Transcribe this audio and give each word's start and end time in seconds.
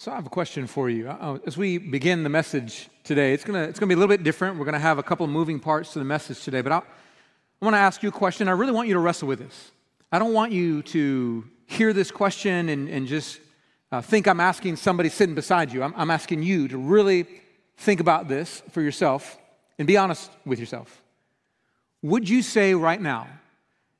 So 0.00 0.10
I 0.10 0.14
have 0.14 0.24
a 0.24 0.30
question 0.30 0.66
for 0.66 0.88
you. 0.88 1.10
Uh, 1.10 1.36
As 1.46 1.58
we 1.58 1.76
begin 1.76 2.22
the 2.22 2.30
message 2.30 2.88
today, 3.04 3.34
it's 3.34 3.44
gonna, 3.44 3.64
it's 3.64 3.78
gonna 3.78 3.88
be 3.88 3.92
a 3.92 3.98
little 3.98 4.08
bit 4.08 4.22
different. 4.22 4.56
We're 4.56 4.64
gonna 4.64 4.78
have 4.78 4.96
a 4.96 5.02
couple 5.02 5.24
of 5.24 5.30
moving 5.30 5.60
parts 5.60 5.92
to 5.92 5.98
the 5.98 6.06
message 6.06 6.42
today, 6.42 6.62
but 6.62 6.72
I, 6.72 6.78
I 6.78 6.82
wanna 7.60 7.76
ask 7.76 8.02
you 8.02 8.08
a 8.08 8.12
question. 8.12 8.48
I 8.48 8.52
really 8.52 8.72
want 8.72 8.88
you 8.88 8.94
to 8.94 9.00
wrestle 9.00 9.28
with 9.28 9.40
this. 9.40 9.72
I 10.10 10.18
don't 10.18 10.32
want 10.32 10.52
you 10.52 10.80
to 10.84 11.44
hear 11.66 11.92
this 11.92 12.10
question 12.10 12.70
and, 12.70 12.88
and 12.88 13.06
just 13.06 13.40
uh, 13.92 14.00
think 14.00 14.26
I'm 14.26 14.40
asking 14.40 14.76
somebody 14.76 15.10
sitting 15.10 15.34
beside 15.34 15.70
you. 15.70 15.82
I'm, 15.82 15.92
I'm 15.94 16.10
asking 16.10 16.44
you 16.44 16.66
to 16.68 16.78
really 16.78 17.26
think 17.76 18.00
about 18.00 18.26
this 18.26 18.62
for 18.70 18.80
yourself 18.80 19.36
and 19.78 19.86
be 19.86 19.98
honest 19.98 20.30
with 20.46 20.58
yourself. 20.58 21.02
Would 22.00 22.26
you 22.26 22.40
say 22.40 22.72
right 22.72 23.02
now 23.02 23.26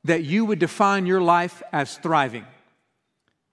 that 0.05 0.25
you 0.25 0.47
would 0.47 0.61
define 0.61 1.05
your 1.05 1.21
life 1.21 1.63
as 1.75 1.99
thriving? 1.99 2.47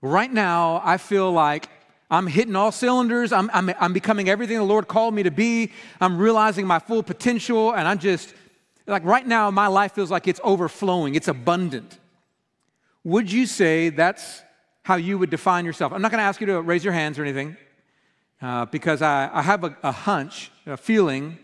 Right 0.01 0.31
now, 0.31 0.81
I 0.85 0.95
feel 0.95 1.29
like 1.29 1.67
I'm 2.09 2.27
hitting 2.27 2.55
all 2.55 2.71
cylinders. 2.71 3.33
I'm, 3.33 3.49
I'm, 3.53 3.71
I'm 3.79 3.93
becoming 3.93 4.29
everything 4.29 4.57
the 4.57 4.63
Lord 4.63 4.87
called 4.87 5.13
me 5.13 5.23
to 5.23 5.31
be. 5.31 5.71
I'm 5.99 6.17
realizing 6.17 6.65
my 6.65 6.79
full 6.79 7.03
potential. 7.03 7.73
And 7.73 7.87
I'm 7.87 7.99
just, 7.99 8.33
like 8.85 9.03
right 9.03 9.27
now, 9.27 9.51
my 9.51 9.67
life 9.67 9.93
feels 9.93 10.09
like 10.09 10.27
it's 10.27 10.39
overflowing, 10.43 11.15
it's 11.15 11.27
abundant. 11.27 11.99
Would 13.03 13.31
you 13.31 13.45
say 13.45 13.89
that's 13.89 14.41
how 14.83 14.95
you 14.95 15.17
would 15.17 15.29
define 15.29 15.65
yourself? 15.65 15.91
I'm 15.91 16.01
not 16.01 16.11
going 16.11 16.19
to 16.19 16.25
ask 16.25 16.39
you 16.39 16.47
to 16.47 16.61
raise 16.61 16.83
your 16.83 16.93
hands 16.93 17.19
or 17.19 17.23
anything 17.23 17.57
uh, 18.41 18.65
because 18.65 19.01
I, 19.01 19.29
I 19.33 19.41
have 19.41 19.63
a, 19.63 19.75
a 19.83 19.91
hunch, 19.91 20.51
a 20.65 20.77
feeling 20.77 21.37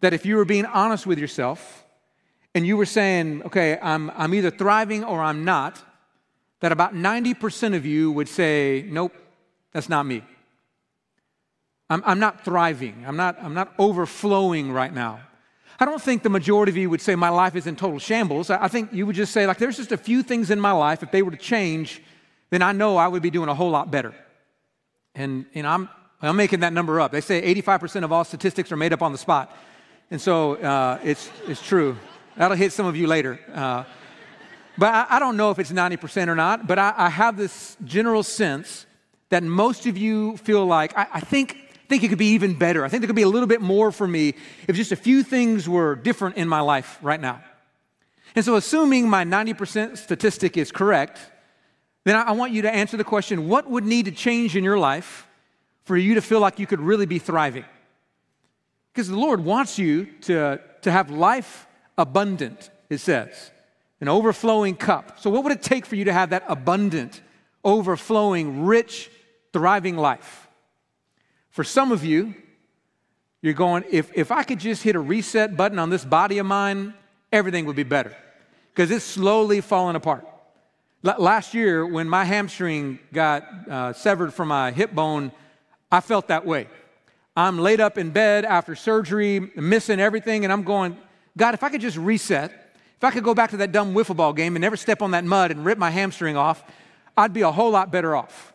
that 0.00 0.14
if 0.14 0.24
you 0.24 0.36
were 0.36 0.44
being 0.44 0.66
honest 0.66 1.06
with 1.06 1.18
yourself 1.18 1.84
and 2.54 2.66
you 2.66 2.76
were 2.76 2.86
saying, 2.86 3.42
okay, 3.44 3.78
I'm, 3.82 4.10
I'm 4.16 4.32
either 4.32 4.50
thriving 4.50 5.04
or 5.04 5.20
I'm 5.20 5.44
not, 5.44 5.82
that 6.60 6.72
about 6.72 6.94
90% 6.94 7.74
of 7.74 7.84
you 7.84 8.10
would 8.12 8.28
say, 8.28 8.86
nope, 8.88 9.12
that's 9.76 9.90
not 9.90 10.06
me. 10.06 10.22
I'm, 11.90 12.02
I'm 12.06 12.18
not 12.18 12.46
thriving. 12.46 13.04
I'm 13.06 13.18
not, 13.18 13.36
I'm 13.42 13.52
not 13.52 13.74
overflowing 13.78 14.72
right 14.72 14.90
now. 14.90 15.20
I 15.78 15.84
don't 15.84 16.00
think 16.00 16.22
the 16.22 16.30
majority 16.30 16.70
of 16.70 16.78
you 16.78 16.88
would 16.88 17.02
say 17.02 17.14
my 17.14 17.28
life 17.28 17.54
is 17.54 17.66
in 17.66 17.76
total 17.76 17.98
shambles. 17.98 18.48
I 18.48 18.68
think 18.68 18.94
you 18.94 19.04
would 19.04 19.16
just 19.16 19.34
say, 19.34 19.46
like, 19.46 19.58
there's 19.58 19.76
just 19.76 19.92
a 19.92 19.98
few 19.98 20.22
things 20.22 20.50
in 20.50 20.58
my 20.58 20.72
life, 20.72 21.02
if 21.02 21.10
they 21.10 21.20
were 21.20 21.30
to 21.30 21.36
change, 21.36 22.02
then 22.48 22.62
I 22.62 22.72
know 22.72 22.96
I 22.96 23.06
would 23.06 23.20
be 23.20 23.28
doing 23.28 23.50
a 23.50 23.54
whole 23.54 23.68
lot 23.68 23.90
better. 23.90 24.14
And, 25.14 25.44
and 25.52 25.66
I'm, 25.66 25.90
I'm 26.22 26.36
making 26.36 26.60
that 26.60 26.72
number 26.72 26.98
up. 26.98 27.12
They 27.12 27.20
say 27.20 27.54
85% 27.56 28.02
of 28.02 28.12
all 28.12 28.24
statistics 28.24 28.72
are 28.72 28.78
made 28.78 28.94
up 28.94 29.02
on 29.02 29.12
the 29.12 29.18
spot. 29.18 29.54
And 30.10 30.18
so 30.18 30.54
uh, 30.54 31.00
it's, 31.04 31.30
it's 31.46 31.60
true. 31.60 31.98
That'll 32.34 32.56
hit 32.56 32.72
some 32.72 32.86
of 32.86 32.96
you 32.96 33.08
later. 33.08 33.38
Uh, 33.52 33.84
but 34.78 34.94
I, 34.94 35.16
I, 35.16 35.18
don't 35.18 35.36
know 35.36 35.50
if 35.50 35.58
it's 35.58 35.70
90% 35.70 36.28
or 36.28 36.34
not, 36.34 36.66
but 36.66 36.78
I, 36.78 36.94
I 36.96 37.10
have 37.10 37.36
this 37.36 37.76
general 37.84 38.22
sense 38.22 38.85
that 39.28 39.42
most 39.42 39.86
of 39.86 39.96
you 39.96 40.36
feel 40.38 40.64
like, 40.64 40.96
I, 40.96 41.06
I 41.14 41.20
think, 41.20 41.56
think 41.88 42.02
it 42.02 42.08
could 42.08 42.18
be 42.18 42.32
even 42.32 42.54
better. 42.54 42.84
I 42.84 42.88
think 42.88 43.00
there 43.00 43.06
could 43.06 43.16
be 43.16 43.22
a 43.22 43.28
little 43.28 43.48
bit 43.48 43.60
more 43.60 43.90
for 43.90 44.06
me 44.06 44.34
if 44.68 44.76
just 44.76 44.92
a 44.92 44.96
few 44.96 45.22
things 45.22 45.68
were 45.68 45.94
different 45.94 46.36
in 46.36 46.48
my 46.48 46.60
life 46.60 46.98
right 47.02 47.20
now. 47.20 47.42
And 48.34 48.44
so, 48.44 48.56
assuming 48.56 49.08
my 49.08 49.24
90% 49.24 49.96
statistic 49.96 50.56
is 50.56 50.70
correct, 50.70 51.18
then 52.04 52.16
I, 52.16 52.32
want 52.32 52.52
you 52.52 52.62
to 52.62 52.70
answer 52.72 52.96
the 52.96 53.04
question 53.04 53.48
what 53.48 53.68
would 53.68 53.84
need 53.84 54.04
to 54.04 54.12
change 54.12 54.56
in 54.56 54.62
your 54.62 54.78
life 54.78 55.26
for 55.84 55.96
you 55.96 56.14
to 56.14 56.22
feel 56.22 56.38
like 56.38 56.58
you 56.58 56.66
could 56.66 56.80
really 56.80 57.06
be 57.06 57.18
thriving? 57.18 57.64
Because 58.92 59.08
the 59.08 59.16
Lord 59.16 59.40
wants 59.40 59.78
you 59.78 60.06
to, 60.22 60.60
to 60.82 60.92
have 60.92 61.10
life 61.10 61.66
abundant, 61.98 62.70
it 62.90 62.98
says, 62.98 63.50
an 64.00 64.08
overflowing 64.08 64.76
cup. 64.76 65.18
So, 65.18 65.30
what 65.30 65.42
would 65.44 65.52
it 65.52 65.62
take 65.62 65.86
for 65.86 65.96
you 65.96 66.04
to 66.04 66.12
have 66.12 66.30
that 66.30 66.44
abundant, 66.46 67.22
overflowing, 67.64 68.66
rich 68.66 69.10
thriving 69.56 69.96
life. 69.96 70.48
For 71.48 71.64
some 71.64 71.90
of 71.90 72.04
you, 72.04 72.34
you're 73.40 73.54
going, 73.54 73.84
if, 73.90 74.10
if 74.14 74.30
I 74.30 74.42
could 74.42 74.60
just 74.60 74.82
hit 74.82 74.96
a 74.96 75.00
reset 75.00 75.56
button 75.56 75.78
on 75.78 75.88
this 75.88 76.04
body 76.04 76.36
of 76.36 76.44
mine, 76.44 76.92
everything 77.32 77.64
would 77.64 77.74
be 77.74 77.82
better 77.82 78.14
because 78.74 78.90
it's 78.90 79.02
slowly 79.02 79.62
falling 79.62 79.96
apart. 79.96 80.26
L- 81.02 81.14
last 81.18 81.54
year, 81.54 81.86
when 81.86 82.06
my 82.06 82.22
hamstring 82.22 82.98
got 83.14 83.44
uh, 83.66 83.94
severed 83.94 84.34
from 84.34 84.48
my 84.48 84.72
hip 84.72 84.92
bone, 84.94 85.32
I 85.90 86.00
felt 86.00 86.28
that 86.28 86.44
way. 86.44 86.68
I'm 87.34 87.58
laid 87.58 87.80
up 87.80 87.96
in 87.96 88.10
bed 88.10 88.44
after 88.44 88.74
surgery, 88.74 89.40
missing 89.56 90.00
everything, 90.00 90.44
and 90.44 90.52
I'm 90.52 90.64
going, 90.64 90.98
God, 91.34 91.54
if 91.54 91.62
I 91.62 91.70
could 91.70 91.80
just 91.80 91.96
reset, 91.96 92.50
if 92.98 93.04
I 93.04 93.10
could 93.10 93.24
go 93.24 93.32
back 93.32 93.52
to 93.52 93.56
that 93.56 93.72
dumb 93.72 93.94
wiffle 93.94 94.16
ball 94.16 94.34
game 94.34 94.54
and 94.54 94.60
never 94.60 94.76
step 94.76 95.00
on 95.00 95.12
that 95.12 95.24
mud 95.24 95.50
and 95.50 95.64
rip 95.64 95.78
my 95.78 95.90
hamstring 95.90 96.36
off, 96.36 96.62
I'd 97.16 97.32
be 97.32 97.40
a 97.40 97.50
whole 97.50 97.70
lot 97.70 97.90
better 97.90 98.14
off. 98.14 98.52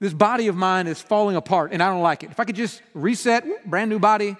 This 0.00 0.12
body 0.12 0.46
of 0.46 0.56
mine 0.56 0.86
is 0.86 1.02
falling 1.02 1.36
apart 1.36 1.72
and 1.72 1.82
I 1.82 1.88
don't 1.88 2.02
like 2.02 2.22
it. 2.22 2.30
If 2.30 2.38
I 2.38 2.44
could 2.44 2.56
just 2.56 2.82
reset, 2.94 3.68
brand 3.68 3.90
new 3.90 3.98
body, 3.98 4.36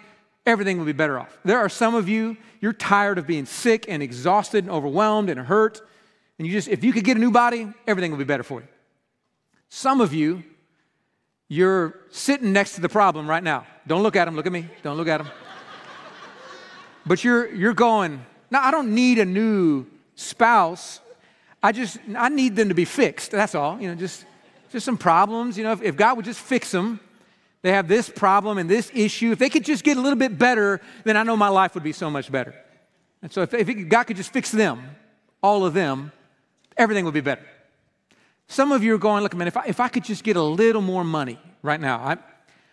everything 0.47 0.79
would 0.79 0.87
be 0.87 0.93
better 0.93 1.19
off. 1.19 1.37
There 1.45 1.59
are 1.59 1.69
some 1.69 1.95
of 1.95 2.09
you, 2.09 2.37
you're 2.61 2.73
tired 2.73 3.19
of 3.19 3.27
being 3.27 3.47
sick 3.47 3.87
and 3.89 4.03
exhausted 4.03 4.65
and 4.65 4.73
overwhelmed 4.73 5.31
and 5.31 5.41
hurt. 5.41 5.81
And 6.39 6.47
you 6.47 6.53
just, 6.53 6.69
if 6.69 6.85
you 6.85 6.93
could 6.93 7.05
get 7.05 7.17
a 7.17 7.21
new 7.21 7.33
body, 7.33 7.73
everything 7.87 8.13
would 8.13 8.19
be 8.19 8.25
better 8.25 8.45
for 8.45 8.61
you. 8.61 8.69
Some 9.69 10.01
of 10.01 10.15
you, 10.15 10.45
you're 11.49 11.99
sitting 12.11 12.53
next 12.53 12.77
to 12.77 12.81
the 12.81 12.89
problem 12.89 13.29
right 13.29 13.43
now. 13.43 13.67
Don't 13.87 14.03
look 14.03 14.17
at 14.17 14.27
them, 14.27 14.37
look 14.37 14.47
at 14.47 14.53
me. 14.53 14.69
Don't 14.83 14.97
look 14.97 15.09
at 15.09 15.19
them. 15.19 15.29
but 17.07 17.25
you're, 17.25 17.53
you're 17.53 17.75
going, 17.75 18.25
no, 18.51 18.61
I 18.61 18.71
don't 18.71 18.95
need 18.95 19.19
a 19.19 19.25
new 19.25 19.87
spouse. 20.15 21.01
I 21.63 21.73
just, 21.73 21.99
I 22.17 22.29
need 22.29 22.55
them 22.55 22.69
to 22.69 22.75
be 22.75 22.85
fixed. 22.85 23.33
That's 23.33 23.55
all. 23.55 23.81
You 23.81 23.89
know, 23.89 23.95
just 23.95 24.25
just 24.71 24.85
some 24.85 24.99
problems. 24.99 25.57
You 25.57 25.65
know, 25.65 25.73
if, 25.73 25.83
if 25.83 25.97
God 25.97 26.17
would 26.17 26.25
just 26.25 26.41
fix 26.41 26.71
them, 26.71 27.01
they 27.63 27.73
have 27.73 27.89
this 27.89 28.09
problem 28.09 28.59
and 28.59 28.71
this 28.71 28.91
issue. 28.95 29.33
If 29.33 29.39
they 29.39 29.49
could 29.49 29.65
just 29.65 29.85
get 29.85 29.97
a 29.97 30.01
little 30.01 30.19
bit 30.19 30.39
better, 30.39 30.81
then 31.05 31.17
I 31.17 31.23
know 31.23 31.37
my 31.37 31.49
life 31.49 31.75
would 31.75 31.83
be 31.83 31.93
so 31.93 32.11
much 32.11 32.31
better. 32.31 32.55
And 33.23 33.33
so 33.33 33.43
if, 33.43 33.53
if 33.53 33.89
God 33.89 34.05
could 34.05 34.17
just 34.17 34.33
fix 34.33 34.51
them, 34.51 34.83
all 35.43 35.65
of 35.65 35.75
them, 35.75 36.13
everything 36.77 37.05
would 37.05 37.15
be 37.15 37.21
better. 37.21 37.45
Some 38.47 38.73
of 38.73 38.83
you 38.83 38.95
are 38.95 38.99
going, 38.99 39.23
look, 39.23 39.35
man, 39.35 39.49
if 39.49 39.57
I, 39.57 39.65
if 39.67 39.81
I 39.81 39.89
could 39.89 40.05
just 40.05 40.25
get 40.25 40.37
a 40.37 40.43
little 40.43 40.83
more 40.83 41.05
money 41.05 41.39
right 41.63 41.81
now, 41.81 41.99
I, 41.99 42.17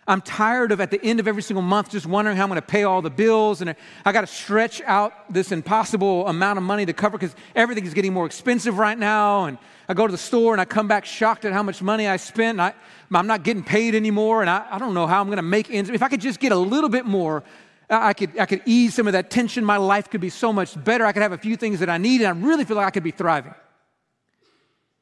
I'm 0.08 0.20
tired 0.20 0.70
of 0.70 0.80
at 0.80 0.92
the 0.92 1.04
end 1.04 1.18
of 1.18 1.26
every 1.26 1.42
single 1.42 1.62
month 1.62 1.90
just 1.90 2.06
wondering 2.06 2.36
how 2.36 2.44
I'm 2.44 2.48
going 2.48 2.60
to 2.60 2.66
pay 2.66 2.84
all 2.84 3.02
the 3.02 3.10
bills, 3.10 3.60
and 3.60 3.74
I 4.04 4.12
got 4.12 4.20
to 4.20 4.26
stretch 4.28 4.80
out 4.82 5.32
this 5.32 5.50
impossible 5.50 6.28
amount 6.28 6.58
of 6.58 6.62
money 6.62 6.86
to 6.86 6.92
cover 6.92 7.18
because 7.18 7.34
everything 7.56 7.84
is 7.84 7.92
getting 7.92 8.12
more 8.12 8.26
expensive 8.26 8.78
right 8.78 8.96
now. 8.96 9.46
And 9.46 9.58
I 9.88 9.94
go 9.94 10.06
to 10.06 10.12
the 10.12 10.18
store 10.18 10.54
and 10.54 10.60
I 10.60 10.64
come 10.64 10.86
back 10.86 11.04
shocked 11.04 11.44
at 11.44 11.52
how 11.52 11.62
much 11.62 11.82
money 11.82 12.06
I 12.06 12.18
spent. 12.18 12.60
I, 12.60 12.72
I'm 13.12 13.26
not 13.26 13.42
getting 13.42 13.64
paid 13.64 13.96
anymore, 13.96 14.42
and 14.42 14.50
I, 14.50 14.66
I 14.70 14.78
don't 14.78 14.94
know 14.94 15.08
how 15.08 15.20
I'm 15.20 15.26
going 15.26 15.38
to 15.38 15.42
make 15.42 15.70
ends. 15.72 15.90
If 15.90 16.02
I 16.02 16.08
could 16.08 16.20
just 16.20 16.38
get 16.38 16.52
a 16.52 16.56
little 16.56 16.90
bit 16.90 17.04
more, 17.04 17.42
I 17.90 18.12
could, 18.12 18.38
I 18.38 18.46
could 18.46 18.62
ease 18.64 18.94
some 18.94 19.08
of 19.08 19.12
that 19.12 19.30
tension. 19.30 19.64
My 19.64 19.76
life 19.76 20.08
could 20.08 20.20
be 20.20 20.30
so 20.30 20.52
much 20.52 20.82
better. 20.84 21.04
I 21.04 21.12
could 21.12 21.22
have 21.22 21.32
a 21.32 21.38
few 21.38 21.56
things 21.56 21.80
that 21.80 21.90
I 21.90 21.98
need, 21.98 22.20
and 22.20 22.28
I 22.28 22.46
really 22.46 22.64
feel 22.64 22.76
like 22.76 22.86
I 22.86 22.90
could 22.90 23.04
be 23.04 23.10
thriving. 23.12 23.54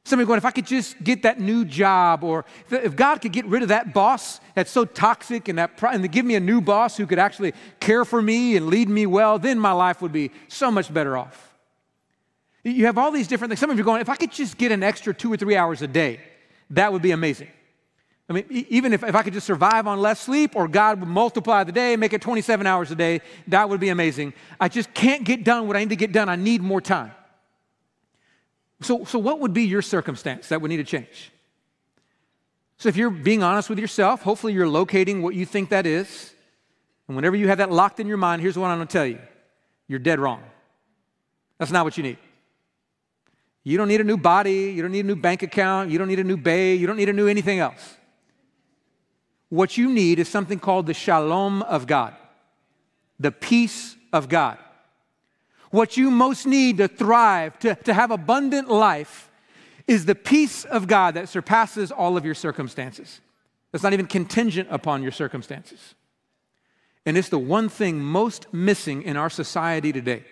Somebody 0.05 0.27
going, 0.27 0.37
if 0.37 0.45
I 0.45 0.51
could 0.51 0.67
just 0.67 1.03
get 1.03 1.23
that 1.23 1.39
new 1.39 1.65
job, 1.65 2.23
or 2.23 2.45
if 2.69 2.95
God 2.95 3.23
could 3.23 3.31
get 3.31 3.43
rid 3.47 3.63
of 3.63 3.69
that 3.69 3.91
boss 3.91 4.39
that's 4.53 4.69
so 4.69 4.85
toxic 4.85 5.47
and, 5.47 5.57
that, 5.57 5.81
and 5.81 6.11
give 6.11 6.23
me 6.23 6.35
a 6.35 6.39
new 6.39 6.61
boss 6.61 6.95
who 6.95 7.07
could 7.07 7.17
actually 7.17 7.53
care 7.79 8.05
for 8.05 8.21
me 8.21 8.55
and 8.55 8.67
lead 8.67 8.87
me 8.87 9.07
well, 9.07 9.39
then 9.39 9.57
my 9.57 9.71
life 9.71 10.03
would 10.03 10.13
be 10.13 10.29
so 10.47 10.69
much 10.69 10.93
better 10.93 11.17
off. 11.17 11.55
You 12.63 12.85
have 12.85 12.99
all 12.99 13.09
these 13.09 13.27
different 13.27 13.49
things. 13.49 13.59
Some 13.59 13.71
of 13.71 13.77
you 13.77 13.83
are 13.83 13.85
going, 13.85 13.99
if 13.99 14.09
I 14.09 14.15
could 14.15 14.31
just 14.31 14.59
get 14.59 14.71
an 14.71 14.83
extra 14.83 15.11
two 15.11 15.33
or 15.33 15.37
three 15.37 15.55
hours 15.55 15.81
a 15.81 15.87
day, 15.87 16.19
that 16.69 16.93
would 16.93 17.01
be 17.01 17.09
amazing. 17.09 17.49
I 18.29 18.33
mean, 18.33 18.45
even 18.49 18.93
if, 18.93 19.03
if 19.03 19.15
I 19.15 19.23
could 19.23 19.33
just 19.33 19.47
survive 19.47 19.87
on 19.87 19.99
less 20.01 20.19
sleep 20.19 20.55
or 20.55 20.67
God 20.67 20.99
would 20.99 21.09
multiply 21.09 21.63
the 21.63 21.71
day, 21.71 21.95
make 21.95 22.13
it 22.13 22.21
27 22.21 22.67
hours 22.67 22.91
a 22.91 22.95
day, 22.95 23.21
that 23.47 23.67
would 23.69 23.79
be 23.79 23.89
amazing. 23.89 24.33
I 24.59 24.67
just 24.67 24.93
can't 24.93 25.23
get 25.23 25.43
done 25.43 25.67
what 25.67 25.75
I 25.75 25.79
need 25.79 25.89
to 25.89 25.95
get 25.95 26.11
done. 26.11 26.29
I 26.29 26.35
need 26.35 26.61
more 26.61 26.81
time. 26.81 27.11
So, 28.81 29.05
so 29.05 29.19
what 29.19 29.39
would 29.39 29.53
be 29.53 29.63
your 29.63 29.81
circumstance 29.81 30.49
that 30.49 30.61
would 30.61 30.69
need 30.69 30.77
to 30.77 30.83
change? 30.83 31.31
So, 32.77 32.89
if 32.89 32.97
you're 32.97 33.09
being 33.09 33.41
honest 33.41 33.69
with 33.69 33.79
yourself, 33.79 34.21
hopefully 34.21 34.53
you're 34.53 34.67
locating 34.67 35.21
what 35.21 35.33
you 35.33 35.45
think 35.45 35.69
that 35.69 35.85
is. 35.85 36.33
And 37.07 37.15
whenever 37.15 37.35
you 37.35 37.47
have 37.47 37.59
that 37.59 37.71
locked 37.71 37.99
in 37.99 38.07
your 38.07 38.17
mind, 38.17 38.41
here's 38.41 38.57
what 38.57 38.67
I'm 38.67 38.77
going 38.77 38.87
to 38.87 38.91
tell 38.91 39.05
you 39.05 39.19
you're 39.87 39.99
dead 39.99 40.19
wrong. 40.19 40.43
That's 41.57 41.71
not 41.71 41.85
what 41.85 41.97
you 41.97 42.03
need. 42.03 42.17
You 43.63 43.77
don't 43.77 43.87
need 43.87 44.01
a 44.01 44.05
new 44.05 44.17
body. 44.17 44.71
You 44.75 44.81
don't 44.81 44.91
need 44.91 45.05
a 45.05 45.07
new 45.07 45.15
bank 45.15 45.41
account. 45.41 45.89
You 45.89 45.97
don't 45.97 46.07
need 46.07 46.19
a 46.19 46.23
new 46.23 46.37
bay. 46.37 46.75
You 46.75 46.85
don't 46.85 46.97
need 46.97 47.09
a 47.09 47.13
new 47.13 47.27
anything 47.27 47.59
else. 47.59 47.97
What 49.49 49.77
you 49.77 49.89
need 49.89 50.19
is 50.19 50.27
something 50.27 50.59
called 50.59 50.85
the 50.85 50.93
shalom 50.93 51.61
of 51.63 51.87
God, 51.87 52.13
the 53.19 53.31
peace 53.31 53.95
of 54.11 54.27
God. 54.27 54.57
What 55.71 55.97
you 55.97 56.11
most 56.11 56.45
need 56.45 56.77
to 56.77 56.87
thrive, 56.87 57.57
to, 57.59 57.75
to 57.75 57.93
have 57.93 58.11
abundant 58.11 58.69
life, 58.69 59.29
is 59.87 60.05
the 60.05 60.15
peace 60.15 60.65
of 60.65 60.87
God 60.87 61.13
that 61.13 61.29
surpasses 61.29 61.91
all 61.91 62.17
of 62.17 62.25
your 62.25 62.33
circumstances. 62.33 63.21
That's 63.71 63.83
not 63.83 63.93
even 63.93 64.07
contingent 64.07 64.69
upon 64.71 65.03
your 65.03 65.11
circumstances. 65.11 65.95
And 67.05 67.17
it's 67.17 67.29
the 67.29 67.39
one 67.39 67.69
thing 67.69 67.99
most 67.99 68.51
missing 68.53 69.03
in 69.03 69.15
our 69.17 69.29
society 69.29 69.91
today. 69.93 70.23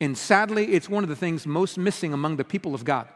And 0.00 0.16
sadly, 0.16 0.72
it's 0.72 0.88
one 0.88 1.02
of 1.02 1.10
the 1.10 1.16
things 1.16 1.46
most 1.46 1.76
missing 1.76 2.12
among 2.14 2.36
the 2.36 2.44
people 2.44 2.74
of 2.74 2.84
God. 2.84 3.08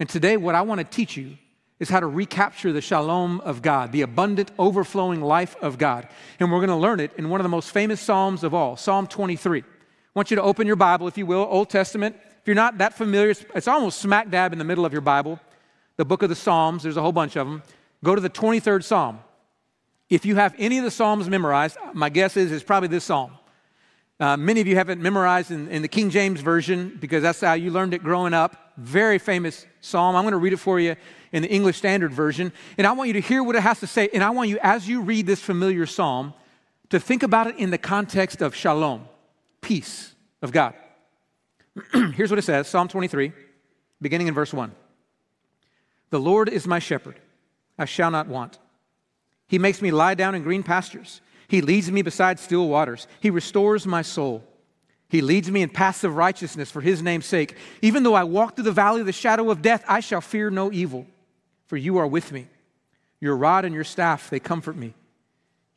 And 0.00 0.08
today, 0.08 0.36
what 0.36 0.54
I 0.54 0.62
want 0.62 0.78
to 0.78 0.84
teach 0.84 1.16
you 1.16 1.36
is 1.80 1.88
how 1.88 2.00
to 2.00 2.06
recapture 2.06 2.72
the 2.72 2.80
shalom 2.80 3.40
of 3.40 3.62
God, 3.62 3.92
the 3.92 4.02
abundant, 4.02 4.50
overflowing 4.58 5.20
life 5.20 5.54
of 5.60 5.78
God. 5.78 6.08
And 6.40 6.50
we're 6.50 6.58
going 6.58 6.68
to 6.68 6.76
learn 6.76 7.00
it 7.00 7.12
in 7.18 7.28
one 7.28 7.40
of 7.40 7.44
the 7.44 7.50
most 7.50 7.70
famous 7.70 8.00
Psalms 8.00 8.42
of 8.42 8.54
all, 8.54 8.76
Psalm 8.76 9.06
23. 9.06 9.64
I 10.18 10.20
want 10.20 10.32
you 10.32 10.36
to 10.38 10.42
open 10.42 10.66
your 10.66 10.74
Bible, 10.74 11.06
if 11.06 11.16
you 11.16 11.26
will, 11.26 11.46
Old 11.48 11.70
Testament. 11.70 12.16
If 12.16 12.42
you're 12.44 12.56
not 12.56 12.78
that 12.78 12.92
familiar, 12.92 13.32
it's 13.54 13.68
almost 13.68 14.00
smack 14.00 14.30
dab 14.30 14.52
in 14.52 14.58
the 14.58 14.64
middle 14.64 14.84
of 14.84 14.90
your 14.90 15.00
Bible, 15.00 15.38
the 15.96 16.04
book 16.04 16.24
of 16.24 16.28
the 16.28 16.34
Psalms. 16.34 16.82
There's 16.82 16.96
a 16.96 17.00
whole 17.00 17.12
bunch 17.12 17.36
of 17.36 17.46
them. 17.46 17.62
Go 18.02 18.16
to 18.16 18.20
the 18.20 18.28
23rd 18.28 18.82
Psalm. 18.82 19.20
If 20.10 20.26
you 20.26 20.34
have 20.34 20.56
any 20.58 20.76
of 20.78 20.82
the 20.82 20.90
Psalms 20.90 21.28
memorized, 21.28 21.76
my 21.94 22.08
guess 22.08 22.36
is 22.36 22.50
it's 22.50 22.64
probably 22.64 22.88
this 22.88 23.04
Psalm. 23.04 23.30
Uh, 24.18 24.36
many 24.36 24.60
of 24.60 24.66
you 24.66 24.74
haven't 24.74 25.00
memorized 25.00 25.52
in, 25.52 25.68
in 25.68 25.82
the 25.82 25.88
King 25.88 26.10
James 26.10 26.40
Version 26.40 26.98
because 27.00 27.22
that's 27.22 27.40
how 27.40 27.52
you 27.52 27.70
learned 27.70 27.94
it 27.94 28.02
growing 28.02 28.34
up. 28.34 28.72
Very 28.76 29.20
famous 29.20 29.66
Psalm. 29.80 30.16
I'm 30.16 30.24
going 30.24 30.32
to 30.32 30.38
read 30.38 30.52
it 30.52 30.56
for 30.56 30.80
you 30.80 30.96
in 31.30 31.42
the 31.42 31.48
English 31.48 31.76
Standard 31.76 32.12
Version. 32.12 32.52
And 32.76 32.88
I 32.88 32.90
want 32.90 33.06
you 33.06 33.12
to 33.12 33.20
hear 33.20 33.44
what 33.44 33.54
it 33.54 33.62
has 33.62 33.78
to 33.78 33.86
say. 33.86 34.08
And 34.12 34.24
I 34.24 34.30
want 34.30 34.48
you, 34.50 34.58
as 34.64 34.88
you 34.88 35.00
read 35.00 35.26
this 35.26 35.40
familiar 35.40 35.86
psalm, 35.86 36.34
to 36.90 36.98
think 36.98 37.22
about 37.22 37.46
it 37.46 37.56
in 37.56 37.70
the 37.70 37.78
context 37.78 38.42
of 38.42 38.56
shalom, 38.56 39.06
peace 39.60 40.14
of 40.42 40.52
God. 40.52 40.74
Here's 42.14 42.30
what 42.30 42.38
it 42.38 42.42
says 42.42 42.68
Psalm 42.68 42.88
23, 42.88 43.32
beginning 44.00 44.28
in 44.28 44.34
verse 44.34 44.52
1. 44.52 44.72
The 46.10 46.20
Lord 46.20 46.48
is 46.48 46.66
my 46.66 46.78
shepherd, 46.78 47.18
I 47.78 47.84
shall 47.84 48.10
not 48.10 48.28
want. 48.28 48.58
He 49.46 49.58
makes 49.58 49.80
me 49.80 49.90
lie 49.90 50.14
down 50.14 50.34
in 50.34 50.42
green 50.42 50.62
pastures. 50.62 51.20
He 51.48 51.62
leads 51.62 51.90
me 51.90 52.02
beside 52.02 52.38
still 52.38 52.68
waters. 52.68 53.06
He 53.20 53.30
restores 53.30 53.86
my 53.86 54.02
soul. 54.02 54.44
He 55.08 55.22
leads 55.22 55.50
me 55.50 55.62
in 55.62 55.70
paths 55.70 56.04
of 56.04 56.14
righteousness 56.14 56.70
for 56.70 56.82
his 56.82 57.02
name's 57.02 57.24
sake. 57.24 57.56
Even 57.80 58.02
though 58.02 58.14
I 58.14 58.24
walk 58.24 58.54
through 58.54 58.64
the 58.64 58.72
valley 58.72 59.00
of 59.00 59.06
the 59.06 59.12
shadow 59.12 59.50
of 59.50 59.62
death, 59.62 59.82
I 59.88 60.00
shall 60.00 60.20
fear 60.20 60.50
no 60.50 60.70
evil 60.70 61.06
for 61.68 61.76
you 61.76 61.98
are 61.98 62.06
with 62.06 62.32
me. 62.32 62.48
Your 63.20 63.36
rod 63.36 63.64
and 63.64 63.74
your 63.74 63.84
staff, 63.84 64.30
they 64.30 64.40
comfort 64.40 64.74
me. 64.74 64.94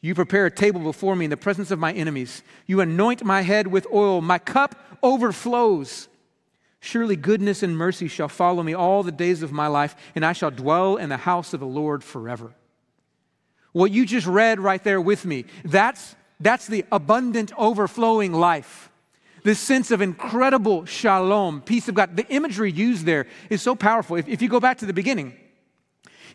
You 0.02 0.16
prepare 0.16 0.48
a 0.48 0.52
table 0.52 0.82
before 0.82 1.16
me 1.16 1.26
in 1.26 1.32
the 1.32 1.38
presence 1.38 1.70
of 1.70 1.78
my 1.78 1.94
enemies. 1.94 2.42
You 2.66 2.82
anoint 2.82 3.24
my 3.24 3.42
head 3.42 3.68
with 3.68 3.86
oil. 3.94 4.20
My 4.22 4.40
cup 4.40 4.76
overflows. 5.04 6.08
Surely 6.80 7.16
goodness 7.16 7.62
and 7.62 7.78
mercy 7.78 8.08
shall 8.08 8.28
follow 8.28 8.64
me 8.64 8.74
all 8.74 9.04
the 9.04 9.12
days 9.12 9.44
of 9.44 9.52
my 9.52 9.68
life, 9.68 9.96
and 10.16 10.26
I 10.26 10.34
shall 10.34 10.50
dwell 10.50 10.98
in 10.98 11.10
the 11.10 11.18
house 11.18 11.54
of 11.54 11.60
the 11.60 11.68
Lord 11.68 12.04
forever. 12.04 12.56
What 13.72 13.92
you 13.92 14.06
just 14.06 14.26
read 14.26 14.60
right 14.60 14.84
there 14.84 15.00
with 15.00 15.24
me, 15.24 15.46
that's, 15.64 16.16
that's 16.40 16.66
the 16.66 16.84
abundant, 16.92 17.54
overflowing 17.56 18.34
life. 18.34 18.90
This 19.44 19.60
sense 19.60 19.92
of 19.92 20.02
incredible 20.02 20.86
shalom, 20.86 21.62
peace 21.62 21.88
of 21.88 21.96
God. 21.96 22.18
The 22.18 22.28
imagery 22.28 22.72
used 22.72 23.06
there 23.06 23.28
is 23.52 23.62
so 23.62 23.76
powerful. 23.76 24.16
If, 24.16 24.28
if 24.28 24.42
you 24.42 24.50
go 24.50 24.60
back 24.60 24.80
to 24.80 24.86
the 24.88 24.94
beginning, 24.94 25.36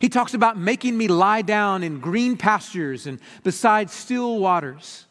he 0.00 0.08
talks 0.08 0.34
about 0.34 0.58
making 0.58 0.96
me 0.96 1.08
lie 1.08 1.43
down 1.43 1.82
in 1.82 2.00
green 2.00 2.37
pastures 2.37 3.06
and 3.06 3.19
beside 3.43 3.90
still 3.90 4.38
waters. 4.38 5.06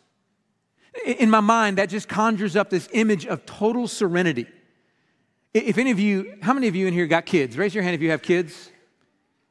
In 1.06 1.30
my 1.30 1.42
mind, 1.42 1.78
that 1.78 1.90
just 1.90 2.08
conjures 2.08 2.56
up 2.56 2.70
this 2.70 2.88
image 2.94 3.26
of 3.26 3.46
total 3.46 3.88
serenity. 3.88 4.48
If 5.54 5.78
any 5.78 5.92
of 5.92 6.00
you, 6.00 6.38
how 6.42 6.54
many 6.54 6.68
of 6.68 6.76
you 6.76 6.88
in 6.88 6.94
here 6.94 7.08
got 7.08 7.26
kids? 7.26 7.58
Raise 7.58 7.74
your 7.74 7.84
hand 7.84 7.96
if 7.96 8.02
you 8.02 8.12
have 8.12 8.22
kids. 8.22 8.72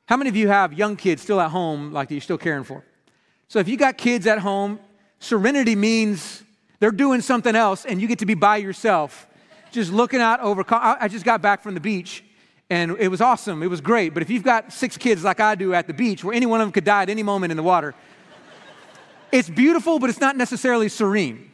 How 0.07 0.17
many 0.17 0.29
of 0.29 0.37
you 0.37 0.49
have 0.49 0.73
young 0.73 0.97
kids 0.97 1.23
still 1.23 1.41
at 1.41 1.51
home, 1.51 1.93
like 1.93 2.09
that 2.09 2.15
you're 2.15 2.21
still 2.21 2.39
caring 2.39 2.65
for? 2.65 2.85
So 3.49 3.59
if 3.59 3.69
you 3.69 3.77
got 3.77 3.97
kids 3.97 4.27
at 4.27 4.39
home, 4.39 4.81
serenity 5.19 5.75
means 5.75 6.43
they're 6.79 6.91
doing 6.91 7.21
something 7.21 7.57
else 7.57 7.85
and 7.85 8.01
you 8.01 8.09
get 8.09 8.19
to 8.19 8.27
be 8.27 8.35
by 8.35 8.59
yourself, 8.59 9.27
just 9.71 9.93
looking 9.93 10.21
out 10.21 10.41
over. 10.41 10.65
I 10.69 11.09
just 11.09 11.25
got 11.25 11.41
back 11.41 11.63
from 11.63 11.75
the 11.75 11.81
beach 11.81 12.23
and 12.71 12.97
it 12.99 13.09
was 13.09 13.21
awesome. 13.21 13.63
It 13.63 13.69
was 13.69 13.81
great. 13.81 14.15
But 14.15 14.23
if 14.23 14.31
you've 14.31 14.43
got 14.43 14.73
six 14.73 14.97
kids 14.97 15.23
like 15.23 15.41
I 15.41 15.55
do 15.55 15.75
at 15.75 15.87
the 15.87 15.95
beach, 15.95 16.25
where 16.25 16.35
any 16.35 16.47
one 16.47 16.61
of 16.61 16.67
them 16.67 16.73
could 16.73 16.85
die 16.85 17.03
at 17.03 17.11
any 17.11 17.23
moment 17.23 17.51
in 17.51 17.57
the 17.57 17.63
water, 17.63 17.95
it's 19.31 19.51
beautiful, 19.51 19.99
but 19.99 20.11
it's 20.11 20.21
not 20.21 20.37
necessarily 20.37 20.89
serene. 20.89 21.51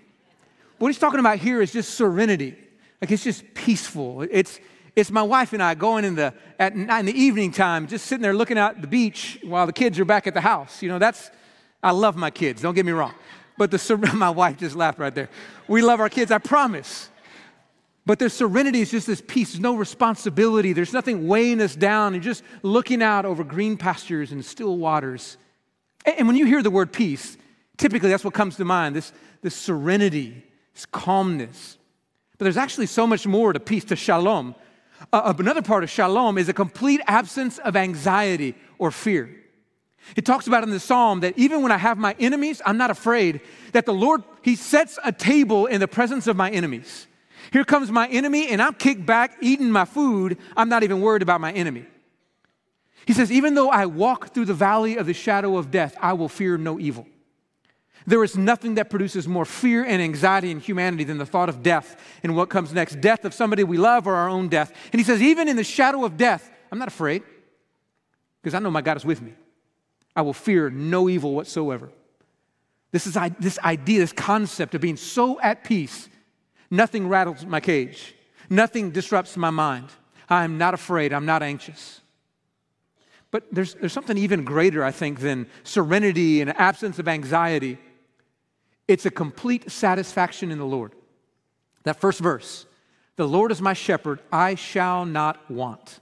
What 0.78 0.88
he's 0.88 0.98
talking 0.98 1.20
about 1.20 1.38
here 1.38 1.60
is 1.60 1.72
just 1.72 1.94
serenity. 1.94 2.56
Like 3.00 3.10
it's 3.10 3.24
just 3.24 3.54
peaceful. 3.54 4.22
It's, 4.30 4.60
it's 4.94 5.10
my 5.10 5.22
wife 5.22 5.52
and 5.52 5.62
I 5.62 5.74
going 5.74 6.04
in 6.04 6.14
the, 6.14 6.34
at, 6.58 6.74
in 6.74 7.06
the 7.06 7.18
evening 7.18 7.52
time, 7.52 7.86
just 7.86 8.06
sitting 8.06 8.22
there 8.22 8.34
looking 8.34 8.58
at 8.58 8.80
the 8.80 8.86
beach 8.86 9.38
while 9.42 9.66
the 9.66 9.72
kids 9.72 9.98
are 9.98 10.04
back 10.04 10.26
at 10.26 10.34
the 10.34 10.40
house. 10.40 10.82
You 10.82 10.90
know, 10.90 10.98
that's, 10.98 11.30
I 11.82 11.92
love 11.92 12.16
my 12.16 12.30
kids, 12.30 12.62
don't 12.62 12.74
get 12.74 12.86
me 12.86 12.92
wrong. 12.92 13.14
But 13.56 13.70
the, 13.70 14.10
my 14.14 14.30
wife 14.30 14.58
just 14.58 14.76
laughed 14.76 14.98
right 14.98 15.14
there. 15.14 15.28
We 15.68 15.82
love 15.82 16.00
our 16.00 16.08
kids, 16.08 16.30
I 16.30 16.38
promise. 16.38 17.08
But 18.06 18.18
their 18.18 18.28
serenity 18.28 18.80
is 18.80 18.90
just 18.90 19.06
this 19.06 19.20
peace. 19.20 19.52
There's 19.52 19.60
no 19.60 19.76
responsibility. 19.76 20.72
There's 20.72 20.92
nothing 20.92 21.28
weighing 21.28 21.60
us 21.60 21.76
down. 21.76 22.14
You're 22.14 22.22
just 22.22 22.42
looking 22.62 23.02
out 23.02 23.24
over 23.24 23.44
green 23.44 23.76
pastures 23.76 24.32
and 24.32 24.44
still 24.44 24.76
waters. 24.78 25.36
And 26.04 26.26
when 26.26 26.36
you 26.36 26.46
hear 26.46 26.62
the 26.62 26.70
word 26.70 26.92
peace, 26.92 27.36
typically 27.76 28.08
that's 28.08 28.24
what 28.24 28.34
comes 28.34 28.56
to 28.56 28.64
mind 28.64 28.96
this, 28.96 29.12
this 29.42 29.54
serenity, 29.54 30.44
this 30.74 30.86
calmness. 30.86 31.78
But 32.38 32.44
there's 32.44 32.56
actually 32.56 32.86
so 32.86 33.06
much 33.06 33.26
more 33.26 33.52
to 33.52 33.60
peace, 33.60 33.84
to 33.84 33.96
shalom. 33.96 34.54
Uh, 35.12 35.34
another 35.38 35.62
part 35.62 35.84
of 35.84 35.90
shalom 35.90 36.38
is 36.38 36.48
a 36.48 36.54
complete 36.54 37.00
absence 37.06 37.58
of 37.58 37.76
anxiety 37.76 38.54
or 38.78 38.90
fear. 38.90 39.36
It 40.16 40.24
talks 40.24 40.46
about 40.46 40.64
in 40.64 40.70
the 40.70 40.80
psalm 40.80 41.20
that 41.20 41.38
even 41.38 41.62
when 41.62 41.70
I 41.70 41.76
have 41.76 41.98
my 41.98 42.16
enemies, 42.18 42.62
I'm 42.64 42.78
not 42.78 42.90
afraid 42.90 43.42
that 43.72 43.86
the 43.86 43.92
Lord, 43.92 44.22
He 44.42 44.56
sets 44.56 44.98
a 45.04 45.12
table 45.12 45.66
in 45.66 45.80
the 45.80 45.88
presence 45.88 46.26
of 46.26 46.36
my 46.36 46.50
enemies. 46.50 47.06
Here 47.52 47.64
comes 47.64 47.90
my 47.90 48.06
enemy, 48.08 48.48
and 48.48 48.62
I'm 48.62 48.74
kicked 48.74 49.04
back 49.04 49.36
eating 49.40 49.70
my 49.70 49.84
food. 49.84 50.38
I'm 50.56 50.68
not 50.68 50.82
even 50.82 51.00
worried 51.00 51.22
about 51.22 51.40
my 51.40 51.52
enemy. 51.52 51.86
He 53.06 53.12
says, 53.12 53.32
Even 53.32 53.54
though 53.54 53.70
I 53.70 53.86
walk 53.86 54.32
through 54.32 54.44
the 54.44 54.54
valley 54.54 54.96
of 54.96 55.06
the 55.06 55.14
shadow 55.14 55.56
of 55.56 55.70
death, 55.70 55.96
I 56.00 56.12
will 56.12 56.28
fear 56.28 56.56
no 56.56 56.78
evil. 56.78 57.06
There 58.06 58.24
is 58.24 58.36
nothing 58.36 58.76
that 58.76 58.88
produces 58.88 59.28
more 59.28 59.44
fear 59.44 59.84
and 59.84 60.00
anxiety 60.00 60.50
in 60.50 60.60
humanity 60.60 61.04
than 61.04 61.18
the 61.18 61.26
thought 61.26 61.48
of 61.48 61.62
death 61.62 62.00
and 62.22 62.34
what 62.34 62.48
comes 62.48 62.72
next 62.72 63.00
death 63.00 63.24
of 63.24 63.34
somebody 63.34 63.62
we 63.62 63.76
love 63.76 64.06
or 64.06 64.14
our 64.14 64.28
own 64.28 64.48
death. 64.48 64.72
And 64.92 65.00
he 65.00 65.04
says, 65.04 65.20
Even 65.20 65.48
in 65.48 65.56
the 65.56 65.64
shadow 65.64 66.04
of 66.04 66.16
death, 66.16 66.50
I'm 66.70 66.78
not 66.78 66.88
afraid 66.88 67.22
because 68.42 68.54
I 68.54 68.58
know 68.60 68.70
my 68.70 68.80
God 68.80 68.96
is 68.96 69.04
with 69.04 69.20
me. 69.20 69.34
I 70.14 70.22
will 70.22 70.32
fear 70.32 70.70
no 70.70 71.08
evil 71.08 71.34
whatsoever. 71.34 71.90
This 72.92 73.06
is 73.06 73.16
this 73.38 73.58
idea, 73.60 74.00
this 74.00 74.12
concept 74.12 74.74
of 74.74 74.80
being 74.80 74.96
so 74.96 75.40
at 75.40 75.62
peace 75.62 76.08
Nothing 76.70 77.08
rattles 77.08 77.44
my 77.44 77.60
cage. 77.60 78.14
Nothing 78.48 78.90
disrupts 78.90 79.36
my 79.36 79.50
mind. 79.50 79.88
I 80.28 80.44
am 80.44 80.58
not 80.58 80.74
afraid. 80.74 81.12
I'm 81.12 81.26
not 81.26 81.42
anxious. 81.42 82.00
But 83.30 83.44
there's, 83.52 83.74
there's 83.74 83.92
something 83.92 84.18
even 84.18 84.44
greater, 84.44 84.84
I 84.84 84.90
think, 84.90 85.20
than 85.20 85.46
serenity 85.62 86.40
and 86.40 86.56
absence 86.56 86.98
of 86.98 87.08
anxiety. 87.08 87.78
It's 88.88 89.06
a 89.06 89.10
complete 89.10 89.70
satisfaction 89.70 90.50
in 90.50 90.58
the 90.58 90.64
Lord. 90.64 90.92
That 91.84 92.00
first 92.00 92.20
verse 92.20 92.66
The 93.16 93.26
Lord 93.26 93.52
is 93.52 93.62
my 93.62 93.72
shepherd, 93.72 94.20
I 94.32 94.54
shall 94.54 95.04
not 95.06 95.50
want. 95.50 96.00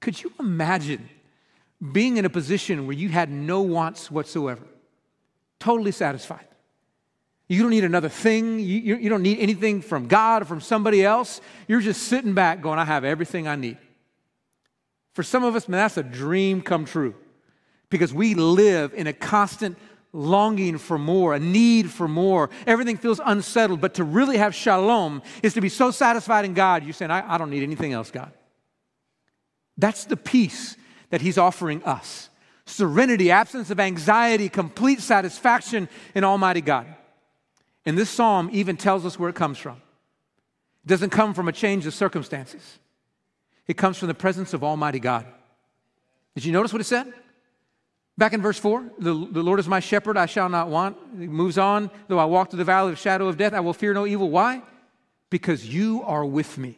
Could 0.00 0.22
you 0.22 0.32
imagine 0.38 1.08
being 1.92 2.16
in 2.16 2.24
a 2.24 2.30
position 2.30 2.86
where 2.86 2.96
you 2.96 3.08
had 3.08 3.30
no 3.30 3.62
wants 3.62 4.10
whatsoever? 4.10 4.66
Totally 5.58 5.92
satisfied. 5.92 6.46
You 7.50 7.62
don't 7.62 7.72
need 7.72 7.82
another 7.82 8.08
thing. 8.08 8.60
You, 8.60 8.96
you, 8.96 9.08
don't 9.08 9.22
need 9.22 9.40
anything 9.40 9.82
from 9.82 10.06
God 10.06 10.42
or 10.42 10.44
from 10.44 10.60
somebody 10.60 11.04
else. 11.04 11.40
You're 11.66 11.80
just 11.80 12.04
sitting 12.04 12.32
back 12.32 12.62
going, 12.62 12.78
I 12.78 12.84
have 12.84 13.04
everything 13.04 13.48
I 13.48 13.56
need. 13.56 13.76
For 15.14 15.24
some 15.24 15.42
of 15.42 15.56
us, 15.56 15.68
man, 15.68 15.80
that's 15.80 15.96
a 15.96 16.04
dream 16.04 16.62
come 16.62 16.84
true 16.84 17.12
because 17.90 18.14
we 18.14 18.34
live 18.34 18.94
in 18.94 19.08
a 19.08 19.12
constant 19.12 19.76
longing 20.12 20.78
for 20.78 20.96
more, 20.96 21.34
a 21.34 21.40
need 21.40 21.90
for 21.90 22.06
more. 22.06 22.50
Everything 22.68 22.96
feels 22.96 23.20
unsettled. 23.24 23.80
But 23.80 23.94
to 23.94 24.04
really 24.04 24.36
have 24.36 24.54
shalom 24.54 25.20
is 25.42 25.54
to 25.54 25.60
be 25.60 25.68
so 25.68 25.90
satisfied 25.90 26.44
in 26.44 26.54
God, 26.54 26.84
you're 26.84 26.92
saying, 26.92 27.10
I, 27.10 27.34
I 27.34 27.36
don't 27.36 27.50
need 27.50 27.64
anything 27.64 27.92
else, 27.92 28.12
God. 28.12 28.30
That's 29.76 30.04
the 30.04 30.16
peace 30.16 30.76
that 31.10 31.20
He's 31.20 31.36
offering 31.36 31.82
us 31.82 32.28
serenity, 32.64 33.32
absence 33.32 33.70
of 33.70 33.80
anxiety, 33.80 34.48
complete 34.48 35.00
satisfaction 35.00 35.88
in 36.14 36.22
Almighty 36.22 36.60
God. 36.60 36.86
And 37.86 37.96
this 37.96 38.10
psalm 38.10 38.50
even 38.52 38.76
tells 38.76 39.06
us 39.06 39.18
where 39.18 39.30
it 39.30 39.36
comes 39.36 39.58
from. 39.58 39.76
It 40.84 40.88
doesn't 40.88 41.10
come 41.10 41.34
from 41.34 41.48
a 41.48 41.52
change 41.52 41.86
of 41.86 41.94
circumstances, 41.94 42.78
it 43.66 43.76
comes 43.76 43.98
from 43.98 44.08
the 44.08 44.14
presence 44.14 44.52
of 44.52 44.64
Almighty 44.64 45.00
God. 45.00 45.26
Did 46.34 46.44
you 46.44 46.52
notice 46.52 46.72
what 46.72 46.80
it 46.80 46.84
said? 46.84 47.12
Back 48.16 48.34
in 48.34 48.42
verse 48.42 48.58
4, 48.58 48.84
the, 48.98 49.14
the 49.30 49.42
Lord 49.42 49.60
is 49.60 49.66
my 49.66 49.80
shepherd, 49.80 50.16
I 50.16 50.26
shall 50.26 50.48
not 50.48 50.68
want. 50.68 50.96
He 51.18 51.26
moves 51.26 51.56
on, 51.56 51.90
though 52.06 52.18
I 52.18 52.26
walk 52.26 52.50
through 52.50 52.58
the 52.58 52.64
valley 52.64 52.92
of 52.92 52.98
shadow 52.98 53.28
of 53.28 53.38
death, 53.38 53.54
I 53.54 53.60
will 53.60 53.72
fear 53.72 53.94
no 53.94 54.06
evil. 54.06 54.28
Why? 54.28 54.62
Because 55.30 55.66
you 55.66 56.02
are 56.04 56.24
with 56.24 56.58
me. 56.58 56.76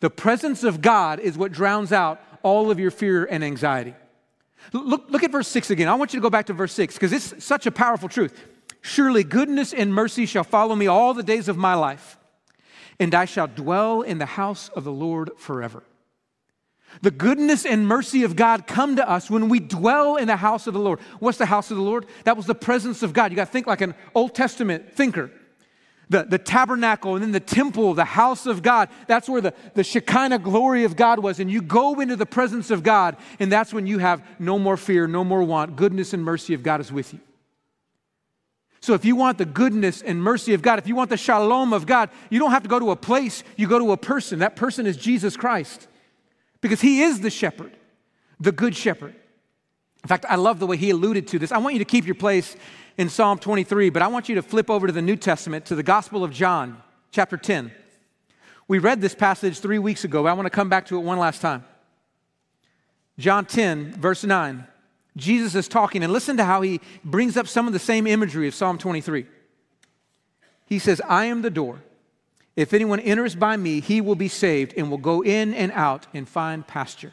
The 0.00 0.10
presence 0.10 0.64
of 0.64 0.80
God 0.80 1.20
is 1.20 1.36
what 1.36 1.52
drowns 1.52 1.92
out 1.92 2.20
all 2.42 2.70
of 2.70 2.80
your 2.80 2.90
fear 2.90 3.24
and 3.24 3.44
anxiety. 3.44 3.94
Look, 4.72 5.10
look 5.10 5.22
at 5.22 5.30
verse 5.30 5.48
6 5.48 5.70
again. 5.70 5.88
I 5.88 5.94
want 5.94 6.14
you 6.14 6.20
to 6.20 6.22
go 6.22 6.30
back 6.30 6.46
to 6.46 6.52
verse 6.52 6.72
6 6.72 6.94
because 6.94 7.12
it's 7.12 7.44
such 7.44 7.66
a 7.66 7.70
powerful 7.70 8.08
truth. 8.08 8.34
Surely 8.82 9.22
goodness 9.22 9.72
and 9.72 9.94
mercy 9.94 10.26
shall 10.26 10.44
follow 10.44 10.74
me 10.74 10.88
all 10.88 11.14
the 11.14 11.22
days 11.22 11.48
of 11.48 11.56
my 11.56 11.74
life, 11.74 12.18
and 12.98 13.14
I 13.14 13.24
shall 13.24 13.46
dwell 13.46 14.02
in 14.02 14.18
the 14.18 14.26
house 14.26 14.68
of 14.70 14.82
the 14.84 14.92
Lord 14.92 15.30
forever. 15.38 15.84
The 17.00 17.12
goodness 17.12 17.64
and 17.64 17.86
mercy 17.86 18.24
of 18.24 18.36
God 18.36 18.66
come 18.66 18.96
to 18.96 19.08
us 19.08 19.30
when 19.30 19.48
we 19.48 19.60
dwell 19.60 20.16
in 20.16 20.26
the 20.26 20.36
house 20.36 20.66
of 20.66 20.74
the 20.74 20.80
Lord. 20.80 21.00
What's 21.20 21.38
the 21.38 21.46
house 21.46 21.70
of 21.70 21.78
the 21.78 21.82
Lord? 21.82 22.06
That 22.24 22.36
was 22.36 22.44
the 22.46 22.54
presence 22.54 23.02
of 23.02 23.12
God. 23.14 23.30
You 23.30 23.36
got 23.36 23.46
to 23.46 23.52
think 23.52 23.66
like 23.66 23.80
an 23.80 23.94
Old 24.14 24.34
Testament 24.34 24.92
thinker. 24.92 25.30
The, 26.10 26.24
the 26.24 26.38
tabernacle 26.38 27.14
and 27.14 27.22
then 27.22 27.32
the 27.32 27.40
temple, 27.40 27.94
the 27.94 28.04
house 28.04 28.44
of 28.44 28.62
God, 28.62 28.90
that's 29.06 29.26
where 29.26 29.40
the, 29.40 29.54
the 29.72 29.84
Shekinah 29.84 30.40
glory 30.40 30.84
of 30.84 30.94
God 30.94 31.20
was. 31.20 31.40
And 31.40 31.50
you 31.50 31.62
go 31.62 31.98
into 32.00 32.16
the 32.16 32.26
presence 32.26 32.70
of 32.70 32.82
God, 32.82 33.16
and 33.38 33.50
that's 33.50 33.72
when 33.72 33.86
you 33.86 33.96
have 33.98 34.22
no 34.38 34.58
more 34.58 34.76
fear, 34.76 35.06
no 35.06 35.24
more 35.24 35.42
want. 35.42 35.76
Goodness 35.76 36.12
and 36.12 36.22
mercy 36.22 36.52
of 36.52 36.62
God 36.62 36.82
is 36.82 36.92
with 36.92 37.14
you. 37.14 37.20
So, 38.82 38.94
if 38.94 39.04
you 39.04 39.14
want 39.14 39.38
the 39.38 39.44
goodness 39.44 40.02
and 40.02 40.20
mercy 40.20 40.54
of 40.54 40.60
God, 40.60 40.80
if 40.80 40.88
you 40.88 40.96
want 40.96 41.08
the 41.08 41.16
shalom 41.16 41.72
of 41.72 41.86
God, 41.86 42.10
you 42.30 42.40
don't 42.40 42.50
have 42.50 42.64
to 42.64 42.68
go 42.68 42.80
to 42.80 42.90
a 42.90 42.96
place, 42.96 43.44
you 43.56 43.68
go 43.68 43.78
to 43.78 43.92
a 43.92 43.96
person. 43.96 44.40
That 44.40 44.56
person 44.56 44.86
is 44.86 44.96
Jesus 44.96 45.36
Christ 45.36 45.86
because 46.60 46.80
he 46.80 47.02
is 47.02 47.20
the 47.20 47.30
shepherd, 47.30 47.72
the 48.40 48.50
good 48.50 48.74
shepherd. 48.74 49.14
In 50.02 50.08
fact, 50.08 50.26
I 50.28 50.34
love 50.34 50.58
the 50.58 50.66
way 50.66 50.76
he 50.76 50.90
alluded 50.90 51.28
to 51.28 51.38
this. 51.38 51.52
I 51.52 51.58
want 51.58 51.74
you 51.74 51.78
to 51.78 51.84
keep 51.84 52.06
your 52.06 52.16
place 52.16 52.56
in 52.98 53.08
Psalm 53.08 53.38
23, 53.38 53.90
but 53.90 54.02
I 54.02 54.08
want 54.08 54.28
you 54.28 54.34
to 54.34 54.42
flip 54.42 54.68
over 54.68 54.88
to 54.88 54.92
the 54.92 55.00
New 55.00 55.16
Testament, 55.16 55.64
to 55.66 55.76
the 55.76 55.84
Gospel 55.84 56.24
of 56.24 56.32
John, 56.32 56.82
chapter 57.12 57.36
10. 57.36 57.70
We 58.66 58.80
read 58.80 59.00
this 59.00 59.14
passage 59.14 59.60
three 59.60 59.78
weeks 59.78 60.02
ago, 60.02 60.26
I 60.26 60.32
want 60.32 60.46
to 60.46 60.50
come 60.50 60.68
back 60.68 60.86
to 60.86 60.96
it 60.96 61.02
one 61.02 61.18
last 61.18 61.40
time. 61.40 61.64
John 63.16 63.44
10, 63.44 63.92
verse 63.92 64.24
9. 64.24 64.66
Jesus 65.16 65.54
is 65.54 65.68
talking, 65.68 66.02
and 66.02 66.12
listen 66.12 66.36
to 66.38 66.44
how 66.44 66.62
he 66.62 66.80
brings 67.04 67.36
up 67.36 67.46
some 67.46 67.66
of 67.66 67.72
the 67.72 67.78
same 67.78 68.06
imagery 68.06 68.48
of 68.48 68.54
Psalm 68.54 68.78
23. 68.78 69.26
He 70.66 70.78
says, 70.78 71.02
I 71.06 71.26
am 71.26 71.42
the 71.42 71.50
door. 71.50 71.82
If 72.56 72.72
anyone 72.72 73.00
enters 73.00 73.34
by 73.34 73.56
me, 73.56 73.80
he 73.80 74.00
will 74.00 74.14
be 74.14 74.28
saved 74.28 74.74
and 74.76 74.90
will 74.90 74.98
go 74.98 75.22
in 75.22 75.54
and 75.54 75.72
out 75.72 76.06
and 76.14 76.28
find 76.28 76.66
pasture. 76.66 77.12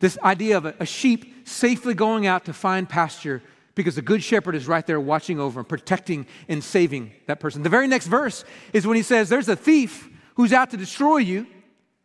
This 0.00 0.18
idea 0.18 0.58
of 0.58 0.66
a, 0.66 0.84
sheep 0.84 1.48
safely 1.48 1.94
going 1.94 2.26
out 2.26 2.44
to 2.46 2.52
find 2.52 2.88
pasture 2.88 3.42
because 3.74 3.94
the 3.94 4.02
good 4.02 4.22
shepherd 4.22 4.54
is 4.54 4.68
right 4.68 4.86
there 4.86 5.00
watching 5.00 5.40
over 5.40 5.60
and 5.60 5.68
protecting 5.68 6.26
and 6.48 6.62
saving 6.62 7.12
that 7.26 7.40
person. 7.40 7.62
The 7.62 7.68
very 7.68 7.88
next 7.88 8.06
verse 8.06 8.44
is 8.72 8.86
when 8.86 8.96
he 8.96 9.02
says, 9.02 9.28
There's 9.28 9.48
a 9.48 9.56
thief 9.56 10.08
who's 10.34 10.52
out 10.52 10.70
to 10.70 10.76
destroy 10.76 11.18
you. 11.18 11.46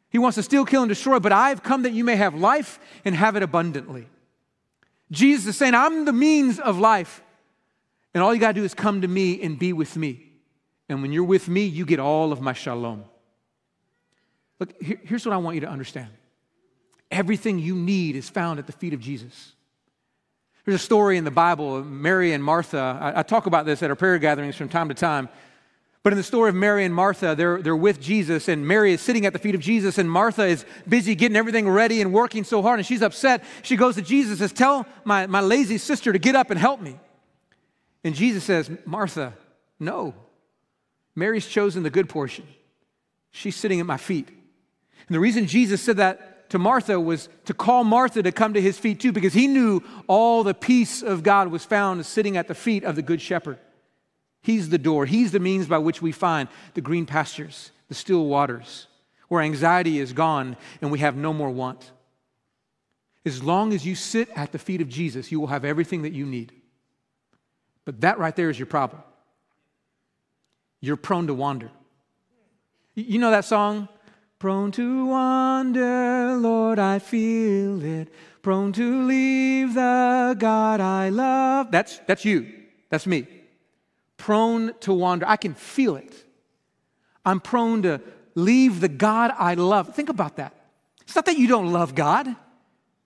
He 0.09 0.17
wants 0.17 0.35
to 0.35 0.43
steal, 0.43 0.65
kill, 0.65 0.83
and 0.83 0.89
destroy, 0.89 1.19
but 1.19 1.31
I've 1.31 1.61
come 1.61 1.83
that 1.83 1.93
you 1.93 2.03
may 2.03 2.15
have 2.15 2.33
life 2.33 2.79
and 3.05 3.13
have 3.15 3.35
it 3.35 3.43
abundantly. 3.43 4.07
Jesus 5.11 5.47
is 5.47 5.57
saying, 5.57 5.73
I'm 5.73 6.05
the 6.05 6.13
means 6.13 6.59
of 6.59 6.77
life. 6.79 7.23
And 8.13 8.23
all 8.23 8.33
you 8.33 8.39
got 8.39 8.49
to 8.49 8.53
do 8.53 8.63
is 8.63 8.73
come 8.73 9.01
to 9.01 9.07
me 9.07 9.41
and 9.41 9.57
be 9.57 9.73
with 9.73 9.95
me. 9.95 10.25
And 10.87 11.01
when 11.01 11.11
you're 11.11 11.23
with 11.23 11.47
me, 11.47 11.65
you 11.65 11.85
get 11.85 11.99
all 11.99 12.31
of 12.31 12.41
my 12.41 12.53
shalom. 12.53 13.05
Look, 14.59 14.81
here, 14.81 14.99
here's 15.03 15.25
what 15.25 15.33
I 15.33 15.37
want 15.37 15.55
you 15.55 15.61
to 15.61 15.69
understand 15.69 16.09
everything 17.11 17.57
you 17.57 17.73
need 17.73 18.15
is 18.15 18.29
found 18.29 18.59
at 18.59 18.67
the 18.67 18.71
feet 18.71 18.93
of 18.93 18.99
Jesus. 18.99 19.53
There's 20.63 20.79
a 20.79 20.83
story 20.83 21.17
in 21.17 21.23
the 21.23 21.31
Bible 21.31 21.75
of 21.75 21.87
Mary 21.87 22.33
and 22.33 22.43
Martha. 22.43 22.99
I, 23.01 23.21
I 23.21 23.23
talk 23.23 23.47
about 23.47 23.65
this 23.65 23.81
at 23.81 23.89
our 23.89 23.95
prayer 23.95 24.19
gatherings 24.19 24.55
from 24.55 24.69
time 24.69 24.89
to 24.89 24.93
time. 24.93 25.27
But 26.09 26.13
in 26.13 26.17
the 26.17 26.23
story 26.23 26.49
of 26.49 26.55
Mary 26.55 26.85
and 26.85 26.95
Martha, 26.95 27.35
they're, 27.35 27.61
they're 27.61 27.75
with 27.75 28.01
Jesus, 28.01 28.47
and 28.47 28.67
Mary 28.67 28.93
is 28.93 28.99
sitting 28.99 29.27
at 29.27 29.33
the 29.33 29.37
feet 29.37 29.53
of 29.53 29.61
Jesus, 29.61 29.99
and 29.99 30.09
Martha 30.09 30.43
is 30.43 30.65
busy 30.87 31.13
getting 31.13 31.37
everything 31.37 31.69
ready 31.69 32.01
and 32.01 32.11
working 32.11 32.43
so 32.43 32.63
hard, 32.63 32.79
and 32.79 32.85
she's 32.87 33.03
upset. 33.03 33.43
She 33.61 33.75
goes 33.75 33.93
to 33.93 34.01
Jesus 34.01 34.31
and 34.31 34.39
says, 34.39 34.51
Tell 34.51 34.87
my, 35.03 35.27
my 35.27 35.39
lazy 35.39 35.77
sister 35.77 36.11
to 36.11 36.17
get 36.17 36.35
up 36.35 36.49
and 36.49 36.59
help 36.59 36.81
me. 36.81 36.99
And 38.03 38.15
Jesus 38.15 38.43
says, 38.43 38.71
Martha, 38.87 39.35
no. 39.79 40.15
Mary's 41.13 41.45
chosen 41.45 41.83
the 41.83 41.91
good 41.91 42.09
portion. 42.09 42.47
She's 43.29 43.55
sitting 43.55 43.79
at 43.79 43.85
my 43.85 43.97
feet. 43.97 44.29
And 44.29 45.15
the 45.15 45.19
reason 45.19 45.45
Jesus 45.45 45.79
said 45.79 45.97
that 45.97 46.49
to 46.49 46.57
Martha 46.57 46.99
was 46.99 47.29
to 47.45 47.53
call 47.53 47.83
Martha 47.83 48.23
to 48.23 48.31
come 48.31 48.55
to 48.55 48.61
his 48.61 48.79
feet 48.79 48.99
too, 48.99 49.11
because 49.11 49.33
he 49.33 49.45
knew 49.45 49.83
all 50.07 50.43
the 50.43 50.55
peace 50.55 51.03
of 51.03 51.21
God 51.21 51.49
was 51.49 51.65
found 51.65 52.03
sitting 52.03 52.35
at 52.35 52.47
the 52.47 52.55
feet 52.55 52.83
of 52.83 52.95
the 52.95 53.03
good 53.03 53.21
shepherd. 53.21 53.59
He's 54.41 54.69
the 54.69 54.77
door, 54.77 55.05
He's 55.05 55.31
the 55.31 55.39
means 55.39 55.67
by 55.67 55.77
which 55.77 56.01
we 56.01 56.11
find 56.11 56.47
the 56.73 56.81
green 56.81 57.05
pastures, 57.05 57.71
the 57.87 57.95
still 57.95 58.25
waters, 58.25 58.87
where 59.27 59.41
anxiety 59.41 59.99
is 59.99 60.13
gone 60.13 60.55
and 60.81 60.91
we 60.91 60.99
have 60.99 61.15
no 61.15 61.33
more 61.33 61.49
want. 61.49 61.91
As 63.25 63.43
long 63.43 63.73
as 63.73 63.85
you 63.85 63.95
sit 63.95 64.29
at 64.35 64.51
the 64.51 64.59
feet 64.59 64.81
of 64.81 64.87
Jesus, 64.87 65.31
you 65.31 65.39
will 65.39 65.47
have 65.47 65.65
everything 65.65 66.03
that 66.03 66.13
you 66.13 66.25
need. 66.25 66.53
But 67.83 68.01
that 68.01 68.17
right 68.17 68.35
there 68.35 68.49
is 68.49 68.57
your 68.57 68.65
problem. 68.65 69.01
You're 70.79 70.95
prone 70.95 71.27
to 71.27 71.33
wander. 71.33 71.69
You 72.95 73.19
know 73.19 73.31
that 73.31 73.45
song? 73.45 73.89
Prone 74.39 74.71
to 74.71 75.05
wander, 75.07 76.37
Lord, 76.37 76.79
I 76.79 76.99
feel 76.99 77.83
it. 77.83 78.07
Prone 78.41 78.71
to 78.73 79.03
leave 79.03 79.73
the 79.73 80.35
God 80.39 80.79
I 80.79 81.09
love. 81.09 81.71
That's, 81.71 81.99
that's 82.07 82.23
you. 82.23 82.53
That's 82.89 83.05
me 83.05 83.38
prone 84.29 84.75
to 84.81 84.93
wander. 84.93 85.27
I 85.27 85.37
can 85.37 85.55
feel 85.55 85.95
it. 85.95 86.13
I'm 87.25 87.39
prone 87.39 87.81
to 87.81 87.99
leave 88.35 88.79
the 88.79 88.87
God 88.87 89.31
I 89.35 89.55
love. 89.55 89.95
Think 89.95 90.09
about 90.09 90.35
that. 90.35 90.53
It's 91.01 91.15
not 91.15 91.25
that 91.25 91.39
you 91.39 91.47
don't 91.47 91.73
love 91.73 91.95
God. 91.95 92.27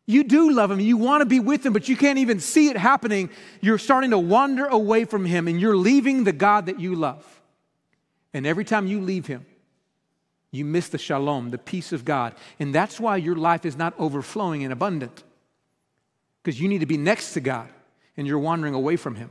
You 0.06 0.26
do 0.26 0.52
love 0.52 0.70
Him. 0.70 0.82
You 0.82 0.98
want 0.98 1.22
to 1.22 1.26
be 1.26 1.40
with 1.40 1.66
Him, 1.66 1.72
but 1.72 1.88
you 1.88 1.96
can't 1.96 2.20
even 2.20 2.42
see 2.42 2.68
it 2.68 2.76
happening. 2.76 3.30
You're 3.62 3.78
starting 3.78 4.10
to 4.10 4.20
wander 4.20 4.66
away 4.66 5.06
from 5.06 5.24
Him 5.24 5.48
and 5.48 5.62
you're 5.62 5.78
leaving 5.78 6.26
the 6.26 6.34
God 6.34 6.66
that 6.66 6.82
you 6.82 6.94
love. 6.94 7.26
And 8.34 8.46
every 8.46 8.66
time 8.66 8.86
you 8.86 9.00
leave 9.00 9.26
Him, 9.26 9.46
you 10.52 10.66
miss 10.66 10.90
the 10.90 10.98
shalom, 10.98 11.52
the 11.52 11.58
peace 11.58 11.94
of 11.94 12.04
God. 12.04 12.36
And 12.60 12.76
that's 12.76 13.00
why 13.00 13.16
your 13.16 13.38
life 13.38 13.66
is 13.66 13.78
not 13.78 13.94
overflowing 13.98 14.66
and 14.66 14.74
abundant. 14.74 15.24
Because 16.44 16.60
you 16.60 16.68
need 16.68 16.80
to 16.80 16.86
be 16.86 16.98
next 16.98 17.32
to 17.36 17.40
God 17.40 17.70
and 18.18 18.28
you're 18.28 18.40
wandering 18.40 18.74
away 18.74 18.98
from 18.98 19.16
Him. 19.16 19.30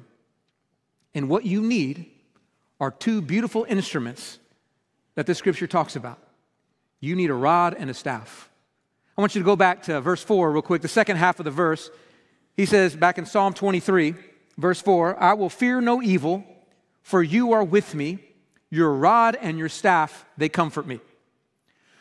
And 1.14 1.28
what 1.28 1.44
you 1.44 1.62
need 1.62 2.06
are 2.80 2.90
two 2.90 3.20
beautiful 3.22 3.66
instruments 3.68 4.38
that 5.14 5.26
the 5.26 5.34
scripture 5.34 5.66
talks 5.66 5.96
about. 5.96 6.18
You 7.00 7.16
need 7.16 7.30
a 7.30 7.34
rod 7.34 7.74
and 7.78 7.90
a 7.90 7.94
staff. 7.94 8.50
I 9.16 9.20
want 9.20 9.34
you 9.34 9.40
to 9.40 9.44
go 9.44 9.56
back 9.56 9.82
to 9.84 10.00
verse 10.00 10.22
4 10.22 10.52
real 10.52 10.62
quick, 10.62 10.82
the 10.82 10.88
second 10.88 11.16
half 11.16 11.38
of 11.38 11.44
the 11.44 11.50
verse. 11.50 11.90
He 12.56 12.64
says 12.64 12.96
back 12.96 13.18
in 13.18 13.26
Psalm 13.26 13.52
23, 13.52 14.14
verse 14.56 14.80
4 14.80 15.22
I 15.22 15.34
will 15.34 15.50
fear 15.50 15.80
no 15.80 16.02
evil, 16.02 16.44
for 17.02 17.22
you 17.22 17.52
are 17.52 17.64
with 17.64 17.94
me. 17.94 18.18
Your 18.70 18.94
rod 18.94 19.36
and 19.40 19.58
your 19.58 19.68
staff, 19.68 20.24
they 20.38 20.48
comfort 20.48 20.86
me. 20.86 21.00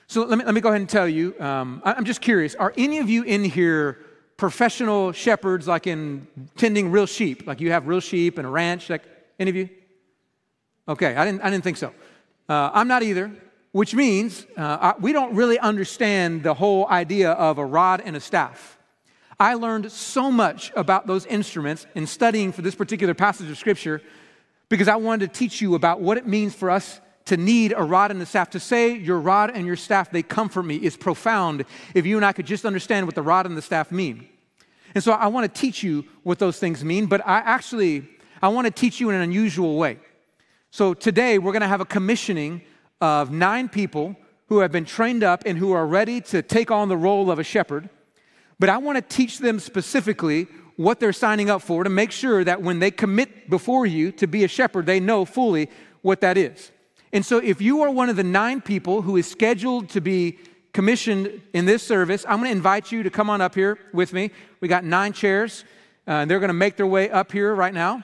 So 0.07 0.23
let 0.23 0.37
me, 0.37 0.45
let 0.45 0.53
me 0.53 0.61
go 0.61 0.69
ahead 0.69 0.81
and 0.81 0.89
tell 0.89 1.07
you 1.07 1.39
um, 1.39 1.81
I'm 1.83 2.05
just 2.05 2.21
curious 2.21 2.55
are 2.55 2.73
any 2.77 2.99
of 2.99 3.09
you 3.09 3.23
in 3.23 3.43
here 3.43 3.99
professional 4.41 5.11
shepherds, 5.11 5.67
like 5.67 5.85
in 5.85 6.27
tending 6.57 6.89
real 6.89 7.05
sheep, 7.05 7.45
like 7.45 7.61
you 7.61 7.69
have 7.69 7.87
real 7.87 7.99
sheep 7.99 8.39
and 8.39 8.47
a 8.47 8.49
ranch, 8.49 8.89
like 8.89 9.03
any 9.37 9.51
of 9.51 9.55
you? 9.55 9.69
Okay, 10.87 11.15
I 11.15 11.25
didn't, 11.25 11.41
I 11.43 11.51
didn't 11.51 11.63
think 11.63 11.77
so. 11.77 11.93
Uh, 12.49 12.71
I'm 12.73 12.87
not 12.87 13.03
either, 13.03 13.31
which 13.71 13.93
means 13.93 14.47
uh, 14.57 14.77
I, 14.81 14.93
we 14.99 15.13
don't 15.13 15.35
really 15.35 15.59
understand 15.59 16.41
the 16.41 16.55
whole 16.55 16.87
idea 16.87 17.33
of 17.33 17.59
a 17.59 17.65
rod 17.65 18.01
and 18.03 18.15
a 18.15 18.19
staff. 18.19 18.79
I 19.39 19.53
learned 19.53 19.91
so 19.91 20.31
much 20.31 20.71
about 20.75 21.05
those 21.05 21.27
instruments 21.27 21.85
in 21.93 22.07
studying 22.07 22.51
for 22.51 22.63
this 22.63 22.73
particular 22.73 23.13
passage 23.13 23.47
of 23.47 23.59
Scripture 23.59 24.01
because 24.69 24.87
I 24.87 24.95
wanted 24.95 25.31
to 25.31 25.39
teach 25.39 25.61
you 25.61 25.75
about 25.75 26.01
what 26.01 26.17
it 26.17 26.25
means 26.25 26.55
for 26.55 26.71
us 26.71 26.99
to 27.25 27.37
need 27.37 27.75
a 27.77 27.83
rod 27.83 28.09
and 28.09 28.19
a 28.19 28.25
staff. 28.25 28.49
To 28.49 28.59
say 28.59 28.97
your 28.97 29.19
rod 29.19 29.51
and 29.53 29.67
your 29.67 29.75
staff, 29.75 30.09
they 30.09 30.23
comfort 30.23 30.63
me, 30.63 30.77
is 30.77 30.97
profound 30.97 31.63
if 31.93 32.07
you 32.07 32.17
and 32.17 32.25
I 32.25 32.33
could 32.33 32.47
just 32.47 32.65
understand 32.65 33.05
what 33.05 33.13
the 33.13 33.21
rod 33.21 33.45
and 33.45 33.55
the 33.55 33.61
staff 33.61 33.91
mean. 33.91 34.27
And 34.93 35.03
so 35.03 35.13
I 35.13 35.27
want 35.27 35.53
to 35.53 35.61
teach 35.61 35.83
you 35.83 36.05
what 36.23 36.39
those 36.39 36.59
things 36.59 36.83
mean, 36.83 37.05
but 37.05 37.25
I 37.25 37.39
actually 37.39 38.07
I 38.41 38.47
want 38.47 38.65
to 38.65 38.71
teach 38.71 38.99
you 38.99 39.09
in 39.09 39.15
an 39.15 39.21
unusual 39.21 39.77
way. 39.77 39.99
So 40.71 40.93
today 40.93 41.37
we're 41.37 41.51
going 41.51 41.61
to 41.61 41.67
have 41.67 41.81
a 41.81 41.85
commissioning 41.85 42.63
of 42.99 43.31
nine 43.31 43.69
people 43.69 44.15
who 44.47 44.59
have 44.59 44.71
been 44.71 44.85
trained 44.85 45.23
up 45.23 45.43
and 45.45 45.57
who 45.57 45.73
are 45.73 45.85
ready 45.85 46.21
to 46.21 46.41
take 46.41 46.71
on 46.71 46.89
the 46.89 46.97
role 46.97 47.29
of 47.29 47.39
a 47.39 47.43
shepherd. 47.43 47.89
But 48.59 48.69
I 48.69 48.77
want 48.77 48.97
to 48.97 49.15
teach 49.15 49.39
them 49.39 49.59
specifically 49.59 50.47
what 50.75 50.99
they're 50.99 51.13
signing 51.13 51.49
up 51.49 51.61
for 51.61 51.83
to 51.83 51.89
make 51.89 52.11
sure 52.11 52.43
that 52.43 52.61
when 52.61 52.79
they 52.79 52.89
commit 52.89 53.49
before 53.49 53.85
you 53.85 54.11
to 54.13 54.27
be 54.27 54.43
a 54.43 54.47
shepherd, 54.47 54.87
they 54.87 54.99
know 54.99 55.23
fully 55.25 55.69
what 56.01 56.21
that 56.21 56.37
is. 56.37 56.71
And 57.13 57.25
so 57.25 57.37
if 57.37 57.61
you 57.61 57.81
are 57.83 57.91
one 57.91 58.09
of 58.09 58.15
the 58.15 58.23
nine 58.23 58.61
people 58.61 59.03
who 59.03 59.17
is 59.17 59.29
scheduled 59.29 59.89
to 59.89 60.01
be 60.01 60.39
commissioned 60.73 61.41
in 61.53 61.65
this 61.65 61.83
service, 61.83 62.25
I'm 62.27 62.37
going 62.37 62.49
to 62.49 62.55
invite 62.55 62.91
you 62.91 63.03
to 63.03 63.09
come 63.09 63.29
on 63.29 63.41
up 63.41 63.55
here 63.55 63.77
with 63.93 64.13
me. 64.13 64.31
We 64.59 64.67
got 64.67 64.83
nine 64.83 65.13
chairs, 65.13 65.65
uh, 66.07 66.11
and 66.11 66.31
they're 66.31 66.39
going 66.39 66.49
to 66.49 66.53
make 66.53 66.77
their 66.77 66.87
way 66.87 67.09
up 67.09 67.31
here 67.31 67.53
right 67.53 67.73
now. 67.73 68.03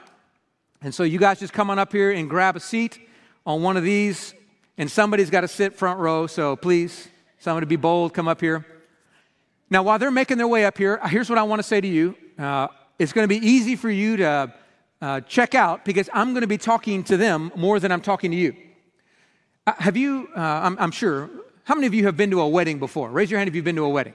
And 0.82 0.94
so 0.94 1.04
you 1.04 1.18
guys 1.18 1.40
just 1.40 1.54
come 1.54 1.70
on 1.70 1.80
up 1.80 1.92
here 1.92 2.12
and 2.12 2.30
grab 2.30 2.56
a 2.56 2.60
seat 2.60 3.00
on 3.46 3.62
one 3.62 3.78
of 3.78 3.84
these, 3.84 4.34
and 4.78 4.92
somebody's 4.92 5.30
got 5.30 5.42
to 5.42 5.48
sit 5.48 5.74
front 5.74 6.00
row. 6.00 6.28
So 6.28 6.56
please, 6.56 7.08
somebody 7.40 7.66
be 7.66 7.78
bold, 7.78 8.14
come 8.14 8.28
up 8.28 8.42
here. 8.42 8.66
Now, 9.70 9.84
while 9.84 10.00
they're 10.00 10.12
making 10.12 10.38
their 10.38 10.48
way 10.48 10.66
up 10.66 10.78
here, 10.78 11.00
here's 11.08 11.30
what 11.30 11.40
I 11.40 11.44
want 11.44 11.60
to 11.60 11.64
say 11.64 11.82
to 11.82 11.88
you. 11.88 12.16
Uh, 12.38 12.68
it's 13.00 13.14
going 13.14 13.28
to 13.28 13.40
be 13.40 13.46
easy 13.46 13.76
for 13.76 13.90
you 13.90 14.18
to 14.18 14.54
uh, 15.02 15.22
check 15.22 15.56
out 15.56 15.86
because 15.86 16.10
I'm 16.14 16.32
going 16.32 16.42
to 16.42 16.48
be 16.48 16.58
talking 16.58 17.04
to 17.06 17.18
them 17.18 17.52
more 17.56 17.80
than 17.80 17.92
I'm 17.92 18.02
talking 18.02 18.32
to 18.32 18.38
you. 18.38 18.56
Uh, 19.66 19.74
have 19.78 19.98
you, 19.98 20.30
uh, 20.36 20.40
I'm, 20.40 20.78
I'm 20.80 20.92
sure, 20.92 21.30
how 21.68 21.76
many 21.76 21.86
of 21.86 21.94
you 21.94 22.06
have 22.06 22.16
been 22.16 22.32
to 22.32 22.40
a 22.40 22.48
wedding 22.48 22.80
before? 22.80 23.12
Raise 23.12 23.30
your 23.30 23.40
hand 23.40 23.50
if 23.50 23.54
you've 23.54 23.66
been 23.66 23.76
to 23.76 23.84
a 23.84 23.90
wedding. 23.90 24.14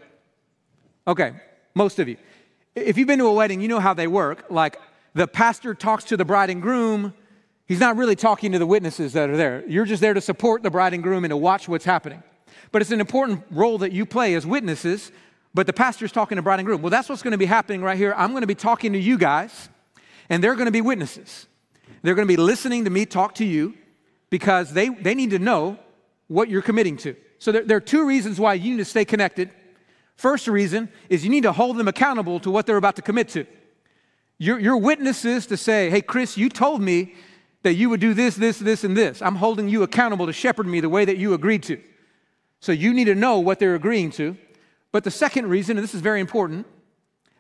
Okay, 1.07 1.35
most 1.75 1.99
of 1.99 2.09
you. 2.09 2.17
If 2.75 2.97
you've 2.97 3.07
been 3.07 3.19
to 3.19 3.27
a 3.27 3.33
wedding, 3.35 3.61
you 3.61 3.69
know 3.69 3.79
how 3.79 3.93
they 3.93 4.07
work. 4.07 4.47
Like 4.49 4.81
the 5.13 5.27
pastor 5.27 5.75
talks 5.75 6.05
to 6.05 6.17
the 6.17 6.25
bride 6.25 6.49
and 6.49 6.63
groom, 6.63 7.13
he's 7.67 7.79
not 7.79 7.99
really 7.99 8.17
talking 8.17 8.53
to 8.53 8.59
the 8.59 8.65
witnesses 8.65 9.13
that 9.13 9.29
are 9.29 9.37
there. 9.37 9.65
You're 9.69 9.85
just 9.85 10.01
there 10.01 10.15
to 10.15 10.21
support 10.23 10.63
the 10.63 10.71
bride 10.71 10.95
and 10.95 11.03
groom 11.03 11.25
and 11.25 11.31
to 11.31 11.37
watch 11.37 11.69
what's 11.69 11.85
happening. 11.85 12.23
But 12.71 12.81
it's 12.81 12.91
an 12.91 13.01
important 13.01 13.45
role 13.51 13.77
that 13.79 13.93
you 13.93 14.07
play 14.07 14.33
as 14.33 14.47
witnesses, 14.47 15.13
but 15.53 15.67
the 15.67 15.75
pastor's 15.75 16.11
talking 16.11 16.37
to 16.37 16.43
bride 16.43 16.59
and 16.59 16.65
groom. 16.65 16.81
Well, 16.81 16.89
that's 16.89 17.11
what's 17.11 17.21
going 17.21 17.33
to 17.33 17.39
be 17.39 17.45
happening 17.45 17.83
right 17.83 17.99
here. 17.99 18.15
I'm 18.17 18.31
going 18.31 18.41
to 18.41 18.47
be 18.47 18.55
talking 18.55 18.95
to 18.95 18.99
you 18.99 19.19
guys, 19.19 19.69
and 20.31 20.43
they're 20.43 20.55
going 20.55 20.65
to 20.65 20.73
be 20.73 20.81
witnesses. 20.81 21.47
They're 22.01 22.15
going 22.15 22.27
to 22.27 22.33
be 22.33 22.39
listening 22.39 22.85
to 22.85 22.91
me 22.91 23.05
talk 23.05 23.35
to 23.35 23.45
you 23.45 23.75
because 24.31 24.73
they, 24.73 24.89
they 24.89 25.15
need 25.15 25.29
to 25.31 25.39
know 25.39 25.79
what 26.29 26.49
you're 26.49 26.63
committing 26.63 26.97
to. 26.97 27.15
So 27.43 27.51
there, 27.51 27.65
there 27.65 27.77
are 27.77 27.81
two 27.81 28.07
reasons 28.07 28.39
why 28.39 28.55
you 28.55 28.71
need 28.71 28.77
to 28.77 28.85
stay 28.85 29.05
connected. 29.05 29.51
First 30.15 30.47
reason 30.47 30.89
is 31.09 31.25
you 31.25 31.31
need 31.31 31.43
to 31.43 31.51
hold 31.51 31.77
them 31.77 31.89
accountable 31.89 32.39
to 32.39 32.53
what 32.53 32.67
they're 32.67 32.77
about 32.77 32.95
to 32.95 33.03
commit 33.03 33.31
to. 33.31 33.47
Your, 34.39 34.61
your 34.61 34.77
witnesses 34.77 35.47
to 35.47 35.57
say, 35.57 35.91
hey, 35.91 36.03
Chris, 36.03 36.37
you 36.37 36.49
told 36.49 36.81
me 36.81 37.17
that 37.65 37.75
you 37.75 37.91
would 37.91 37.99
do 37.99 38.15
this, 38.15 38.37
this, 38.37 38.61
this, 38.61 38.85
and 38.85 38.97
this. 38.97 39.21
I'm 39.21 39.35
holding 39.35 39.69
you 39.69 39.83
accountable 39.83 40.27
to 40.27 40.33
shepherd 40.33 40.69
me 40.69 40.79
the 40.79 40.89
way 40.89 41.05
that 41.05 41.17
you 41.17 41.35
agreed 41.35 41.65
to. 41.65 41.81
So 42.61 42.71
you 42.71 42.95
need 42.95 43.07
to 43.07 43.17
know 43.17 43.41
what 43.41 43.59
they're 43.59 43.75
agreeing 43.75 44.13
to. 44.13 44.37
But 44.93 45.03
the 45.03 45.11
second 45.11 45.49
reason, 45.49 45.77
and 45.77 45.83
this 45.83 45.95
is 45.95 46.01
very 46.01 46.21
important, 46.21 46.65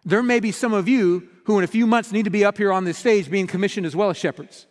there 0.04 0.20
may 0.20 0.40
be 0.40 0.50
some 0.50 0.72
of 0.72 0.88
you 0.88 1.28
who 1.44 1.58
in 1.58 1.64
a 1.64 1.68
few 1.68 1.86
months 1.86 2.10
need 2.10 2.24
to 2.24 2.30
be 2.30 2.44
up 2.44 2.58
here 2.58 2.72
on 2.72 2.84
this 2.84 2.98
stage 2.98 3.30
being 3.30 3.46
commissioned 3.46 3.86
as 3.86 3.94
well 3.94 4.10
as 4.10 4.16
shepherds. 4.16 4.66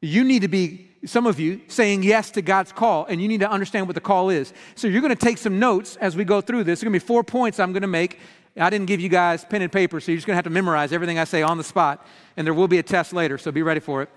You 0.00 0.24
need 0.24 0.42
to 0.42 0.48
be, 0.48 0.90
some 1.04 1.26
of 1.26 1.40
you, 1.40 1.60
saying 1.68 2.02
yes 2.02 2.30
to 2.32 2.42
God's 2.42 2.72
call, 2.72 3.06
and 3.06 3.20
you 3.20 3.28
need 3.28 3.40
to 3.40 3.50
understand 3.50 3.86
what 3.86 3.94
the 3.94 4.00
call 4.00 4.30
is. 4.30 4.52
So 4.74 4.86
you're 4.86 5.00
going 5.00 5.14
to 5.14 5.24
take 5.24 5.38
some 5.38 5.58
notes 5.58 5.96
as 5.96 6.16
we 6.16 6.24
go 6.24 6.40
through 6.40 6.64
this. 6.64 6.80
There's 6.80 6.84
going 6.84 6.98
to 6.98 7.04
be 7.04 7.06
four 7.06 7.24
points 7.24 7.58
I'm 7.58 7.72
going 7.72 7.82
to 7.82 7.88
make. 7.88 8.18
I 8.56 8.70
didn't 8.70 8.86
give 8.86 9.00
you 9.00 9.08
guys 9.08 9.44
pen 9.44 9.62
and 9.62 9.72
paper, 9.72 10.00
so 10.00 10.12
you're 10.12 10.18
just 10.18 10.26
going 10.26 10.34
to 10.34 10.36
have 10.36 10.44
to 10.44 10.50
memorize 10.50 10.92
everything 10.92 11.18
I 11.18 11.24
say 11.24 11.42
on 11.42 11.58
the 11.58 11.64
spot, 11.64 12.06
and 12.36 12.46
there 12.46 12.54
will 12.54 12.68
be 12.68 12.78
a 12.78 12.82
test 12.82 13.12
later, 13.12 13.38
so 13.38 13.50
be 13.50 13.62
ready 13.62 13.80
for 13.80 14.02
it. 14.02 14.10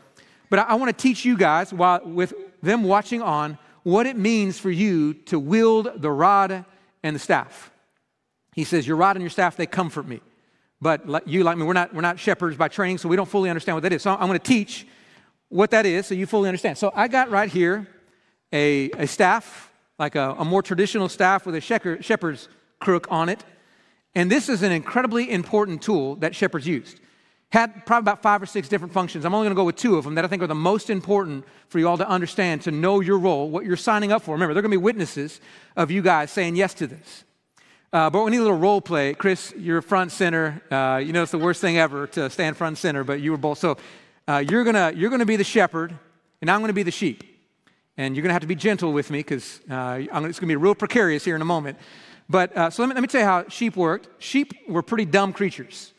But 0.50 0.60
I, 0.60 0.76
want 0.76 0.96
to 0.96 1.02
teach 1.02 1.26
you 1.26 1.38
guys, 1.38 1.74
while 1.74 2.02
with 2.04 2.34
them 2.62 2.84
watching 2.84 3.22
on, 3.22 3.58
what 3.84 4.06
it 4.06 4.18
means 4.18 4.60
for 4.60 4.70
you 4.70 5.14
to 5.14 5.40
wield 5.40 5.90
the 5.96 6.12
rod 6.12 6.66
and 7.04 7.16
the 7.16 7.20
staff. 7.20 7.72
He 8.54 8.64
says, 8.64 8.88
Your 8.88 8.98
rod 8.98 9.16
and 9.16 9.24
your 9.24 9.30
staff, 9.30 9.58
they 9.58 9.66
comfort 9.66 10.08
me. 10.08 10.22
But 10.82 11.28
you, 11.28 11.44
like 11.44 11.58
me, 11.58 11.64
we're 11.64 11.74
not, 11.74 11.94
we're 11.94 12.02
not 12.02 12.20
shepherds 12.20 12.58
by 12.58 12.68
training, 12.68 12.98
so 13.00 13.10
we 13.10 13.16
don't 13.16 13.30
fully 13.30 13.50
understand 13.50 13.76
what 13.76 13.84
that 13.84 13.94
is. 13.94 14.02
So 14.02 14.12
I'm 14.12 14.28
going 14.28 14.40
to 14.40 14.46
teach 14.46 14.86
what 15.56 15.72
that 15.72 15.86
is 15.86 16.06
so 16.06 16.14
you 16.14 16.26
fully 16.26 16.50
understand. 16.50 16.78
So 16.78 16.92
I 16.94 17.08
got 17.08 17.30
right 17.30 17.50
here 17.50 17.88
a, 18.52 18.92
a 18.92 19.08
staff, 19.08 19.72
like 19.98 20.16
a, 20.16 20.36
a 20.38 20.44
more 20.44 20.62
traditional 20.62 21.08
staff 21.08 21.46
with 21.46 21.56
a 21.56 21.62
shepherd's 21.62 22.50
crook 22.80 23.08
on 23.10 23.30
it. 23.30 23.44
And 24.14 24.30
this 24.30 24.50
is 24.50 24.64
an 24.64 24.74
incredibly 24.74 25.32
important 25.32 25.82
tool 25.82 26.18
that 26.18 26.36
shepherds 26.36 26.68
used. 26.68 27.00
Had 27.52 27.86
probably 27.86 28.04
about 28.04 28.22
five 28.22 28.42
or 28.42 28.46
six 28.46 28.68
different 28.68 28.94
functions. 28.94 29.24
I'm 29.24 29.34
only 29.34 29.46
going 29.46 29.56
to 29.56 29.60
go 29.60 29.64
with 29.64 29.78
two 29.78 29.98
of 29.98 30.04
them 30.04 30.16
that 30.16 30.26
I 30.26 30.28
think 30.28 30.44
are 30.44 30.48
the 30.48 30.56
most 30.56 30.90
important 30.90 31.46
for 31.70 31.80
you 31.80 31.88
all 31.88 31.98
to 31.98 32.08
understand, 32.08 32.64
to 32.64 32.72
know 32.72 33.00
your 33.00 33.18
role, 33.18 33.50
what 33.50 33.66
you're 33.66 33.78
signing 33.78 34.12
up 34.12 34.24
for. 34.24 34.32
Remember, 34.32 34.54
they're 34.54 34.62
going 34.62 34.72
to 34.72 34.78
be 34.78 34.84
witnesses 34.84 35.40
of 35.78 35.90
you 35.90 36.02
guys 36.02 36.32
saying 36.32 36.58
yes 36.58 36.74
to 36.76 36.88
this. 36.88 37.24
Uh, 37.94 38.10
but 38.10 38.24
we 38.24 38.32
need 38.32 38.38
a 38.38 38.42
little 38.42 38.58
role 38.58 38.82
play. 38.82 39.14
Chris, 39.14 39.54
you're 39.58 39.82
front 39.82 40.12
center. 40.12 40.62
Uh, 40.70 40.98
you 40.98 41.14
know 41.14 41.24
it's 41.24 41.32
the 41.32 41.38
worst 41.38 41.62
thing 41.62 41.78
ever 41.78 42.08
to 42.08 42.30
stand 42.30 42.58
front 42.58 42.78
center, 42.78 43.06
but 43.06 43.22
you 43.22 43.32
were 43.32 43.38
both. 43.38 43.58
So 43.58 43.78
uh, 44.28 44.44
you're 44.48 44.64
gonna 44.64 44.92
you're 44.96 45.10
gonna 45.10 45.26
be 45.26 45.36
the 45.36 45.44
shepherd, 45.44 45.98
and 46.42 46.50
I'm 46.50 46.62
gonna 46.62 46.74
be 46.74 46.84
the 46.84 46.92
sheep. 46.92 47.24
And 47.98 48.16
you're 48.16 48.24
gonna 48.24 48.34
have 48.34 48.42
to 48.42 48.48
be 48.48 48.56
gentle 48.56 48.92
with 48.92 49.10
me 49.10 49.20
because 49.20 49.62
uh, 49.70 50.00
it's 50.00 50.40
gonna 50.40 50.50
be 50.50 50.56
real 50.56 50.76
precarious 50.76 51.24
here 51.24 51.36
in 51.36 51.42
a 51.42 51.46
moment. 51.46 51.78
But 52.30 52.56
uh, 52.58 52.70
so 52.70 52.82
let 52.82 52.90
me, 52.90 52.96
let 52.96 53.02
me 53.02 53.08
tell 53.08 53.22
you 53.22 53.28
how 53.28 53.48
sheep 53.48 53.76
worked. 53.76 54.10
Sheep 54.22 54.54
were 54.68 54.82
pretty 54.82 55.06
dumb 55.06 55.32
creatures. 55.32 55.94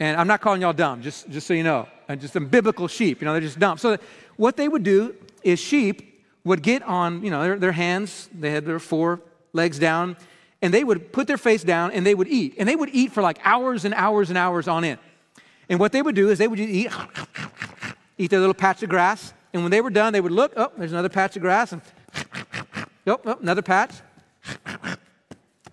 And 0.00 0.20
I'm 0.20 0.28
not 0.28 0.40
calling 0.40 0.60
y'all 0.60 0.72
dumb, 0.72 1.02
just, 1.02 1.28
just 1.28 1.46
so 1.46 1.54
you 1.54 1.64
know. 1.64 1.88
Uh, 2.08 2.16
just 2.16 2.32
some 2.32 2.46
biblical 2.46 2.88
sheep, 2.88 3.20
you 3.20 3.26
know, 3.26 3.32
they're 3.32 3.40
just 3.42 3.58
dumb. 3.58 3.76
So 3.76 3.98
what 4.36 4.56
they 4.56 4.68
would 4.68 4.82
do 4.82 5.14
is 5.42 5.58
sheep 5.58 6.24
would 6.44 6.62
get 6.62 6.82
on, 6.82 7.22
you 7.22 7.30
know, 7.30 7.42
their, 7.42 7.58
their 7.58 7.72
hands, 7.72 8.30
they 8.32 8.50
had 8.50 8.64
their 8.64 8.78
four 8.78 9.20
legs 9.52 9.78
down, 9.78 10.16
and 10.62 10.72
they 10.72 10.84
would 10.84 11.12
put 11.12 11.26
their 11.26 11.36
face 11.36 11.62
down 11.62 11.90
and 11.90 12.06
they 12.06 12.14
would 12.14 12.28
eat. 12.28 12.54
And 12.58 12.68
they 12.68 12.76
would 12.76 12.88
eat 12.92 13.12
for 13.12 13.22
like 13.22 13.38
hours 13.44 13.84
and 13.84 13.92
hours 13.92 14.30
and 14.30 14.38
hours 14.38 14.68
on 14.68 14.84
end. 14.84 14.98
And 15.68 15.78
what 15.78 15.92
they 15.92 16.00
would 16.00 16.14
do 16.14 16.30
is 16.30 16.38
they 16.38 16.48
would 16.48 16.58
eat, 16.58 16.90
eat 18.18 18.30
their 18.30 18.40
little 18.40 18.54
patch 18.54 18.82
of 18.82 18.90
grass. 18.90 19.32
And 19.52 19.62
when 19.62 19.70
they 19.70 19.80
were 19.80 19.90
done, 19.90 20.12
they 20.12 20.20
would 20.20 20.32
look, 20.32 20.52
oh, 20.56 20.72
there's 20.76 20.92
another 20.92 21.08
patch 21.08 21.36
of 21.36 21.42
grass, 21.42 21.72
and 21.72 21.80
oh, 23.06 23.20
oh 23.24 23.38
another 23.40 23.62
patch. 23.62 23.92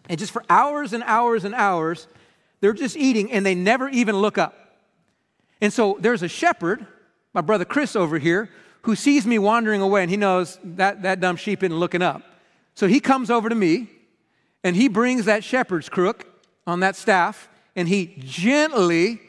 And 0.08 0.20
just 0.20 0.32
for 0.32 0.44
hours 0.50 0.94
and 0.94 1.04
hours 1.04 1.44
and 1.44 1.56
hours, 1.56 2.08
they're 2.62 2.74
just 2.74 2.96
eating 2.96 3.32
and 3.32 3.46
they 3.46 3.56
never 3.56 3.90
even 3.90 4.16
look 4.16 4.38
up. 4.38 4.78
And 5.62 5.74
so 5.74 5.98
there's 6.00 6.24
a 6.24 6.28
shepherd, 6.28 6.86
my 7.34 7.42
brother 7.42 7.66
Chris 7.66 7.96
over 7.96 8.20
here, 8.20 8.50
who 8.84 8.96
sees 8.96 9.26
me 9.26 9.40
wandering 9.40 9.82
away 9.82 10.02
and 10.02 10.12
he 10.12 10.18
knows 10.18 10.60
that, 10.64 11.02
that 11.02 11.20
dumb 11.20 11.38
sheep 11.38 11.64
isn't 11.64 11.78
looking 11.78 12.02
up. 12.02 12.22
So 12.76 12.88
he 12.88 13.00
comes 13.00 13.32
over 13.32 13.50
to 13.50 13.56
me 13.56 13.90
and 14.64 14.76
he 14.76 14.88
brings 14.88 15.26
that 15.26 15.44
shepherd's 15.44 15.90
crook 15.90 16.28
on 16.68 16.82
that 16.82 16.96
staff 16.96 17.50
and 17.76 17.88
he 17.88 18.16
gently 18.20 19.22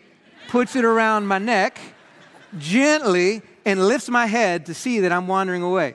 puts 0.49 0.77
it 0.77 0.85
around 0.85 1.27
my 1.27 1.39
neck, 1.39 1.79
gently, 2.59 3.43
and 3.65 3.87
lifts 3.87 4.09
my 4.09 4.27
head 4.27 4.67
to 4.67 4.75
see 4.75 5.01
that 5.01 5.13
I'm 5.13 5.27
wandering 5.27 5.63
away. 5.63 5.95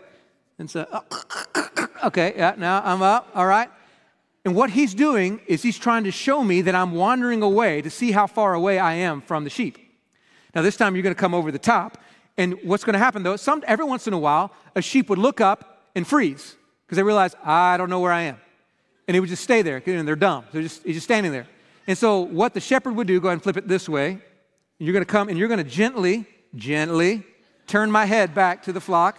And 0.59 0.69
so, 0.69 0.85
uh, 0.91 1.87
okay, 2.05 2.33
yeah, 2.35 2.55
now 2.57 2.81
I'm 2.83 3.01
up, 3.01 3.29
all 3.33 3.45
right. 3.47 3.69
And 4.43 4.55
what 4.55 4.71
he's 4.71 4.93
doing 4.93 5.39
is 5.47 5.61
he's 5.61 5.77
trying 5.77 6.03
to 6.05 6.11
show 6.11 6.43
me 6.43 6.61
that 6.61 6.75
I'm 6.75 6.93
wandering 6.93 7.41
away 7.41 7.81
to 7.81 7.89
see 7.89 8.11
how 8.11 8.27
far 8.27 8.53
away 8.53 8.79
I 8.79 8.93
am 8.95 9.21
from 9.21 9.43
the 9.43 9.49
sheep. 9.49 9.77
Now, 10.55 10.61
this 10.61 10.75
time 10.75 10.95
you're 10.95 11.03
going 11.03 11.15
to 11.15 11.19
come 11.19 11.33
over 11.33 11.51
the 11.51 11.59
top. 11.59 11.97
And 12.37 12.57
what's 12.63 12.83
going 12.83 12.93
to 12.93 12.99
happen 12.99 13.23
though, 13.23 13.35
some, 13.35 13.63
every 13.67 13.85
once 13.85 14.07
in 14.07 14.13
a 14.13 14.17
while, 14.17 14.51
a 14.75 14.81
sheep 14.81 15.09
would 15.09 15.19
look 15.19 15.41
up 15.41 15.83
and 15.95 16.07
freeze 16.07 16.55
because 16.85 16.95
they 16.95 17.03
realize, 17.03 17.35
I 17.43 17.77
don't 17.77 17.89
know 17.89 17.99
where 17.99 18.11
I 18.11 18.23
am. 18.23 18.37
And 19.07 19.15
he 19.15 19.19
would 19.19 19.29
just 19.29 19.43
stay 19.43 19.61
there, 19.61 19.81
and 19.85 20.07
they're 20.07 20.15
dumb. 20.15 20.45
They're 20.51 20.61
just, 20.61 20.85
just 20.85 21.03
standing 21.03 21.31
there. 21.31 21.47
And 21.87 21.97
so, 21.97 22.19
what 22.19 22.53
the 22.53 22.59
shepherd 22.59 22.95
would 22.95 23.07
do, 23.07 23.19
go 23.19 23.27
ahead 23.27 23.33
and 23.33 23.43
flip 23.43 23.57
it 23.57 23.67
this 23.67 23.89
way. 23.89 24.19
You're 24.77 24.93
going 24.93 25.05
to 25.05 25.11
come 25.11 25.29
and 25.29 25.37
you're 25.37 25.47
going 25.47 25.63
to 25.63 25.69
gently, 25.69 26.25
gently 26.55 27.23
turn 27.67 27.91
my 27.91 28.05
head 28.05 28.33
back 28.33 28.63
to 28.63 28.73
the 28.73 28.81
flock. 28.81 29.17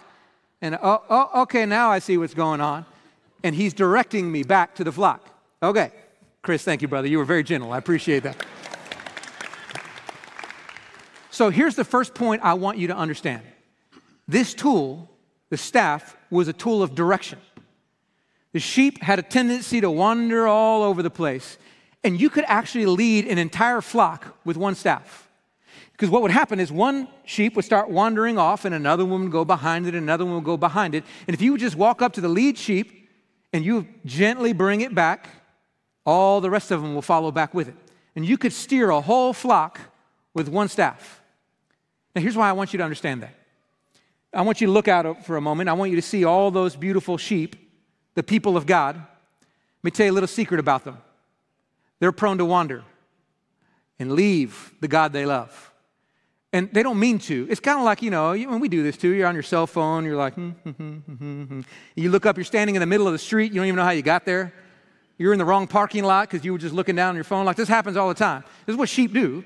And 0.61 0.77
oh, 0.81 1.03
oh, 1.09 1.41
okay, 1.43 1.65
now 1.65 1.89
I 1.89 1.99
see 1.99 2.17
what's 2.17 2.33
going 2.33 2.61
on 2.61 2.85
and 3.43 3.53
he's 3.53 3.73
directing 3.73 4.31
me 4.31 4.43
back 4.43 4.75
to 4.75 4.83
the 4.83 4.91
flock. 4.91 5.29
Okay. 5.61 5.91
Chris, 6.41 6.63
thank 6.63 6.81
you, 6.81 6.87
brother. 6.87 7.07
You 7.07 7.17
were 7.17 7.25
very 7.25 7.43
gentle. 7.43 7.71
I 7.71 7.77
appreciate 7.77 8.23
that. 8.23 8.45
So 11.29 11.49
here's 11.49 11.75
the 11.75 11.83
first 11.83 12.13
point 12.13 12.41
I 12.43 12.53
want 12.53 12.77
you 12.77 12.87
to 12.87 12.95
understand 12.95 13.41
this 14.27 14.53
tool, 14.53 15.09
the 15.49 15.57
staff, 15.57 16.15
was 16.29 16.47
a 16.47 16.53
tool 16.53 16.81
of 16.81 16.95
direction. 16.95 17.39
The 18.53 18.59
sheep 18.59 19.01
had 19.01 19.19
a 19.19 19.23
tendency 19.23 19.81
to 19.81 19.89
wander 19.89 20.47
all 20.47 20.83
over 20.83 21.01
the 21.01 21.09
place, 21.09 21.57
and 22.03 22.19
you 22.19 22.29
could 22.29 22.45
actually 22.47 22.85
lead 22.85 23.25
an 23.27 23.37
entire 23.37 23.81
flock 23.81 24.37
with 24.45 24.57
one 24.57 24.75
staff. 24.75 25.27
Because 26.03 26.11
what 26.11 26.21
would 26.23 26.31
happen 26.31 26.59
is 26.59 26.69
one 26.69 27.07
sheep 27.23 27.55
would 27.55 27.63
start 27.63 27.89
wandering 27.89 28.37
off, 28.37 28.65
and 28.65 28.75
another 28.75 29.05
one 29.05 29.21
would 29.21 29.31
go 29.31 29.45
behind 29.45 29.87
it, 29.87 29.95
and 29.95 30.03
another 30.03 30.25
one 30.25 30.35
would 30.35 30.43
go 30.43 30.57
behind 30.57 30.95
it. 30.95 31.05
And 31.27 31.33
if 31.33 31.41
you 31.41 31.53
would 31.53 31.61
just 31.61 31.77
walk 31.77 32.01
up 32.01 32.11
to 32.15 32.19
the 32.19 32.27
lead 32.27 32.57
sheep 32.57 33.09
and 33.53 33.63
you 33.63 33.87
gently 34.05 34.51
bring 34.51 34.81
it 34.81 34.93
back, 34.93 35.29
all 36.05 36.41
the 36.41 36.49
rest 36.49 36.71
of 36.71 36.81
them 36.81 36.93
will 36.93 37.01
follow 37.01 37.31
back 37.31 37.53
with 37.53 37.69
it. 37.69 37.75
And 38.17 38.25
you 38.25 38.37
could 38.37 38.51
steer 38.51 38.89
a 38.89 38.99
whole 38.99 39.31
flock 39.31 39.79
with 40.33 40.49
one 40.49 40.67
staff. 40.67 41.21
Now, 42.13 42.21
here's 42.21 42.35
why 42.35 42.49
I 42.49 42.51
want 42.51 42.73
you 42.73 42.77
to 42.79 42.83
understand 42.83 43.23
that. 43.23 43.35
I 44.33 44.41
want 44.41 44.59
you 44.59 44.67
to 44.67 44.73
look 44.73 44.89
out 44.89 45.25
for 45.25 45.37
a 45.37 45.41
moment. 45.41 45.69
I 45.69 45.73
want 45.73 45.89
you 45.89 45.95
to 45.95 46.01
see 46.01 46.25
all 46.25 46.51
those 46.51 46.75
beautiful 46.75 47.17
sheep, 47.17 47.55
the 48.15 48.23
people 48.23 48.57
of 48.57 48.65
God. 48.65 48.97
Let 48.97 49.83
me 49.83 49.91
tell 49.91 50.05
you 50.05 50.11
a 50.11 50.15
little 50.15 50.27
secret 50.27 50.59
about 50.59 50.83
them. 50.83 50.97
They're 52.01 52.11
prone 52.11 52.39
to 52.39 52.45
wander 52.45 52.83
and 53.97 54.11
leave 54.11 54.73
the 54.81 54.89
God 54.89 55.13
they 55.13 55.25
love. 55.25 55.69
And 56.53 56.71
they 56.71 56.83
don't 56.83 56.99
mean 56.99 57.17
to. 57.19 57.47
It's 57.49 57.59
kind 57.59 57.79
of 57.79 57.83
like, 57.83 58.03
you 58.03 58.11
know, 58.11 58.31
when 58.31 58.59
we 58.59 58.69
do 58.69 58.83
this 58.83 58.95
too, 58.95 59.09
you're 59.09 59.27
on 59.27 59.33
your 59.33 59.43
cell 59.43 59.65
phone, 59.65 60.05
you're 60.05 60.15
like, 60.15 60.35
hmm, 60.35 60.51
hmm, 60.51 60.97
hmm, 60.99 61.61
you 61.95 62.11
look 62.11 62.27
up, 62.27 62.37
you're 62.37 62.43
standing 62.45 62.75
in 62.75 62.79
the 62.79 62.85
middle 62.85 63.07
of 63.07 63.13
the 63.13 63.19
street, 63.19 63.51
you 63.51 63.59
don't 63.59 63.65
even 63.65 63.77
know 63.77 63.83
how 63.83 63.89
you 63.89 64.03
got 64.03 64.23
there. 64.23 64.53
You're 65.17 65.33
in 65.33 65.39
the 65.39 65.45
wrong 65.45 65.67
parking 65.67 66.03
lot 66.03 66.29
because 66.29 66.45
you 66.45 66.51
were 66.51 66.59
just 66.59 66.73
looking 66.73 66.95
down 66.95 67.09
on 67.09 67.15
your 67.15 67.23
phone. 67.23 67.45
Like 67.45 67.55
this 67.55 67.67
happens 67.67 67.97
all 67.97 68.07
the 68.07 68.13
time. 68.13 68.43
This 68.65 68.73
is 68.73 68.77
what 68.77 68.87
sheep 68.87 69.13
do. 69.13 69.43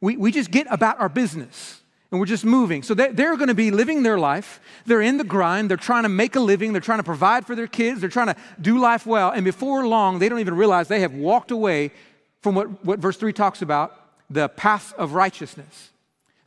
We, 0.00 0.16
we 0.16 0.32
just 0.32 0.50
get 0.50 0.66
about 0.70 0.98
our 0.98 1.08
business 1.08 1.80
and 2.10 2.18
we're 2.18 2.26
just 2.26 2.44
moving. 2.44 2.82
So 2.82 2.94
they're, 2.94 3.12
they're 3.12 3.36
going 3.36 3.48
to 3.48 3.54
be 3.54 3.70
living 3.70 4.02
their 4.02 4.18
life. 4.18 4.60
They're 4.86 5.02
in 5.02 5.18
the 5.18 5.24
grind. 5.24 5.70
They're 5.70 5.76
trying 5.76 6.02
to 6.02 6.08
make 6.08 6.34
a 6.34 6.40
living. 6.40 6.72
They're 6.72 6.80
trying 6.80 6.98
to 6.98 7.04
provide 7.04 7.46
for 7.46 7.54
their 7.54 7.68
kids. 7.68 8.00
They're 8.00 8.10
trying 8.10 8.28
to 8.28 8.36
do 8.60 8.78
life 8.78 9.06
well. 9.06 9.30
And 9.30 9.44
before 9.44 9.86
long, 9.86 10.18
they 10.18 10.28
don't 10.28 10.40
even 10.40 10.56
realize 10.56 10.88
they 10.88 11.00
have 11.00 11.14
walked 11.14 11.52
away 11.52 11.92
from 12.40 12.56
what, 12.56 12.84
what 12.84 12.98
verse 12.98 13.16
3 13.16 13.32
talks 13.32 13.62
about 13.62 13.96
the 14.28 14.48
path 14.48 14.92
of 14.94 15.12
righteousness. 15.12 15.90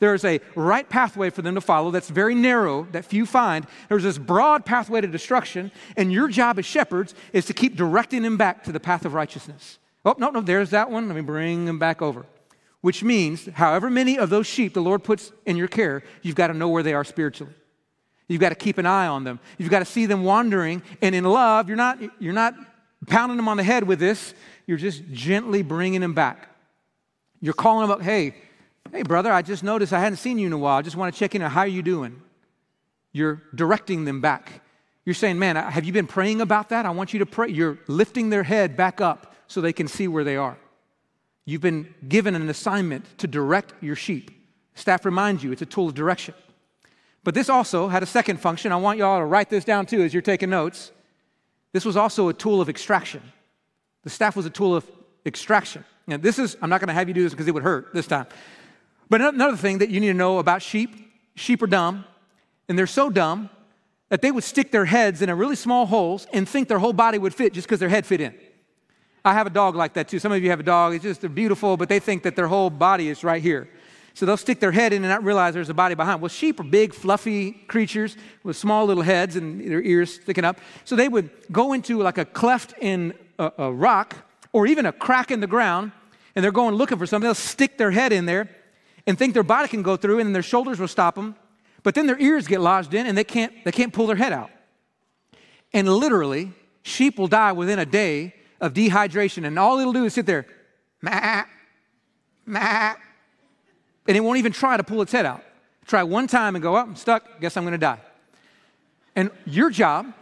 There's 0.04 0.26
a 0.26 0.42
right 0.54 0.90
pathway 0.90 1.30
for 1.30 1.42
them 1.42 1.56
to 1.56 1.62
follow 1.62 1.90
that's 1.90 2.10
very 2.10 2.36
narrow, 2.36 2.86
that 2.92 3.06
few 3.06 3.26
find. 3.26 3.66
There's 3.88 4.04
this 4.04 4.18
broad 4.18 4.66
pathway 4.66 5.00
to 5.00 5.08
destruction, 5.08 5.72
and 5.96 6.12
your 6.12 6.28
job 6.28 6.60
as 6.60 6.66
shepherds 6.66 7.16
is 7.32 7.46
to 7.46 7.54
keep 7.54 7.78
directing 7.78 8.22
them 8.22 8.36
back 8.36 8.66
to 8.66 8.74
the 8.74 8.82
path 8.82 9.06
of 9.06 9.14
righteousness. 9.14 9.80
Oh, 10.04 10.14
no, 10.18 10.30
no, 10.30 10.42
there's 10.42 10.72
that 10.72 10.92
one. 10.92 11.08
Let 11.08 11.16
me 11.16 11.22
bring 11.22 11.64
them 11.64 11.80
back 11.80 12.02
over. 12.02 12.26
Which 12.82 13.02
means, 13.02 13.46
however 13.54 13.90
many 13.90 14.18
of 14.18 14.30
those 14.30 14.46
sheep 14.46 14.74
the 14.74 14.82
Lord 14.82 15.06
puts 15.06 15.32
in 15.46 15.56
your 15.56 15.70
care, 15.70 16.04
you've 16.22 16.36
got 16.36 16.48
to 16.48 16.54
know 16.54 16.68
where 16.68 16.84
they 16.84 16.94
are 16.94 17.06
spiritually. 17.06 17.54
You've 18.28 18.42
got 18.42 18.50
to 18.50 18.56
keep 18.56 18.78
an 18.78 18.86
eye 18.86 19.08
on 19.08 19.24
them. 19.24 19.40
You've 19.58 19.70
got 19.70 19.80
to 19.80 19.86
see 19.86 20.06
them 20.06 20.26
wandering. 20.26 20.84
And 21.02 21.16
in 21.16 21.24
love, 21.24 21.70
you're 21.70 21.78
not, 21.78 22.00
you're 22.20 22.34
not 22.34 22.56
pounding 23.08 23.38
them 23.38 23.48
on 23.48 23.56
the 23.56 23.64
head 23.64 23.86
with 23.86 24.00
this, 24.00 24.34
you're 24.68 24.78
just 24.78 25.10
gently 25.14 25.62
bringing 25.62 26.02
them 26.02 26.14
back. 26.14 26.50
You're 27.40 27.54
calling 27.54 27.88
them 27.88 27.92
up, 27.98 28.02
hey, 28.02 28.36
hey, 28.92 29.04
brother, 29.04 29.32
I 29.32 29.42
just 29.42 29.64
noticed 29.64 29.94
I 29.94 30.00
hadn't 30.00 30.18
seen 30.18 30.38
you 30.38 30.48
in 30.48 30.54
a 30.54 30.58
while. 30.58 30.78
I 30.78 30.82
just 30.82 30.96
want 30.96 31.14
to 31.14 31.20
check 31.20 31.36
in 31.36 31.42
on 31.42 31.52
how 31.52 31.62
are 31.62 31.68
you 31.68 31.82
doing? 31.82 32.22
You're 33.12 33.42
directing 33.56 34.06
them 34.06 34.22
back. 34.22 34.62
You're 35.06 35.14
saying, 35.16 35.38
man, 35.38 35.56
have 35.56 35.84
you 35.84 35.94
been 35.94 36.08
praying 36.08 36.42
about 36.42 36.70
that? 36.70 36.86
I 36.86 36.90
want 36.92 37.14
you 37.14 37.20
to 37.20 37.26
pray. 37.26 37.50
You're 37.50 37.78
lifting 37.88 38.30
their 38.30 38.44
head 38.44 38.78
back 38.78 39.02
up 39.02 39.36
so 39.48 39.62
they 39.62 39.74
can 39.74 39.88
see 39.88 40.08
where 40.08 40.24
they 40.24 40.38
are. 40.38 40.58
You've 41.46 41.62
been 41.62 41.94
given 42.08 42.36
an 42.36 42.50
assignment 42.50 43.18
to 43.18 43.28
direct 43.28 43.74
your 43.82 43.96
sheep. 43.96 44.32
Staff 44.76 45.06
reminds 45.06 45.44
you 45.44 45.52
it's 45.52 45.62
a 45.62 45.66
tool 45.66 45.90
of 45.90 45.94
direction. 45.94 46.34
But 47.24 47.34
this 47.34 47.50
also 47.50 47.88
had 47.88 48.04
a 48.04 48.06
second 48.06 48.40
function. 48.40 48.72
I 48.72 48.78
want 48.78 48.98
you 48.98 49.06
all 49.06 49.20
to 49.20 49.26
write 49.26 49.50
this 49.50 49.64
down 49.64 49.86
too 49.86 50.02
as 50.02 50.14
you're 50.14 50.22
taking 50.22 50.50
notes. 50.50 50.92
This 51.74 51.86
was 51.86 51.98
also 51.98 52.30
a 52.30 52.34
tool 52.34 52.62
of 52.62 52.70
extraction. 52.70 53.22
The 54.04 54.10
staff 54.10 54.36
was 54.36 54.46
a 54.46 54.50
tool 54.50 54.76
of 54.76 54.90
extraction. 55.26 55.84
Now, 56.08 56.18
this 56.18 56.38
is, 56.38 56.58
I'm 56.62 56.70
not 56.70 56.82
going 56.82 56.90
to 56.90 56.94
have 56.94 57.08
you 57.08 57.14
do 57.14 57.24
this 57.24 57.32
because 57.32 57.48
it 57.48 57.54
would 57.54 57.64
hurt 57.64 57.94
this 57.94 58.08
time. 58.08 58.28
But 59.10 59.22
another 59.22 59.58
thing 59.58 59.80
that 59.80 59.90
you 59.90 60.00
need 60.00 60.08
to 60.08 60.14
know 60.14 60.40
about 60.40 60.62
sheep 60.62 61.04
sheep 61.36 61.62
are 61.62 61.68
dumb, 61.68 62.06
and 62.70 62.78
they're 62.78 62.88
so 62.88 63.10
dumb 63.10 63.50
that 64.10 64.22
they 64.22 64.32
would 64.32 64.44
stick 64.44 64.72
their 64.72 64.86
heads 64.86 65.22
in 65.22 65.30
a 65.30 65.36
really 65.36 65.56
small 65.56 65.86
holes 65.86 66.28
and 66.34 66.48
think 66.48 66.68
their 66.68 66.80
whole 66.80 66.94
body 66.94 67.18
would 67.18 67.34
fit 67.34 67.54
just 67.54 67.68
because 67.68 67.80
their 67.80 67.90
head 67.90 68.06
fit 68.06 68.22
in. 68.22 68.36
I 69.26 69.34
have 69.34 69.48
a 69.48 69.50
dog 69.50 69.76
like 69.76 69.94
that 69.94 70.08
too. 70.08 70.20
Some 70.20 70.32
of 70.32 70.44
you 70.44 70.50
have 70.50 70.60
a 70.60 70.64
dog, 70.64 70.94
it's 70.94 71.04
just 71.04 71.22
they're 71.22 71.30
beautiful, 71.30 71.78
but 71.78 71.90
they 71.90 72.00
think 72.00 72.24
that 72.24 72.36
their 72.36 72.48
whole 72.48 72.70
body 72.70 73.10
is 73.10 73.24
right 73.24 73.42
here. 73.42 73.70
So 74.14 74.28
they'll 74.28 74.38
stick 74.38 74.60
their 74.60 74.72
head 74.72 74.94
in 74.94 75.04
and 75.04 75.10
not 75.10 75.24
realize 75.24 75.56
there's 75.56 75.70
a 75.70 75.74
body 75.74 75.96
behind. 75.96 76.22
Well, 76.22 76.30
sheep 76.30 76.60
are 76.60 76.64
big, 76.64 76.94
fluffy 76.94 77.52
creatures 77.52 78.16
with 78.44 78.56
small 78.56 78.86
little 78.86 79.02
heads 79.02 79.36
and 79.36 79.60
their 79.60 79.82
ears 79.82 80.16
sticking 80.16 80.46
up. 80.46 80.60
So 80.86 80.96
they 80.96 81.10
would 81.10 81.32
go 81.52 81.74
into 81.74 82.00
like 82.04 82.20
a 82.20 82.26
cleft 82.26 82.76
in 82.80 83.16
a, 83.40 83.52
a 83.58 83.74
rock 83.74 84.16
or 84.52 84.68
even 84.68 84.86
a 84.86 84.92
crack 84.92 85.32
in 85.32 85.40
the 85.40 85.48
ground, 85.48 85.94
and 86.36 86.44
they're 86.44 86.52
going 86.52 86.76
looking 86.76 87.00
for 87.00 87.08
something. 87.08 87.26
They'll 87.26 87.34
stick 87.34 87.80
their 87.80 87.90
head 87.90 88.14
in 88.14 88.28
there 88.28 88.50
and 89.06 89.18
think 89.18 89.34
their 89.34 89.44
body 89.44 89.68
can 89.68 89.82
go 89.82 89.98
through, 89.98 90.20
and 90.20 90.34
their 90.34 90.44
shoulders 90.44 90.80
will 90.80 90.88
stop 90.88 91.16
them. 91.16 91.36
But 91.84 91.96
then 91.96 92.08
their 92.08 92.20
ears 92.20 92.48
get 92.48 92.62
lodged 92.62 92.94
in, 92.94 93.06
and 93.06 93.18
they 93.18 93.24
can't, 93.24 93.54
they 93.66 93.72
can't 93.72 93.92
pull 93.92 94.08
their 94.08 94.16
head 94.16 94.32
out. 94.32 94.50
And 95.74 95.90
literally, 95.90 96.52
sheep 96.84 97.18
will 97.18 97.28
die 97.28 97.52
within 97.52 97.80
a 97.80 97.86
day 97.86 98.34
of 98.62 98.74
dehydration, 98.74 99.46
and 99.46 99.60
all 99.60 99.80
it'll 99.80 99.94
do 99.94 100.06
is 100.06 100.14
sit 100.14 100.26
there, 100.26 100.46
ma, 101.02 101.44
ma, 102.46 102.94
and 104.08 104.18
it 104.18 104.22
won't 104.22 104.38
even 104.38 104.52
try 104.52 104.78
to 104.78 104.84
pull 104.84 105.02
its 105.02 105.12
head 105.12 105.26
out. 105.26 105.44
Try 105.86 106.04
one 106.04 106.28
time 106.28 106.56
and 106.56 106.64
go, 106.64 106.76
up, 106.76 106.88
oh, 106.88 106.90
I'm 106.92 106.96
stuck, 106.96 107.42
guess 107.42 107.58
I'm 107.58 107.66
gonna 107.66 107.78
die. 107.78 108.00
And 109.16 109.30
your 109.46 109.70
job 109.70 110.14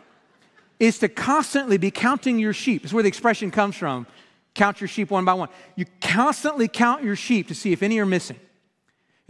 is 0.80 0.98
to 1.00 1.08
constantly 1.08 1.78
be 1.78 1.92
counting 1.92 2.40
your 2.40 2.54
sheep. 2.54 2.82
That's 2.82 2.94
where 2.94 3.04
the 3.04 3.10
expression 3.10 3.52
comes 3.52 3.76
from. 3.76 4.08
Count 4.56 4.82
your 4.82 4.88
sheep 4.88 5.12
one 5.12 5.24
by 5.24 5.34
one. 5.34 5.50
You 5.76 5.86
constantly 6.02 6.68
count 6.68 7.04
your 7.04 7.16
sheep 7.16 7.48
to 7.50 7.56
see 7.56 7.72
if 7.72 7.84
any 7.84 8.00
are 8.00 8.06
missing. 8.06 8.40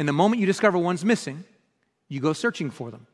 And 0.02 0.08
the 0.08 0.14
moment 0.14 0.40
you 0.40 0.48
discover 0.48 0.80
one's 0.80 1.06
missing, 1.06 1.44
you 2.10 2.20
go 2.20 2.34
searching 2.34 2.72
for 2.72 2.90
them. 2.90 3.06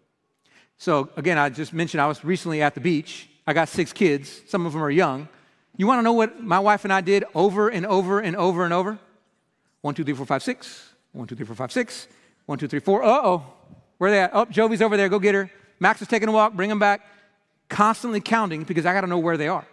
So, 0.77 1.09
again, 1.17 1.37
I 1.37 1.49
just 1.49 1.73
mentioned 1.73 1.99
I 1.99 2.07
was 2.07 2.23
recently 2.23 2.61
at 2.61 2.75
the 2.75 2.79
beach. 2.79 3.29
I 3.45 3.51
got 3.51 3.67
six 3.67 3.91
kids, 3.91 4.41
some 4.47 4.65
of 4.65 4.71
them 4.71 4.81
are 4.81 4.89
young. 4.89 5.27
You 5.75 5.85
wanna 5.85 6.01
know 6.01 6.13
what 6.13 6.41
my 6.41 6.59
wife 6.59 6.85
and 6.85 6.93
I 6.93 7.01
did 7.01 7.25
over 7.35 7.67
and 7.67 7.85
over 7.85 8.21
and 8.21 8.37
over 8.37 8.63
and 8.63 8.73
over? 8.73 8.97
One, 9.81 9.95
two, 9.95 10.05
three, 10.05 10.13
four, 10.13 10.25
five, 10.25 10.41
six. 10.41 10.93
One, 11.11 11.27
two, 11.27 11.35
three, 11.35 11.45
four, 11.45 11.57
five, 11.57 11.73
six. 11.73 12.07
One, 12.45 12.57
two, 12.57 12.69
three, 12.69 12.79
four. 12.79 13.03
Uh 13.03 13.19
oh. 13.21 13.43
Where 13.97 14.09
are 14.09 14.11
they 14.13 14.21
at? 14.21 14.31
Oh, 14.33 14.45
Jovi's 14.45 14.81
over 14.81 14.95
there. 14.95 15.09
Go 15.09 15.19
get 15.19 15.35
her. 15.35 15.51
Max 15.81 16.01
is 16.01 16.07
taking 16.07 16.29
a 16.29 16.31
walk. 16.31 16.53
Bring 16.53 16.71
him 16.71 16.79
back. 16.79 17.05
Constantly 17.67 18.21
counting 18.21 18.63
because 18.63 18.85
I 18.85 18.93
got 18.93 19.01
to 19.01 19.07
know 19.07 19.19
where 19.19 19.35
they 19.35 19.49
are. 19.49 19.67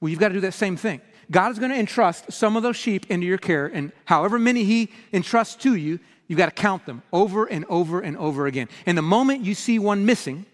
Well, 0.00 0.08
you've 0.08 0.18
got 0.18 0.30
to 0.30 0.34
do 0.34 0.40
that 0.40 0.54
same 0.54 0.76
thing. 0.76 1.02
God 1.30 1.52
is 1.52 1.60
going 1.60 1.70
to 1.70 1.78
entrust 1.78 2.32
some 2.32 2.56
of 2.56 2.64
those 2.64 2.74
sheep 2.74 3.06
into 3.10 3.28
your 3.28 3.38
care, 3.38 3.66
and 3.66 3.92
however 4.06 4.40
many 4.40 4.64
He 4.64 4.90
entrusts 5.12 5.56
to 5.62 5.76
you, 5.76 6.00
you've 6.28 6.38
got 6.38 6.46
to 6.46 6.62
count 6.62 6.86
them 6.86 7.02
over 7.12 7.44
and 7.44 7.64
over 7.68 8.00
and 8.00 8.16
over 8.16 8.46
again. 8.46 8.68
And 8.84 8.96
the 8.96 9.02
moment 9.02 9.44
you 9.44 9.54
see 9.54 9.78
one 9.78 10.04
missing, 10.06 10.46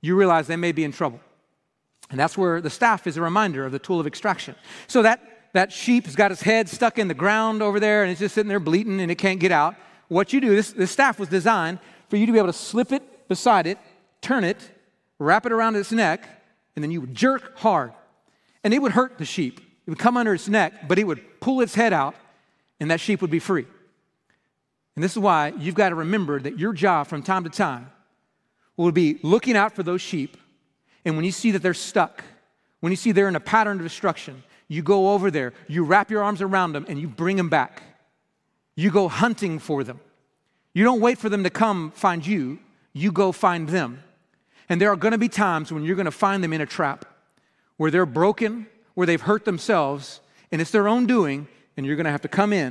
you 0.00 0.16
realize 0.16 0.46
they 0.46 0.56
may 0.56 0.72
be 0.72 0.84
in 0.84 0.92
trouble. 0.92 1.20
And 2.10 2.20
that's 2.20 2.36
where 2.36 2.60
the 2.60 2.70
staff 2.70 3.06
is 3.06 3.16
a 3.16 3.22
reminder 3.22 3.64
of 3.64 3.72
the 3.72 3.78
tool 3.78 3.98
of 3.98 4.06
extraction. 4.06 4.54
So 4.86 5.02
that 5.02 5.34
that 5.54 5.72
sheep 5.72 6.04
has 6.04 6.16
got 6.16 6.32
its 6.32 6.42
head 6.42 6.68
stuck 6.68 6.98
in 6.98 7.08
the 7.08 7.14
ground 7.14 7.62
over 7.62 7.80
there 7.80 8.02
and 8.02 8.10
it's 8.10 8.20
just 8.20 8.34
sitting 8.34 8.48
there 8.48 8.60
bleating 8.60 9.00
and 9.00 9.10
it 9.10 9.14
can't 9.14 9.38
get 9.40 9.52
out. 9.52 9.76
What 10.08 10.32
you 10.32 10.40
do, 10.40 10.54
this, 10.54 10.72
this 10.72 10.90
staff 10.90 11.18
was 11.18 11.28
designed 11.28 11.78
for 12.08 12.16
you 12.16 12.26
to 12.26 12.32
be 12.32 12.38
able 12.38 12.48
to 12.48 12.52
slip 12.52 12.92
it 12.92 13.28
beside 13.28 13.66
it, 13.66 13.78
turn 14.20 14.44
it, 14.44 14.58
wrap 15.18 15.46
it 15.46 15.52
around 15.52 15.76
its 15.76 15.92
neck, 15.92 16.28
and 16.74 16.82
then 16.82 16.90
you 16.90 17.00
would 17.00 17.14
jerk 17.14 17.56
hard. 17.56 17.92
And 18.64 18.74
it 18.74 18.82
would 18.82 18.92
hurt 18.92 19.16
the 19.16 19.24
sheep. 19.24 19.60
It 19.86 19.90
would 19.90 19.98
come 19.98 20.16
under 20.16 20.34
its 20.34 20.48
neck, 20.48 20.88
but 20.88 20.98
it 20.98 21.04
would 21.04 21.40
pull 21.40 21.60
its 21.60 21.74
head 21.74 21.92
out, 21.92 22.16
and 22.80 22.90
that 22.90 23.00
sheep 23.00 23.22
would 23.22 23.30
be 23.30 23.38
free. 23.38 23.66
And 24.94 25.02
this 25.02 25.12
is 25.12 25.18
why 25.18 25.52
you've 25.58 25.74
got 25.74 25.88
to 25.88 25.94
remember 25.94 26.38
that 26.40 26.58
your 26.58 26.72
job 26.72 27.06
from 27.06 27.22
time 27.22 27.44
to 27.44 27.50
time 27.50 27.90
will 28.76 28.92
be 28.92 29.18
looking 29.22 29.56
out 29.56 29.74
for 29.74 29.82
those 29.82 30.00
sheep. 30.00 30.36
And 31.04 31.16
when 31.16 31.24
you 31.24 31.32
see 31.32 31.50
that 31.52 31.62
they're 31.62 31.74
stuck, 31.74 32.24
when 32.80 32.92
you 32.92 32.96
see 32.96 33.12
they're 33.12 33.28
in 33.28 33.36
a 33.36 33.40
pattern 33.40 33.78
of 33.78 33.82
destruction, 33.82 34.42
you 34.68 34.82
go 34.82 35.12
over 35.12 35.30
there, 35.30 35.52
you 35.68 35.84
wrap 35.84 36.10
your 36.10 36.22
arms 36.22 36.40
around 36.40 36.72
them, 36.72 36.86
and 36.88 36.98
you 36.98 37.08
bring 37.08 37.36
them 37.36 37.48
back. 37.48 37.82
You 38.76 38.90
go 38.90 39.08
hunting 39.08 39.58
for 39.58 39.84
them. 39.84 40.00
You 40.72 40.84
don't 40.84 41.00
wait 41.00 41.18
for 41.18 41.28
them 41.28 41.44
to 41.44 41.50
come 41.50 41.90
find 41.92 42.26
you, 42.26 42.58
you 42.92 43.12
go 43.12 43.32
find 43.32 43.68
them. 43.68 44.02
And 44.68 44.80
there 44.80 44.90
are 44.90 44.96
going 44.96 45.12
to 45.12 45.18
be 45.18 45.28
times 45.28 45.70
when 45.70 45.84
you're 45.84 45.96
going 45.96 46.06
to 46.06 46.10
find 46.10 46.42
them 46.42 46.52
in 46.52 46.60
a 46.60 46.66
trap 46.66 47.04
where 47.76 47.90
they're 47.90 48.06
broken, 48.06 48.66
where 48.94 49.06
they've 49.06 49.20
hurt 49.20 49.44
themselves, 49.44 50.20
and 50.50 50.60
it's 50.60 50.70
their 50.70 50.88
own 50.88 51.06
doing, 51.06 51.46
and 51.76 51.84
you're 51.84 51.96
going 51.96 52.06
to 52.06 52.10
have 52.10 52.22
to 52.22 52.28
come 52.28 52.52
in 52.52 52.66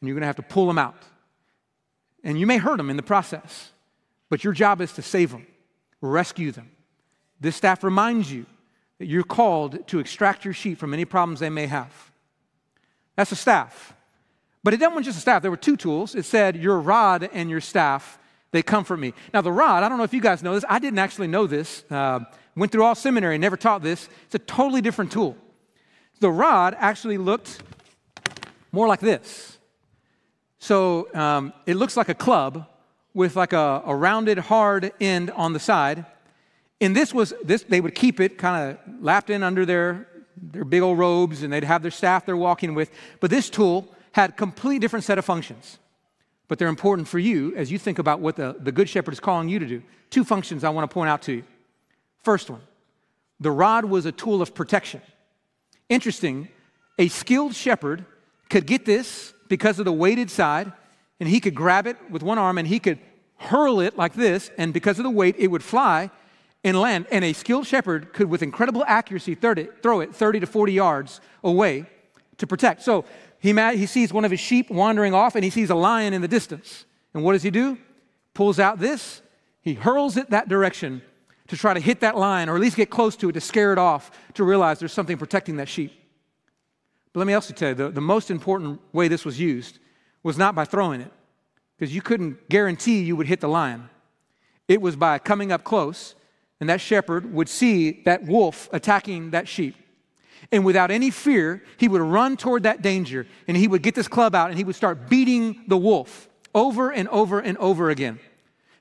and 0.00 0.08
you're 0.08 0.14
going 0.14 0.22
to 0.22 0.26
have 0.26 0.36
to 0.36 0.42
pull 0.42 0.66
them 0.66 0.78
out. 0.78 0.96
And 2.22 2.38
you 2.38 2.46
may 2.46 2.58
hurt 2.58 2.76
them 2.76 2.90
in 2.90 2.96
the 2.96 3.02
process, 3.02 3.70
but 4.28 4.44
your 4.44 4.52
job 4.52 4.80
is 4.80 4.92
to 4.92 5.02
save 5.02 5.30
them, 5.30 5.46
rescue 6.00 6.52
them. 6.52 6.70
This 7.40 7.56
staff 7.56 7.82
reminds 7.82 8.30
you 8.30 8.46
that 8.98 9.06
you're 9.06 9.22
called 9.22 9.86
to 9.88 9.98
extract 9.98 10.44
your 10.44 10.52
sheep 10.52 10.78
from 10.78 10.92
any 10.92 11.06
problems 11.06 11.40
they 11.40 11.48
may 11.48 11.66
have. 11.66 12.10
That's 13.16 13.32
a 13.32 13.36
staff. 13.36 13.94
But 14.62 14.74
it 14.74 14.76
didn't 14.76 14.92
want 14.92 15.06
just 15.06 15.18
a 15.18 15.22
staff. 15.22 15.42
There 15.42 15.50
were 15.50 15.56
two 15.56 15.76
tools. 15.76 16.14
It 16.14 16.24
said, 16.26 16.56
Your 16.56 16.78
rod 16.78 17.28
and 17.32 17.48
your 17.48 17.62
staff, 17.62 18.18
they 18.50 18.62
comfort 18.62 18.98
me. 18.98 19.14
Now, 19.32 19.40
the 19.40 19.52
rod, 19.52 19.82
I 19.82 19.88
don't 19.88 19.96
know 19.96 20.04
if 20.04 20.12
you 20.12 20.20
guys 20.20 20.42
know 20.42 20.54
this. 20.54 20.64
I 20.68 20.78
didn't 20.78 20.98
actually 20.98 21.28
know 21.28 21.46
this. 21.46 21.84
Uh, 21.90 22.20
went 22.56 22.72
through 22.72 22.84
all 22.84 22.94
seminary, 22.94 23.38
never 23.38 23.56
taught 23.56 23.82
this. 23.82 24.08
It's 24.26 24.34
a 24.34 24.38
totally 24.38 24.82
different 24.82 25.12
tool. 25.12 25.36
The 26.20 26.30
rod 26.30 26.76
actually 26.78 27.16
looked 27.16 27.62
more 28.72 28.86
like 28.86 29.00
this. 29.00 29.58
So 30.60 31.08
um, 31.14 31.52
it 31.66 31.74
looks 31.74 31.96
like 31.96 32.10
a 32.10 32.14
club 32.14 32.66
with 33.14 33.34
like 33.34 33.54
a, 33.54 33.82
a 33.84 33.96
rounded, 33.96 34.38
hard 34.38 34.92
end 35.00 35.30
on 35.32 35.54
the 35.54 35.58
side. 35.58 36.04
And 36.80 36.94
this 36.94 37.12
was 37.12 37.34
this 37.42 37.64
they 37.64 37.80
would 37.80 37.94
keep 37.94 38.20
it 38.20 38.38
kind 38.38 38.70
of 38.70 39.02
lapped 39.02 39.30
in 39.30 39.42
under 39.42 39.66
their 39.66 40.06
their 40.36 40.64
big 40.64 40.82
old 40.82 40.98
robes 40.98 41.42
and 41.42 41.52
they'd 41.52 41.64
have 41.64 41.82
their 41.82 41.90
staff 41.90 42.24
they're 42.26 42.36
walking 42.36 42.74
with. 42.74 42.90
But 43.20 43.30
this 43.30 43.50
tool 43.50 43.88
had 44.12 44.30
a 44.30 44.32
completely 44.34 44.78
different 44.78 45.04
set 45.04 45.18
of 45.18 45.24
functions. 45.24 45.78
But 46.46 46.58
they're 46.58 46.68
important 46.68 47.08
for 47.08 47.18
you 47.18 47.54
as 47.56 47.70
you 47.70 47.78
think 47.78 47.98
about 47.98 48.20
what 48.20 48.36
the, 48.36 48.56
the 48.58 48.72
good 48.72 48.88
shepherd 48.88 49.12
is 49.12 49.20
calling 49.20 49.48
you 49.48 49.58
to 49.58 49.66
do. 49.66 49.82
Two 50.10 50.24
functions 50.24 50.64
i 50.64 50.68
want 50.68 50.88
to 50.88 50.92
point 50.92 51.08
out 51.08 51.22
to 51.22 51.32
you. 51.32 51.44
First 52.22 52.50
one 52.50 52.60
the 53.40 53.50
rod 53.50 53.86
was 53.86 54.04
a 54.04 54.12
tool 54.12 54.42
of 54.42 54.54
protection. 54.54 55.00
Interesting 55.88 56.48
a 56.98 57.08
skilled 57.08 57.54
shepherd 57.54 58.04
could 58.50 58.66
get 58.66 58.84
this 58.84 59.32
because 59.50 59.78
of 59.80 59.84
the 59.84 59.92
weighted 59.92 60.30
side 60.30 60.72
and 61.18 61.28
he 61.28 61.40
could 61.40 61.54
grab 61.54 61.86
it 61.86 61.98
with 62.08 62.22
one 62.22 62.38
arm 62.38 62.56
and 62.56 62.68
he 62.68 62.78
could 62.78 62.98
hurl 63.36 63.80
it 63.80 63.98
like 63.98 64.14
this 64.14 64.50
and 64.56 64.72
because 64.72 64.98
of 64.98 65.02
the 65.02 65.10
weight 65.10 65.34
it 65.38 65.48
would 65.48 65.62
fly 65.62 66.10
and 66.64 66.80
land. 66.80 67.06
And 67.10 67.24
a 67.24 67.32
skilled 67.32 67.66
shepherd 67.66 68.14
could, 68.14 68.30
with 68.30 68.42
incredible 68.42 68.84
accuracy, 68.86 69.34
throw 69.34 70.00
it 70.00 70.14
30 70.14 70.40
to 70.40 70.46
40 70.46 70.72
yards 70.72 71.20
away 71.42 71.86
to 72.38 72.46
protect. 72.46 72.82
So 72.82 73.04
he, 73.40 73.52
he 73.52 73.86
sees 73.86 74.12
one 74.12 74.24
of 74.24 74.30
his 74.30 74.40
sheep 74.40 74.70
wandering 74.70 75.12
off 75.12 75.34
and 75.34 75.44
he 75.44 75.50
sees 75.50 75.68
a 75.68 75.74
lion 75.74 76.14
in 76.14 76.22
the 76.22 76.28
distance. 76.28 76.84
And 77.12 77.24
what 77.24 77.32
does 77.32 77.42
he 77.42 77.50
do? 77.50 77.76
Pulls 78.32 78.60
out 78.60 78.78
this, 78.78 79.20
he 79.62 79.74
hurls 79.74 80.16
it 80.16 80.30
that 80.30 80.48
direction 80.48 81.02
to 81.48 81.56
try 81.56 81.74
to 81.74 81.80
hit 81.80 82.00
that 82.00 82.16
lion 82.16 82.48
or 82.48 82.54
at 82.54 82.60
least 82.60 82.76
get 82.76 82.88
close 82.88 83.16
to 83.16 83.28
it 83.28 83.32
to 83.32 83.40
scare 83.40 83.72
it 83.72 83.78
off 83.78 84.12
to 84.34 84.44
realize 84.44 84.78
there's 84.78 84.92
something 84.92 85.18
protecting 85.18 85.56
that 85.56 85.68
sheep. 85.68 85.99
But 87.12 87.20
let 87.20 87.26
me 87.26 87.34
also 87.34 87.54
tell 87.54 87.70
you 87.70 87.74
the, 87.74 87.90
the 87.90 88.00
most 88.00 88.30
important 88.30 88.80
way 88.92 89.08
this 89.08 89.24
was 89.24 89.38
used 89.38 89.78
was 90.22 90.38
not 90.38 90.54
by 90.54 90.64
throwing 90.64 91.00
it, 91.00 91.12
because 91.76 91.94
you 91.94 92.02
couldn't 92.02 92.48
guarantee 92.48 93.02
you 93.02 93.16
would 93.16 93.26
hit 93.26 93.40
the 93.40 93.48
lion. 93.48 93.88
It 94.68 94.80
was 94.80 94.96
by 94.96 95.18
coming 95.18 95.50
up 95.50 95.64
close, 95.64 96.14
and 96.60 96.68
that 96.68 96.80
shepherd 96.80 97.32
would 97.32 97.48
see 97.48 98.02
that 98.04 98.24
wolf 98.24 98.68
attacking 98.72 99.30
that 99.30 99.48
sheep. 99.48 99.74
And 100.52 100.64
without 100.64 100.90
any 100.90 101.10
fear, 101.10 101.62
he 101.76 101.88
would 101.88 102.00
run 102.00 102.36
toward 102.36 102.62
that 102.62 102.82
danger 102.82 103.26
and 103.46 103.56
he 103.56 103.68
would 103.68 103.82
get 103.82 103.94
this 103.94 104.08
club 104.08 104.34
out 104.34 104.48
and 104.48 104.58
he 104.58 104.64
would 104.64 104.74
start 104.74 105.08
beating 105.08 105.64
the 105.68 105.76
wolf 105.76 106.28
over 106.54 106.90
and 106.90 107.08
over 107.08 107.40
and 107.40 107.58
over 107.58 107.90
again 107.90 108.18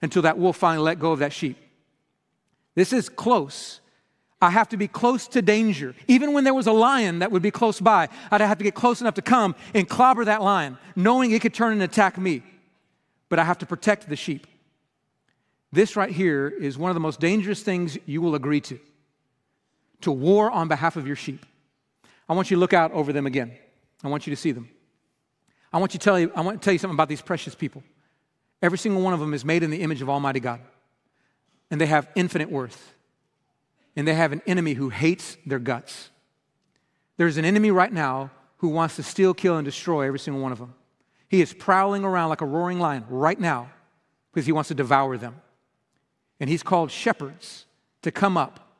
until 0.02 0.22
that 0.22 0.38
wolf 0.38 0.58
finally 0.58 0.84
let 0.84 1.00
go 1.00 1.12
of 1.12 1.20
that 1.20 1.34
sheep. 1.34 1.58
This 2.76 2.94
is 2.94 3.10
close. 3.10 3.82
I 4.42 4.50
have 4.52 4.70
to 4.70 4.78
be 4.78 4.88
close 4.88 5.28
to 5.30 5.42
danger. 5.42 5.96
Even 6.08 6.34
when 6.34 6.46
there 6.46 6.54
was 6.54 6.68
a 6.68 6.72
lion 6.72 7.20
that 7.20 7.32
would 7.32 7.42
be 7.42 7.52
close 7.52 7.80
by, 7.82 8.08
I'd 8.32 8.42
have 8.42 8.58
to 8.58 8.64
get 8.64 8.74
close 8.74 9.02
enough 9.02 9.16
to 9.16 9.22
come 9.22 9.56
and 9.74 9.88
clobber 9.88 10.24
that 10.26 10.42
lion, 10.42 10.78
knowing 10.96 11.32
it 11.32 11.42
could 11.42 11.54
turn 11.54 11.74
and 11.74 11.84
attack 11.84 12.18
me. 12.18 12.42
But 13.28 13.40
I 13.40 13.44
have 13.44 13.58
to 13.60 13.66
protect 13.66 14.08
the 14.08 14.16
sheep. 14.16 14.48
This 15.72 15.96
right 15.96 16.10
here 16.10 16.48
is 16.48 16.78
one 16.78 16.90
of 16.90 16.96
the 16.96 17.02
most 17.02 17.20
dangerous 17.20 17.62
things 17.62 17.98
you 18.06 18.22
will 18.22 18.36
agree 18.36 18.62
to 18.62 18.80
to 20.02 20.12
war 20.12 20.50
on 20.50 20.68
behalf 20.68 20.96
of 20.96 21.06
your 21.06 21.16
sheep. 21.16 21.46
I 22.28 22.34
want 22.34 22.50
you 22.50 22.56
to 22.56 22.60
look 22.60 22.74
out 22.74 22.92
over 22.92 23.12
them 23.12 23.26
again. 23.26 23.52
I 24.04 24.08
want 24.08 24.28
you 24.28 24.32
to 24.32 24.42
see 24.42 24.52
them. 24.52 24.70
I 25.72 25.78
want, 25.78 25.94
you 25.94 26.00
to 26.00 26.04
tell 26.04 26.20
you, 26.20 26.32
I 26.36 26.42
want 26.42 26.62
to 26.62 26.66
tell 26.66 26.74
you 26.74 26.80
something 26.80 26.96
about 26.96 27.10
these 27.10 27.22
precious 27.22 27.54
people. 27.54 27.84
Every 28.62 28.78
single 28.78 29.02
one 29.02 29.14
of 29.14 29.20
them 29.20 29.34
is 29.34 29.46
made 29.46 29.62
in 29.62 29.70
the 29.70 29.82
image 29.82 30.02
of 30.02 30.10
Almighty 30.10 30.40
God, 30.40 30.62
and 31.70 31.80
they 31.80 31.86
have 31.86 32.08
infinite 32.16 32.50
worth. 32.50 32.96
And 33.96 34.08
they 34.08 34.14
have 34.14 34.32
an 34.32 34.42
enemy 34.46 34.74
who 34.74 34.90
hates 34.90 35.38
their 35.46 35.60
guts. 35.60 36.10
There's 37.18 37.38
an 37.38 37.46
enemy 37.46 37.72
right 37.72 37.92
now 37.92 38.32
who 38.58 38.70
wants 38.70 38.96
to 38.98 39.04
steal, 39.04 39.34
kill, 39.34 39.58
and 39.58 39.66
destroy 39.66 40.08
every 40.08 40.20
single 40.20 40.42
one 40.42 40.52
of 40.52 40.60
them. 40.60 40.74
He 41.28 41.42
is 41.42 41.54
prowling 41.54 42.04
around 42.04 42.30
like 42.30 42.42
a 42.42 42.46
roaring 42.46 42.80
lion 42.80 43.06
right 43.10 43.40
now 43.40 43.70
because 44.32 44.46
he 44.46 44.52
wants 44.52 44.68
to 44.70 44.74
devour 44.74 45.18
them. 45.18 45.42
And 46.40 46.50
he's 46.50 46.64
called 46.64 46.92
shepherds 46.92 47.66
to 48.02 48.12
come 48.12 48.38
up 48.38 48.74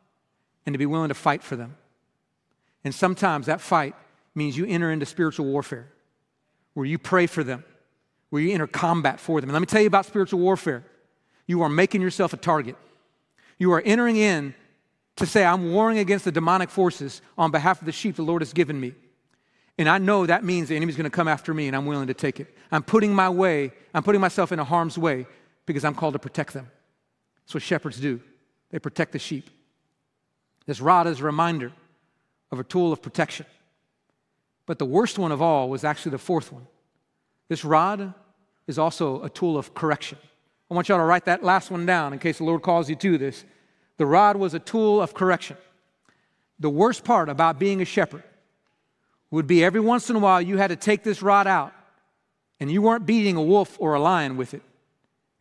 and 0.66 0.74
to 0.74 0.78
be 0.78 0.86
willing 0.86 1.10
to 1.10 1.14
fight 1.16 1.44
for 1.44 1.56
them. 1.56 1.76
And 2.84 2.96
sometimes 2.96 3.48
that 3.48 3.62
fight 3.62 3.96
means 4.36 4.58
you 4.58 4.66
enter 4.66 4.92
into 4.92 5.06
spiritual 5.06 5.46
warfare 5.46 5.88
where 6.74 6.86
you 6.86 6.98
pray 6.98 7.28
for 7.28 7.44
them, 7.44 7.64
where 8.30 8.42
you 8.42 8.54
enter 8.54 8.68
combat 8.68 9.20
for 9.20 9.42
them. 9.42 9.50
And 9.50 9.54
let 9.54 9.60
me 9.60 9.66
tell 9.66 9.82
you 9.82 9.88
about 9.88 10.06
spiritual 10.06 10.40
warfare. 10.40 10.86
You 11.46 11.62
are 11.62 11.70
making 11.70 12.02
yourself 12.02 12.32
a 12.32 12.38
target. 12.38 12.78
You 13.58 13.74
are 13.74 13.82
entering 13.82 14.16
in 14.16 14.56
to 15.20 15.26
say, 15.26 15.46
I'm 15.46 15.72
warring 15.72 16.00
against 16.00 16.26
the 16.26 16.32
demonic 16.32 16.70
forces 16.70 17.22
on 17.38 17.52
behalf 17.52 17.80
of 17.82 17.86
the 17.86 17.92
sheep 17.92 18.16
the 18.16 18.24
Lord 18.24 18.42
has 18.42 18.54
given 18.54 18.80
me. 18.80 18.94
And 19.78 19.88
I 19.88 19.98
know 19.98 20.26
that 20.26 20.44
means 20.44 20.68
the 20.68 20.76
enemy's 20.76 20.98
going 20.98 21.06
to 21.06 21.10
come 21.10 21.28
after 21.28 21.54
me 21.54 21.68
and 21.68 21.76
I'm 21.76 21.86
willing 21.86 22.08
to 22.08 22.14
take 22.14 22.40
it. 22.40 22.54
I'm 22.72 22.84
putting 22.84 23.16
my 23.16 23.30
way, 23.30 23.72
I'm 23.94 24.04
putting 24.04 24.20
myself 24.20 24.52
in 24.52 24.60
a 24.60 24.64
harm's 24.64 24.98
way 24.98 25.26
because 25.66 25.86
I'm 25.86 25.96
called 25.96 26.14
to 26.14 26.20
protect 26.20 26.54
them. 26.54 26.70
That's 27.44 27.54
what 27.54 27.64
shepherds 27.64 28.00
do. 28.00 28.20
They 28.72 28.80
protect 28.80 29.14
the 29.14 29.20
sheep. 29.20 29.50
This 30.66 30.82
rod 30.82 31.08
is 31.08 31.22
a 31.22 31.24
reminder 31.24 31.72
of 32.52 32.60
a 32.60 32.64
tool 32.64 32.92
of 32.92 33.02
protection. 33.02 33.46
But 34.66 34.80
the 34.80 34.86
worst 34.86 35.18
one 35.18 35.32
of 35.32 35.42
all 35.42 35.70
was 35.70 35.84
actually 35.84 36.12
the 36.12 36.18
fourth 36.18 36.52
one. 36.52 36.68
This 37.48 37.66
rod 37.66 38.14
is 38.68 38.78
also 38.78 39.24
a 39.24 39.30
tool 39.30 39.58
of 39.58 39.74
correction. 39.74 40.18
I 40.70 40.76
want 40.76 40.90
y'all 40.90 41.00
to 41.00 41.04
write 41.04 41.26
that 41.26 41.44
last 41.44 41.72
one 41.72 41.86
down 41.86 42.14
in 42.14 42.20
case 42.20 42.38
the 42.38 42.44
Lord 42.44 42.62
calls 42.62 42.90
you 42.90 42.96
to 42.98 43.18
this. 43.18 43.46
The 44.00 44.06
rod 44.06 44.38
was 44.38 44.54
a 44.54 44.60
tool 44.60 45.02
of 45.02 45.14
correction. 45.14 45.58
The 46.58 46.70
worst 46.70 47.04
part 47.04 47.28
about 47.28 47.60
being 47.60 47.82
a 47.82 47.86
shepherd 47.86 48.24
would 49.30 49.46
be 49.46 49.62
every 49.62 49.82
once 49.82 50.10
in 50.10 50.16
a 50.16 50.20
while 50.20 50.42
you 50.42 50.56
had 50.56 50.70
to 50.70 50.78
take 50.78 51.04
this 51.04 51.22
rod 51.22 51.48
out 51.48 51.74
and 52.62 52.72
you 52.72 52.82
weren't 52.82 53.06
beating 53.06 53.36
a 53.36 53.42
wolf 53.42 53.76
or 53.78 53.96
a 53.96 54.00
lion 54.00 54.38
with 54.38 54.54
it. 54.54 54.62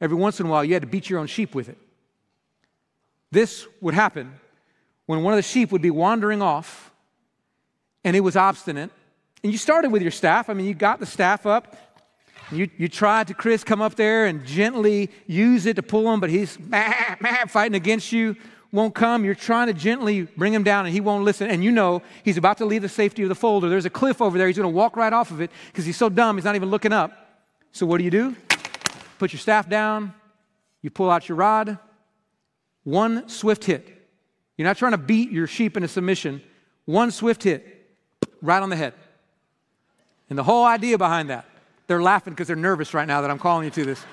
Every 0.00 0.16
once 0.16 0.40
in 0.40 0.46
a 0.46 0.48
while 0.48 0.64
you 0.64 0.74
had 0.74 0.82
to 0.82 0.88
beat 0.88 1.08
your 1.08 1.20
own 1.20 1.28
sheep 1.28 1.54
with 1.54 1.68
it. 1.68 1.78
This 3.30 3.64
would 3.80 3.94
happen 3.94 4.34
when 5.06 5.22
one 5.22 5.32
of 5.32 5.38
the 5.38 5.42
sheep 5.42 5.70
would 5.70 5.82
be 5.82 5.92
wandering 5.92 6.42
off 6.42 6.90
and 8.02 8.16
it 8.16 8.20
was 8.20 8.34
obstinate. 8.34 8.90
And 9.44 9.52
you 9.52 9.58
started 9.58 9.92
with 9.92 10.02
your 10.02 10.10
staff. 10.10 10.50
I 10.50 10.54
mean, 10.54 10.66
you 10.66 10.74
got 10.74 10.98
the 10.98 11.06
staff 11.06 11.46
up. 11.46 11.76
You, 12.50 12.70
you 12.78 12.88
tried 12.88 13.28
to, 13.28 13.34
Chris, 13.34 13.62
come 13.62 13.82
up 13.82 13.94
there 13.94 14.26
and 14.26 14.44
gently 14.44 15.10
use 15.26 15.66
it 15.66 15.76
to 15.76 15.82
pull 15.82 16.12
him, 16.12 16.20
but 16.20 16.30
he's 16.30 16.58
mah, 16.58 17.46
fighting 17.48 17.74
against 17.74 18.10
you, 18.12 18.36
won't 18.72 18.94
come. 18.94 19.24
You're 19.24 19.34
trying 19.34 19.66
to 19.66 19.74
gently 19.74 20.22
bring 20.22 20.54
him 20.54 20.62
down, 20.62 20.86
and 20.86 20.94
he 20.94 21.00
won't 21.00 21.24
listen. 21.24 21.50
And 21.50 21.62
you 21.62 21.70
know 21.70 22.02
he's 22.24 22.36
about 22.36 22.58
to 22.58 22.64
leave 22.64 22.82
the 22.82 22.88
safety 22.88 23.22
of 23.22 23.28
the 23.28 23.34
fold, 23.34 23.64
or 23.64 23.68
there's 23.68 23.84
a 23.84 23.90
cliff 23.90 24.22
over 24.22 24.38
there. 24.38 24.46
He's 24.46 24.56
going 24.56 24.70
to 24.70 24.76
walk 24.76 24.96
right 24.96 25.12
off 25.12 25.30
of 25.30 25.40
it 25.40 25.50
because 25.66 25.84
he's 25.84 25.96
so 25.96 26.08
dumb, 26.08 26.36
he's 26.36 26.44
not 26.44 26.54
even 26.54 26.70
looking 26.70 26.92
up. 26.92 27.12
So, 27.72 27.86
what 27.86 27.98
do 27.98 28.04
you 28.04 28.10
do? 28.10 28.34
Put 29.18 29.32
your 29.32 29.40
staff 29.40 29.68
down, 29.68 30.14
you 30.80 30.90
pull 30.90 31.10
out 31.10 31.28
your 31.28 31.36
rod, 31.36 31.78
one 32.84 33.28
swift 33.28 33.64
hit 33.64 33.98
you're 34.58 34.66
not 34.66 34.76
trying 34.76 34.92
to 34.92 34.98
beat 34.98 35.30
your 35.30 35.46
sheep 35.46 35.76
into 35.76 35.88
submission. 35.88 36.42
One 36.84 37.12
swift 37.12 37.44
hit, 37.44 37.64
right 38.42 38.60
on 38.60 38.68
the 38.68 38.76
head. 38.76 38.92
And 40.28 40.38
the 40.38 40.42
whole 40.42 40.66
idea 40.66 40.98
behind 40.98 41.30
that, 41.30 41.46
they're 41.88 42.02
laughing 42.02 42.34
because 42.34 42.46
they're 42.46 42.56
nervous 42.56 42.94
right 42.94 43.08
now 43.08 43.22
that 43.22 43.30
I'm 43.30 43.38
calling 43.38 43.64
you 43.64 43.70
to 43.72 43.84
this. 43.84 44.04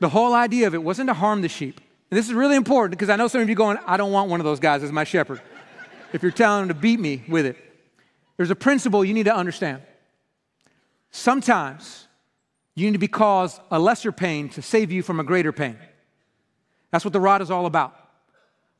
the 0.00 0.08
whole 0.08 0.32
idea 0.32 0.66
of 0.66 0.74
it 0.74 0.82
wasn't 0.82 1.08
to 1.08 1.14
harm 1.14 1.42
the 1.42 1.48
sheep. 1.48 1.80
And 2.10 2.16
this 2.16 2.26
is 2.26 2.32
really 2.32 2.56
important 2.56 2.92
because 2.92 3.10
I 3.10 3.16
know 3.16 3.28
some 3.28 3.42
of 3.42 3.48
you 3.48 3.54
going, 3.54 3.76
I 3.86 3.96
don't 3.96 4.12
want 4.12 4.30
one 4.30 4.40
of 4.40 4.44
those 4.44 4.60
guys 4.60 4.82
as 4.82 4.92
my 4.92 5.04
shepherd. 5.04 5.42
if 6.12 6.22
you're 6.22 6.32
telling 6.32 6.68
them 6.68 6.76
to 6.76 6.80
beat 6.80 7.00
me 7.00 7.24
with 7.28 7.44
it, 7.44 7.56
there's 8.36 8.50
a 8.50 8.56
principle 8.56 9.04
you 9.04 9.14
need 9.14 9.24
to 9.24 9.34
understand. 9.34 9.82
Sometimes 11.10 12.06
you 12.74 12.86
need 12.86 12.92
to 12.92 12.98
be 12.98 13.08
caused 13.08 13.60
a 13.70 13.78
lesser 13.78 14.12
pain 14.12 14.48
to 14.50 14.62
save 14.62 14.90
you 14.90 15.02
from 15.02 15.20
a 15.20 15.24
greater 15.24 15.52
pain. 15.52 15.76
That's 16.90 17.04
what 17.04 17.12
the 17.12 17.20
rod 17.20 17.42
is 17.42 17.50
all 17.50 17.66
about. 17.66 17.96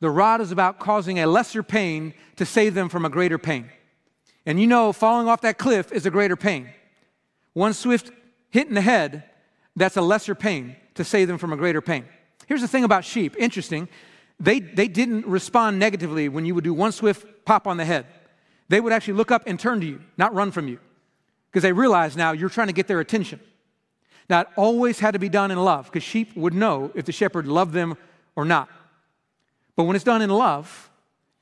The 0.01 0.11
rod 0.11 0.41
is 0.41 0.53
about 0.53 0.79
causing 0.79 1.19
a 1.19 1.27
lesser 1.27 1.63
pain 1.63 2.15
to 2.37 2.45
save 2.45 2.75
them 2.75 2.89
from 2.89 3.05
a 3.05 3.09
greater 3.09 3.39
pain. 3.39 3.71
And 4.47 4.61
you 4.61 4.67
know, 4.67 4.93
falling 4.93 5.29
off 5.29 5.41
that 5.41 5.59
cliff 5.59 5.91
is 5.93 6.07
a 6.07 6.11
greater 6.11 6.37
pain. 6.37 6.69
One 7.55 7.73
swift 7.73 8.11
hit 8.51 8.69
in 8.69 8.75
the 8.75 8.81
head, 8.81 9.25
that's 9.75 9.97
a 9.97 10.03
lesser 10.03 10.35
pain 10.35 10.77
to 10.95 11.05
save 11.05 11.27
them 11.27 11.39
from 11.39 11.53
a 11.53 11.57
greater 11.57 11.81
pain. 11.81 12.05
Here's 12.47 12.61
the 12.61 12.69
thing 12.69 12.85
about 12.85 13.05
sheep 13.05 13.35
interesting. 13.39 13.89
They, 14.39 14.61
they 14.61 14.89
didn't 14.89 15.27
respond 15.27 15.79
negatively 15.79 16.29
when 16.29 16.45
you 16.45 16.55
would 16.55 16.65
do 16.65 16.75
one 16.75 16.93
swift 16.93 17.45
pop 17.45 17.67
on 17.67 17.77
the 17.77 17.85
head. 17.85 18.07
They 18.69 18.81
would 18.81 18.93
actually 18.93 19.15
look 19.15 19.31
up 19.31 19.45
and 19.47 19.59
turn 19.59 19.81
to 19.81 19.87
you, 19.87 20.01
not 20.17 20.35
run 20.35 20.51
from 20.51 20.69
you, 20.69 20.79
because 21.51 21.63
they 21.63 21.73
realize 21.73 22.17
now 22.17 22.33
you're 22.33 22.49
trying 22.49 22.67
to 22.67 22.73
get 22.73 22.89
their 22.89 23.01
attention. 23.01 23.41
Now, 24.29 24.41
it 24.41 24.49
always 24.57 24.99
had 24.99 25.13
to 25.13 25.19
be 25.19 25.29
done 25.29 25.51
in 25.51 25.59
love, 25.59 25.87
because 25.87 26.03
sheep 26.03 26.35
would 26.37 26.55
know 26.55 26.91
if 26.95 27.05
the 27.05 27.13
shepherd 27.13 27.47
loved 27.47 27.73
them 27.73 27.97
or 28.37 28.45
not. 28.45 28.69
But 29.77 29.85
when 29.85 29.97
it's 29.97 30.05
done 30.05 30.23
in 30.23 30.31
love, 30.31 30.91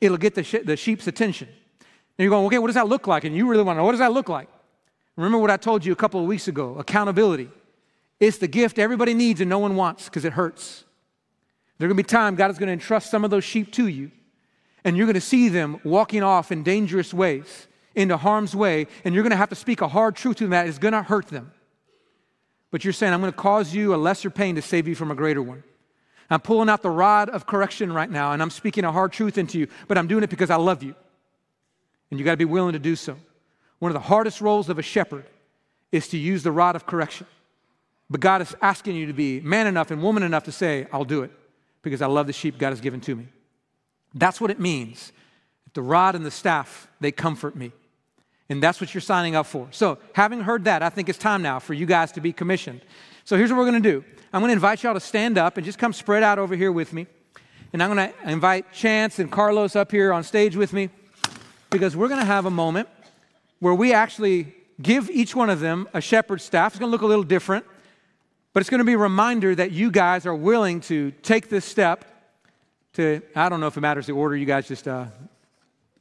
it'll 0.01 0.16
get 0.16 0.35
the, 0.35 0.42
the 0.64 0.77
sheep's 0.77 1.07
attention. 1.07 1.48
And 1.48 2.25
you're 2.25 2.31
going, 2.31 2.46
okay, 2.46 2.59
what 2.59 2.66
does 2.66 2.75
that 2.75 2.88
look 2.88 3.07
like? 3.07 3.25
And 3.25 3.37
you 3.37 3.48
really 3.48 3.62
want 3.62 3.77
to 3.77 3.81
know, 3.81 3.85
what 3.85 3.92
does 3.92 4.01
that 4.01 4.12
look 4.12 4.29
like? 4.29 4.48
Remember 5.16 5.38
what 5.38 5.51
I 5.51 5.57
told 5.57 5.85
you 5.85 5.92
a 5.92 5.96
couple 5.96 6.20
of 6.20 6.27
weeks 6.27 6.48
ago 6.48 6.77
accountability. 6.79 7.51
It's 8.20 8.38
the 8.38 8.48
gift 8.48 8.79
everybody 8.79 9.14
needs 9.14 9.40
and 9.40 9.51
no 9.51 9.59
one 9.59 9.77
wants 9.77 10.05
because 10.05 10.25
it 10.25 10.33
hurts. 10.33 10.85
There's 11.79 11.88
going 11.88 11.96
to 11.96 12.03
be 12.05 12.07
time 12.07 12.37
God 12.37 12.51
is 12.51 12.59
going 12.59 12.68
to 12.68 12.72
entrust 12.72 13.11
some 13.11 13.25
of 13.25 13.31
those 13.31 13.42
sheep 13.42 13.72
to 13.72 13.88
you, 13.88 14.12
and 14.85 14.96
you're 14.96 15.07
going 15.07 15.14
to 15.14 15.20
see 15.20 15.48
them 15.48 15.81
walking 15.83 16.22
off 16.22 16.53
in 16.53 16.62
dangerous 16.62 17.12
ways, 17.12 17.66
into 17.96 18.16
harm's 18.16 18.55
way, 18.55 18.87
and 19.05 19.14
you're 19.14 19.25
going 19.25 19.33
to 19.33 19.37
have 19.37 19.48
to 19.48 19.57
speak 19.57 19.81
a 19.81 19.88
hard 19.88 20.14
truth 20.14 20.37
to 20.37 20.44
them 20.44 20.51
that 20.51 20.68
is 20.68 20.79
going 20.79 20.92
to 20.92 21.03
hurt 21.03 21.27
them. 21.27 21.51
But 22.70 22.85
you're 22.85 22.92
saying, 22.92 23.12
I'm 23.12 23.20
going 23.20 23.33
to 23.33 23.37
cause 23.37 23.75
you 23.75 23.94
a 23.94 23.96
lesser 23.96 24.31
pain 24.31 24.55
to 24.55 24.62
save 24.62 24.87
you 24.87 24.94
from 24.94 25.11
a 25.11 25.14
greater 25.16 25.42
one. 25.42 25.64
I'm 26.31 26.40
pulling 26.40 26.68
out 26.68 26.83
the 26.83 26.90
rod 26.90 27.29
of 27.29 27.46
correction 27.46 27.92
right 27.92 28.11
now, 28.11 28.33
and 28.33 28.40
I'm 28.40 28.51
speaking 28.51 28.85
a 28.85 28.92
hard 28.92 29.12
truth 29.12 29.37
into 29.37 29.59
you, 29.59 29.66
but 29.88 29.98
I'm 29.98 30.07
doing 30.07 30.22
it 30.22 30.31
because 30.31 30.51
I 30.51 30.57
love 30.57 30.83
you. 30.83 30.94
And 32.11 32.20
you 32.20 32.25
got 32.25 32.33
to 32.33 32.37
be 32.37 32.44
willing 32.44 32.75
to 32.75 32.79
do 32.79 32.94
so. 32.94 33.16
One 33.83 33.90
of 33.90 33.95
the 33.95 34.07
hardest 34.07 34.40
roles 34.40 34.68
of 34.68 34.79
a 34.79 34.83
shepherd 34.83 35.25
is 35.90 36.07
to 36.07 36.16
use 36.16 36.45
the 36.45 36.53
rod 36.53 36.77
of 36.77 36.87
correction. 36.87 37.27
But 38.09 38.21
God 38.21 38.40
is 38.40 38.55
asking 38.62 38.95
you 38.95 39.07
to 39.07 39.12
be 39.12 39.40
man 39.40 39.66
enough 39.66 39.90
and 39.90 40.01
woman 40.01 40.23
enough 40.23 40.45
to 40.45 40.53
say, 40.53 40.87
I'll 40.92 41.05
do 41.05 41.25
it 41.25 41.33
because 41.83 42.01
I 42.01 42.07
love 42.07 42.29
the 42.29 42.33
sheep 42.33 42.59
God 42.59 42.68
has 42.68 42.81
given 42.81 43.01
to 43.01 43.16
me. 43.16 43.27
That's 44.14 44.40
what 44.40 44.53
it 44.53 44.61
means. 44.61 45.11
The 45.75 45.83
rod 45.83 46.14
and 46.14 46.25
the 46.25 46.31
staff, 46.31 46.87
they 47.01 47.11
comfort 47.11 47.57
me. 47.57 47.73
And 48.49 48.62
that's 48.62 48.81
what 48.81 48.95
you're 48.95 49.01
signing 49.01 49.35
up 49.35 49.47
for. 49.47 49.66
So, 49.73 49.99
having 50.12 50.42
heard 50.42 50.66
that, 50.66 50.85
I 50.85 50.88
think 50.88 51.09
it's 51.09 51.18
time 51.18 51.42
now 51.42 51.59
for 51.59 51.75
you 51.75 51.85
guys 51.85 52.12
to 52.12 52.21
be 52.21 52.33
commissioned. 52.33 52.83
So, 53.25 53.37
here's 53.37 53.51
what 53.51 53.59
we're 53.59 53.68
going 53.68 53.83
to 53.83 53.90
do 53.90 54.05
I'm 54.33 54.42
going 54.42 54.51
to 54.51 54.55
invite 54.55 54.85
y'all 54.85 54.95
to 54.95 55.01
stand 55.01 55.38
up 55.38 55.57
and 55.57 55.66
just 55.66 55.81
come 55.81 55.92
spread 55.92 56.23
out 56.23 56.38
over 56.38 56.55
here 56.55 56.71
with 56.71 56.92
me. 56.92 57.09
And 57.73 57.83
I'm 57.83 57.92
going 57.92 58.12
to 58.12 58.31
invite 58.31 58.73
Chance 58.73 59.18
and 59.18 59.29
Carlos 59.29 59.75
up 59.75 59.90
here 59.90 60.12
on 60.12 60.23
stage 60.23 60.55
with 60.55 60.73
me 60.73 60.88
because 61.68 61.97
we're 61.97 62.07
going 62.07 62.21
to 62.21 62.27
have 62.27 62.47
a 62.47 62.51
moment 62.51 62.88
where 63.62 63.75
we 63.75 63.92
actually 63.92 64.53
give 64.83 65.09
each 65.09 65.37
one 65.37 65.48
of 65.48 65.61
them 65.61 65.88
a 65.94 66.01
shepherd's 66.01 66.42
staff. 66.42 66.72
It's 66.72 66.81
going 66.81 66.88
to 66.88 66.90
look 66.90 67.03
a 67.03 67.07
little 67.07 67.22
different, 67.22 67.64
but 68.53 68.61
it's 68.61 68.68
going 68.68 68.81
to 68.81 68.85
be 68.85 68.94
a 68.94 68.98
reminder 68.98 69.55
that 69.55 69.70
you 69.70 69.88
guys 69.92 70.27
are 70.27 70.35
willing 70.35 70.81
to 70.81 71.12
take 71.22 71.48
this 71.48 71.64
step 71.64 72.05
to, 72.94 73.22
I 73.37 73.48
don't 73.48 73.61
know 73.61 73.68
if 73.68 73.77
it 73.77 73.81
matters 73.81 74.07
the 74.07 74.14
order, 74.14 74.37
you 74.37 74.46
guys 74.46 74.66
just 74.66 74.88
uh, 74.88 75.05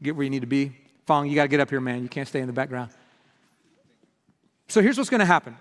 get 0.02 0.16
where 0.16 0.24
you 0.24 0.32
need 0.32 0.40
to 0.40 0.48
be. 0.48 0.76
Fong, 1.06 1.28
you 1.28 1.36
got 1.36 1.44
to 1.44 1.48
get 1.50 1.60
up 1.60 1.70
here, 1.70 1.80
man. 1.80 2.02
You 2.02 2.10
can't 2.10 2.28
stay 2.28 2.40
in 2.40 2.48
the 2.48 2.54
background. 2.54 2.90
So 4.68 4.82
here's 4.82 4.98
what's 4.98 5.12
going 5.12 5.20
to 5.20 5.26
happen 5.28 5.56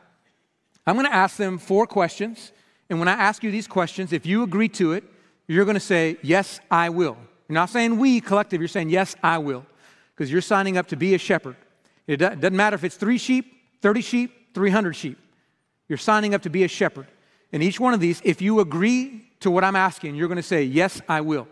I'm 0.87 0.95
going 0.97 1.07
to 1.07 1.15
ask 1.15 1.37
them 1.37 1.59
four 1.59 1.87
questions. 1.87 2.51
And 2.89 2.99
when 2.99 3.09
I 3.09 3.13
ask 3.13 3.45
you 3.45 3.51
these 3.51 3.69
questions, 3.69 4.15
if 4.15 4.25
you 4.25 4.43
agree 4.43 4.71
to 4.71 4.95
it, 4.95 5.05
you're 5.49 5.67
going 5.67 5.75
to 5.75 5.81
say, 5.81 6.17
Yes, 6.23 6.61
I 6.71 6.89
will. 6.89 7.19
You're 7.47 7.55
not 7.55 7.69
saying 7.69 7.99
we 7.99 8.23
collective, 8.23 8.59
you're 8.59 8.69
saying, 8.69 8.89
Yes, 8.89 9.17
I 9.23 9.37
will. 9.37 9.67
Because 10.17 10.33
you're 10.33 10.41
signing 10.41 10.79
up 10.79 10.87
to 10.87 10.97
be 10.97 11.15
a 11.15 11.19
shepherd. 11.19 11.57
It 12.11 12.17
doesn't 12.17 12.57
matter 12.57 12.75
if 12.75 12.83
it's 12.83 12.97
three 12.97 13.19
sheep, 13.19 13.55
30 13.83 14.01
sheep, 14.01 14.53
300 14.55 14.95
sheep. 14.95 15.17
You're 15.87 15.97
signing 15.97 16.35
up 16.35 16.43
to 16.43 16.51
be 16.51 16.65
a 16.65 16.69
shepherd. 16.69 17.07
And 17.53 17.63
each 17.63 17.79
one 17.79 17.95
of 17.95 18.01
these, 18.01 18.21
if 18.25 18.43
you 18.43 18.59
agree 18.59 19.31
to 19.41 19.51
what 19.51 19.63
I'm 19.63 19.77
asking, 19.77 20.17
you're 20.17 20.27
going 20.27 20.37
to 20.37 20.43
say, 20.43 20.65
Yes, 20.65 21.01
I 21.09 21.21
will. 21.21 21.47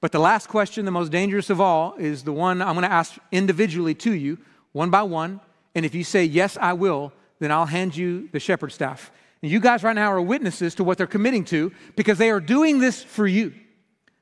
But 0.00 0.12
the 0.12 0.20
last 0.20 0.48
question, 0.48 0.84
the 0.84 0.92
most 0.92 1.10
dangerous 1.10 1.50
of 1.50 1.60
all, 1.60 1.94
is 1.98 2.22
the 2.22 2.32
one 2.32 2.62
I'm 2.62 2.74
going 2.74 2.86
to 2.86 2.92
ask 2.92 3.14
individually 3.32 3.94
to 3.96 4.12
you, 4.12 4.38
one 4.70 4.90
by 4.90 5.02
one. 5.02 5.40
And 5.74 5.84
if 5.84 5.92
you 5.92 6.04
say, 6.04 6.24
Yes, 6.24 6.56
I 6.60 6.74
will, 6.74 7.12
then 7.40 7.50
I'll 7.50 7.66
hand 7.66 7.96
you 7.96 8.28
the 8.30 8.38
shepherd 8.38 8.70
staff. 8.70 9.10
And 9.42 9.50
you 9.50 9.58
guys 9.58 9.82
right 9.82 9.96
now 9.96 10.12
are 10.12 10.22
witnesses 10.22 10.76
to 10.76 10.84
what 10.84 10.98
they're 10.98 11.08
committing 11.08 11.44
to 11.46 11.72
because 11.96 12.18
they 12.18 12.30
are 12.30 12.40
doing 12.40 12.78
this 12.78 13.02
for 13.02 13.26
you, 13.26 13.52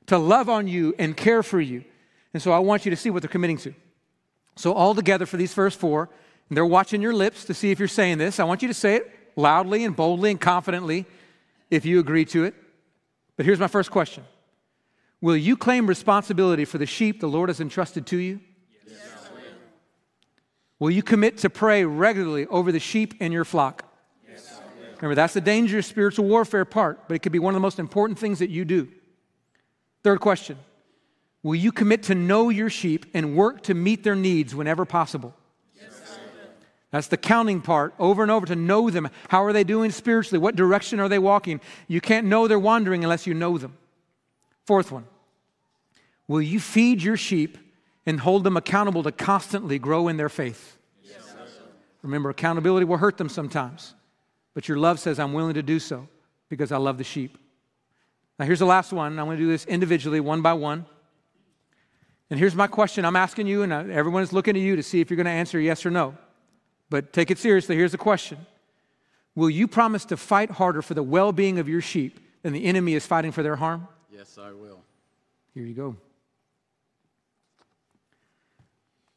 to 0.07 0.17
love 0.17 0.49
on 0.49 0.67
you 0.67 0.95
and 0.97 1.15
care 1.15 1.43
for 1.43 1.61
you. 1.61 1.83
And 2.33 2.41
so 2.41 2.51
I 2.51 2.57
want 2.57 2.85
you 2.85 2.89
to 2.89 2.97
see 2.97 3.11
what 3.11 3.21
they're 3.21 3.29
committing 3.29 3.57
to. 3.57 3.75
So, 4.55 4.73
all 4.73 4.93
together 4.93 5.25
for 5.25 5.37
these 5.37 5.53
first 5.53 5.79
four, 5.79 6.09
and 6.49 6.57
they're 6.57 6.65
watching 6.65 7.01
your 7.01 7.13
lips 7.13 7.45
to 7.45 7.53
see 7.53 7.71
if 7.71 7.79
you're 7.79 7.87
saying 7.87 8.19
this. 8.19 8.39
I 8.39 8.43
want 8.43 8.61
you 8.61 8.67
to 8.67 8.73
say 8.73 8.95
it 8.95 9.11
loudly 9.35 9.83
and 9.83 9.95
boldly 9.95 10.31
and 10.31 10.39
confidently 10.39 11.05
if 11.71 11.85
you 11.85 11.99
agree 11.99 12.25
to 12.25 12.43
it. 12.43 12.53
But 13.35 13.45
here's 13.45 13.59
my 13.59 13.67
first 13.67 13.91
question 13.91 14.23
Will 15.21 15.37
you 15.37 15.57
claim 15.57 15.87
responsibility 15.87 16.65
for 16.65 16.77
the 16.77 16.85
sheep 16.85 17.19
the 17.19 17.27
Lord 17.27 17.49
has 17.49 17.59
entrusted 17.59 18.05
to 18.07 18.17
you? 18.17 18.39
Yes, 18.87 18.99
will. 19.31 19.41
will 20.79 20.91
you 20.91 21.01
commit 21.01 21.39
to 21.39 21.49
pray 21.49 21.85
regularly 21.85 22.45
over 22.47 22.71
the 22.71 22.79
sheep 22.79 23.15
in 23.19 23.31
your 23.31 23.45
flock? 23.45 23.85
Yes, 24.29 24.59
Remember, 24.97 25.15
that's 25.15 25.33
the 25.33 25.41
dangerous 25.41 25.87
spiritual 25.87 26.25
warfare 26.25 26.65
part, 26.65 27.07
but 27.07 27.15
it 27.15 27.19
could 27.19 27.31
be 27.31 27.39
one 27.39 27.53
of 27.53 27.55
the 27.55 27.61
most 27.61 27.79
important 27.79 28.19
things 28.19 28.39
that 28.39 28.49
you 28.49 28.65
do. 28.65 28.87
Third 30.03 30.19
question 30.19 30.57
Will 31.43 31.55
you 31.55 31.73
commit 31.73 32.03
to 32.03 32.15
know 32.15 32.49
your 32.49 32.69
sheep 32.69 33.05
and 33.13 33.35
work 33.35 33.63
to 33.63 33.73
meet 33.73 34.03
their 34.03 34.15
needs 34.15 34.55
whenever 34.55 34.85
possible? 34.85 35.35
That's 36.89 37.07
the 37.07 37.17
counting 37.17 37.59
part, 37.59 37.95
over 37.97 38.21
and 38.21 38.31
over 38.31 38.45
to 38.45 38.55
know 38.55 38.91
them. 38.91 39.09
How 39.27 39.43
are 39.43 39.51
they 39.51 39.63
doing 39.63 39.89
spiritually? 39.89 40.37
What 40.37 40.55
direction 40.55 40.99
are 40.99 41.09
they 41.09 41.17
walking? 41.17 41.59
You 41.87 41.99
can't 41.99 42.27
know 42.27 42.47
they're 42.47 42.59
wandering 42.59 43.03
unless 43.03 43.25
you 43.25 43.33
know 43.33 43.57
them. 43.57 43.75
Fourth 44.65 44.91
one 44.91 45.05
Will 46.27 46.41
you 46.41 46.59
feed 46.59 47.01
your 47.01 47.17
sheep 47.17 47.57
and 48.05 48.19
hold 48.19 48.43
them 48.43 48.55
accountable 48.55 49.01
to 49.03 49.11
constantly 49.11 49.79
grow 49.79 50.07
in 50.07 50.17
their 50.17 50.29
faith? 50.29 50.77
Yes, 51.03 51.33
Remember, 52.03 52.29
accountability 52.29 52.85
will 52.85 52.97
hurt 52.97 53.17
them 53.17 53.27
sometimes, 53.27 53.95
but 54.53 54.67
your 54.67 54.77
love 54.77 54.99
says, 54.99 55.19
I'm 55.19 55.33
willing 55.33 55.55
to 55.55 55.63
do 55.63 55.79
so 55.79 56.07
because 56.47 56.71
I 56.71 56.77
love 56.77 56.99
the 56.99 57.03
sheep. 57.03 57.39
Now, 58.37 58.45
here's 58.45 58.59
the 58.59 58.65
last 58.65 58.93
one. 58.93 59.17
I'm 59.17 59.25
going 59.25 59.37
to 59.37 59.43
do 59.43 59.49
this 59.49 59.65
individually, 59.65 60.19
one 60.19 60.43
by 60.43 60.53
one. 60.53 60.85
And 62.33 62.39
here's 62.39 62.55
my 62.55 62.65
question 62.65 63.05
I'm 63.05 63.15
asking 63.15 63.45
you, 63.45 63.61
and 63.61 63.71
everyone 63.71 64.23
is 64.23 64.33
looking 64.33 64.55
at 64.55 64.61
you 64.63 64.75
to 64.75 64.81
see 64.81 64.99
if 64.99 65.11
you're 65.11 65.17
going 65.17 65.25
to 65.25 65.31
answer 65.31 65.59
yes 65.59 65.85
or 65.85 65.91
no. 65.91 66.17
But 66.89 67.13
take 67.13 67.29
it 67.29 67.37
seriously. 67.37 67.75
Here's 67.75 67.91
the 67.91 67.99
question 67.99 68.43
Will 69.35 69.51
you 69.51 69.67
promise 69.67 70.03
to 70.05 70.17
fight 70.17 70.49
harder 70.49 70.81
for 70.81 70.95
the 70.95 71.03
well 71.03 71.31
being 71.31 71.59
of 71.59 71.69
your 71.69 71.79
sheep 71.79 72.19
than 72.41 72.51
the 72.51 72.65
enemy 72.65 72.95
is 72.95 73.05
fighting 73.05 73.31
for 73.31 73.43
their 73.43 73.55
harm? 73.55 73.87
Yes, 74.11 74.39
I 74.41 74.51
will. 74.51 74.81
Here 75.53 75.63
you 75.63 75.75
go. 75.75 75.95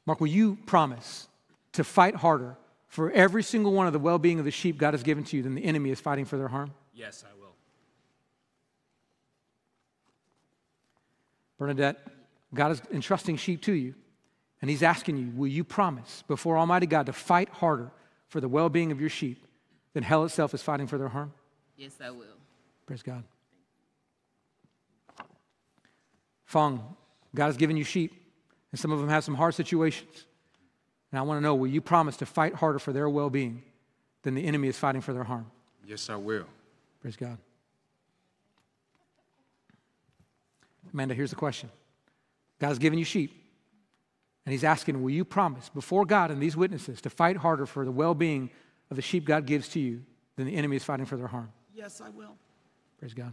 Mark, 0.05 0.21
will 0.21 0.27
you 0.27 0.59
promise 0.67 1.27
to 1.73 1.85
fight 1.85 2.17
harder 2.17 2.59
for 2.87 3.11
every 3.13 3.43
single 3.43 3.73
one 3.73 3.87
of 3.87 3.95
the 3.95 3.99
well 3.99 4.19
being 4.19 4.39
of 4.39 4.45
the 4.45 4.51
sheep 4.51 4.77
God 4.77 4.93
has 4.93 5.03
given 5.03 5.25
to 5.25 5.39
you 5.39 5.43
than 5.43 5.55
the 5.55 5.65
enemy 5.65 5.89
is 5.89 6.01
fighting 6.01 6.27
for 6.27 6.37
their 6.37 6.49
harm? 6.49 6.75
Yes, 6.93 7.25
I 7.27 7.33
will. 7.41 7.55
Bernadette, 11.57 12.07
God 12.57 12.73
is 12.73 12.83
entrusting 12.93 13.37
sheep 13.37 13.63
to 13.63 13.73
you. 13.73 13.95
And 14.61 14.71
he's 14.71 14.83
asking 14.83 15.19
you, 15.19 15.31
will 15.35 15.49
you 15.49 15.65
promise 15.65 16.25
before 16.27 16.57
Almighty 16.57 16.87
God 16.87 17.07
to 17.07 17.13
fight 17.13 17.49
harder 17.51 17.91
for 18.29 18.41
the 18.41 18.49
well 18.49 18.69
being 18.69 18.91
of 18.91 19.01
your 19.01 19.11
sheep 19.11 19.47
than 19.93 20.03
hell 20.03 20.25
itself 20.25 20.55
is 20.55 20.63
fighting 20.63 20.87
for 20.87 20.99
their 20.99 21.09
harm? 21.09 21.33
Yes, 21.77 21.93
I 22.03 22.11
will. 22.11 22.25
Praise 22.87 23.03
God. 23.03 23.23
Fong, 26.45 26.97
God 27.35 27.47
has 27.47 27.57
given 27.57 27.77
you 27.77 27.85
sheep, 27.85 28.13
and 28.73 28.81
some 28.81 28.93
of 28.93 29.01
them 29.01 29.09
have 29.09 29.25
some 29.25 29.35
hard 29.35 29.55
situations. 29.55 30.27
And 31.13 31.19
I 31.19 31.23
want 31.23 31.39
to 31.39 31.43
know, 31.43 31.55
will 31.55 31.67
you 31.67 31.81
promise 31.81 32.17
to 32.19 32.27
fight 32.27 32.55
harder 32.55 32.79
for 32.79 32.93
their 32.93 33.09
well 33.09 33.31
being 33.31 33.63
than 34.23 34.35
the 34.35 34.45
enemy 34.45 34.69
is 34.69 34.79
fighting 34.79 35.01
for 35.01 35.13
their 35.13 35.25
harm? 35.25 35.51
Yes, 35.85 36.09
I 36.09 36.17
will. 36.17 36.47
Praise 37.01 37.17
God. 37.17 37.39
Amanda, 40.93 41.15
here's 41.15 41.31
the 41.31 41.37
question 41.37 41.69
God 42.59 42.69
has 42.69 42.79
given 42.79 42.99
you 42.99 43.05
sheep. 43.05 43.43
And 44.45 44.53
he's 44.53 44.65
asking, 44.65 45.03
Will 45.03 45.11
you 45.11 45.25
promise 45.25 45.69
before 45.69 46.05
God 46.05 46.31
and 46.31 46.41
these 46.41 46.57
witnesses 46.57 47.01
to 47.03 47.11
fight 47.11 47.37
harder 47.37 47.67
for 47.67 47.85
the 47.85 47.91
well 47.91 48.15
being 48.15 48.51
of 48.91 48.97
the 48.97 49.03
sheep 49.03 49.25
God 49.25 49.47
gives 49.47 49.69
to 49.71 49.81
you 49.81 50.03
than 50.37 50.47
the 50.47 50.55
enemy 50.55 50.77
is 50.77 50.85
fighting 50.85 51.07
for 51.07 51.17
their 51.17 51.27
harm? 51.27 51.53
Yes, 51.75 52.01
I 52.01 52.11
will. 52.11 52.37
Praise 52.99 53.13
God. 53.13 53.33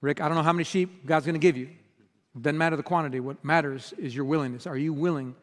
Rick, 0.00 0.20
I 0.20 0.28
don't 0.28 0.36
know 0.36 0.42
how 0.42 0.52
many 0.52 0.64
sheep 0.64 1.06
God's 1.06 1.24
going 1.24 1.34
to 1.34 1.40
give 1.40 1.56
you. 1.56 1.70
It 2.36 2.42
doesn't 2.42 2.58
matter 2.58 2.76
the 2.76 2.82
quantity. 2.82 3.20
What 3.20 3.42
matters 3.42 3.94
is 3.96 4.14
your 4.14 4.26
willingness. 4.26 4.66
Are 4.66 4.76
you 4.76 4.92
willing 4.92 5.34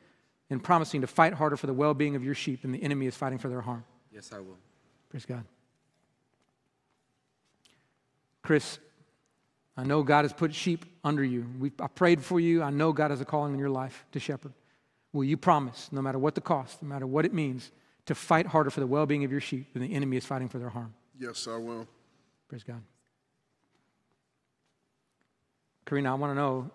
and 0.51 0.63
promising 0.63 1.01
to 1.01 1.07
fight 1.07 1.33
harder 1.33 1.57
for 1.57 1.65
the 1.65 1.73
well 1.73 1.95
being 1.95 2.15
of 2.15 2.23
your 2.23 2.35
sheep 2.35 2.61
than 2.61 2.71
the 2.71 2.83
enemy 2.83 3.07
is 3.07 3.15
fighting 3.15 3.39
for 3.39 3.49
their 3.49 3.61
harm? 3.61 3.83
Yes, 4.13 4.31
I 4.33 4.39
will. 4.39 4.57
Praise 5.09 5.25
God. 5.25 5.43
Chris, 8.43 8.77
I 9.77 9.83
know 9.83 10.03
God 10.03 10.25
has 10.25 10.33
put 10.33 10.53
sheep 10.53 10.85
under 11.03 11.23
you. 11.23 11.45
We, 11.59 11.71
I 11.79 11.87
prayed 11.87 12.23
for 12.23 12.39
you. 12.39 12.61
I 12.61 12.69
know 12.69 12.91
God 12.91 13.11
has 13.11 13.21
a 13.21 13.25
calling 13.25 13.53
in 13.53 13.59
your 13.59 13.69
life 13.69 14.05
to 14.11 14.19
shepherd. 14.19 14.53
Will 15.13 15.23
you 15.23 15.37
promise, 15.37 15.89
no 15.91 16.01
matter 16.01 16.19
what 16.19 16.35
the 16.35 16.41
cost, 16.41 16.81
no 16.81 16.89
matter 16.89 17.07
what 17.07 17.25
it 17.25 17.33
means, 17.33 17.71
to 18.05 18.15
fight 18.15 18.45
harder 18.47 18.69
for 18.69 18.79
the 18.79 18.87
well 18.87 19.05
being 19.05 19.23
of 19.23 19.31
your 19.31 19.41
sheep 19.41 19.73
than 19.73 19.81
the 19.81 19.93
enemy 19.93 20.17
is 20.17 20.25
fighting 20.25 20.49
for 20.49 20.59
their 20.59 20.69
harm? 20.69 20.93
Yes, 21.19 21.47
I 21.47 21.57
will. 21.57 21.87
Praise 22.47 22.63
God. 22.63 22.81
Karina, 25.85 26.11
I 26.11 26.15
want 26.15 26.31
to 26.31 26.35
know 26.35 26.71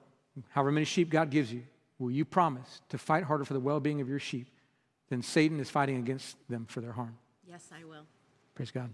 however 0.50 0.70
many 0.70 0.84
sheep 0.84 1.10
God 1.10 1.30
gives 1.30 1.52
you, 1.52 1.62
will 1.98 2.10
you 2.10 2.24
promise 2.24 2.82
to 2.90 2.98
fight 2.98 3.24
harder 3.24 3.44
for 3.44 3.54
the 3.54 3.60
well 3.60 3.80
being 3.80 4.00
of 4.00 4.08
your 4.08 4.18
sheep 4.18 4.48
than 5.08 5.22
Satan 5.22 5.60
is 5.60 5.70
fighting 5.70 5.96
against 5.96 6.36
them 6.48 6.66
for 6.68 6.80
their 6.80 6.92
harm? 6.92 7.16
Yes, 7.48 7.68
I 7.72 7.84
will. 7.84 8.04
Praise 8.54 8.70
God. 8.70 8.90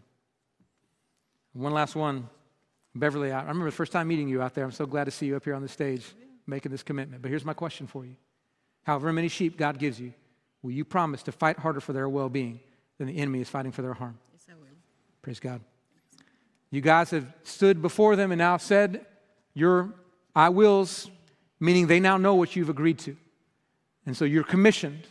One 1.52 1.72
last 1.72 1.94
one. 1.94 2.28
Beverly, 2.94 3.32
I 3.32 3.40
remember 3.40 3.66
the 3.66 3.72
first 3.72 3.92
time 3.92 4.08
meeting 4.08 4.28
you 4.28 4.42
out 4.42 4.54
there. 4.54 4.64
I'm 4.64 4.72
so 4.72 4.86
glad 4.86 5.04
to 5.04 5.10
see 5.10 5.26
you 5.26 5.36
up 5.36 5.44
here 5.44 5.54
on 5.54 5.62
the 5.62 5.68
stage 5.68 6.04
making 6.46 6.72
this 6.72 6.82
commitment. 6.82 7.22
But 7.22 7.30
here's 7.30 7.44
my 7.44 7.54
question 7.54 7.86
for 7.86 8.04
you 8.04 8.16
However 8.84 9.12
many 9.12 9.28
sheep 9.28 9.56
God 9.56 9.78
gives 9.78 10.00
you, 10.00 10.12
will 10.62 10.72
you 10.72 10.84
promise 10.84 11.22
to 11.24 11.32
fight 11.32 11.58
harder 11.58 11.80
for 11.80 11.92
their 11.92 12.08
well 12.08 12.28
being 12.28 12.60
than 12.98 13.06
the 13.06 13.16
enemy 13.16 13.40
is 13.40 13.48
fighting 13.48 13.72
for 13.72 13.82
their 13.82 13.94
harm? 13.94 14.18
Yes, 14.32 14.46
I 14.50 14.54
will. 14.54 14.66
Praise 15.22 15.40
God. 15.40 15.60
You 16.70 16.80
guys 16.80 17.10
have 17.10 17.32
stood 17.44 17.82
before 17.82 18.16
them 18.16 18.32
and 18.32 18.38
now 18.38 18.56
said 18.56 19.04
your 19.54 19.92
I 20.34 20.48
wills, 20.48 21.10
meaning 21.60 21.86
they 21.86 22.00
now 22.00 22.16
know 22.16 22.34
what 22.34 22.56
you've 22.56 22.70
agreed 22.70 22.98
to. 23.00 23.16
And 24.06 24.16
so 24.16 24.24
you're 24.24 24.44
commissioned. 24.44 25.06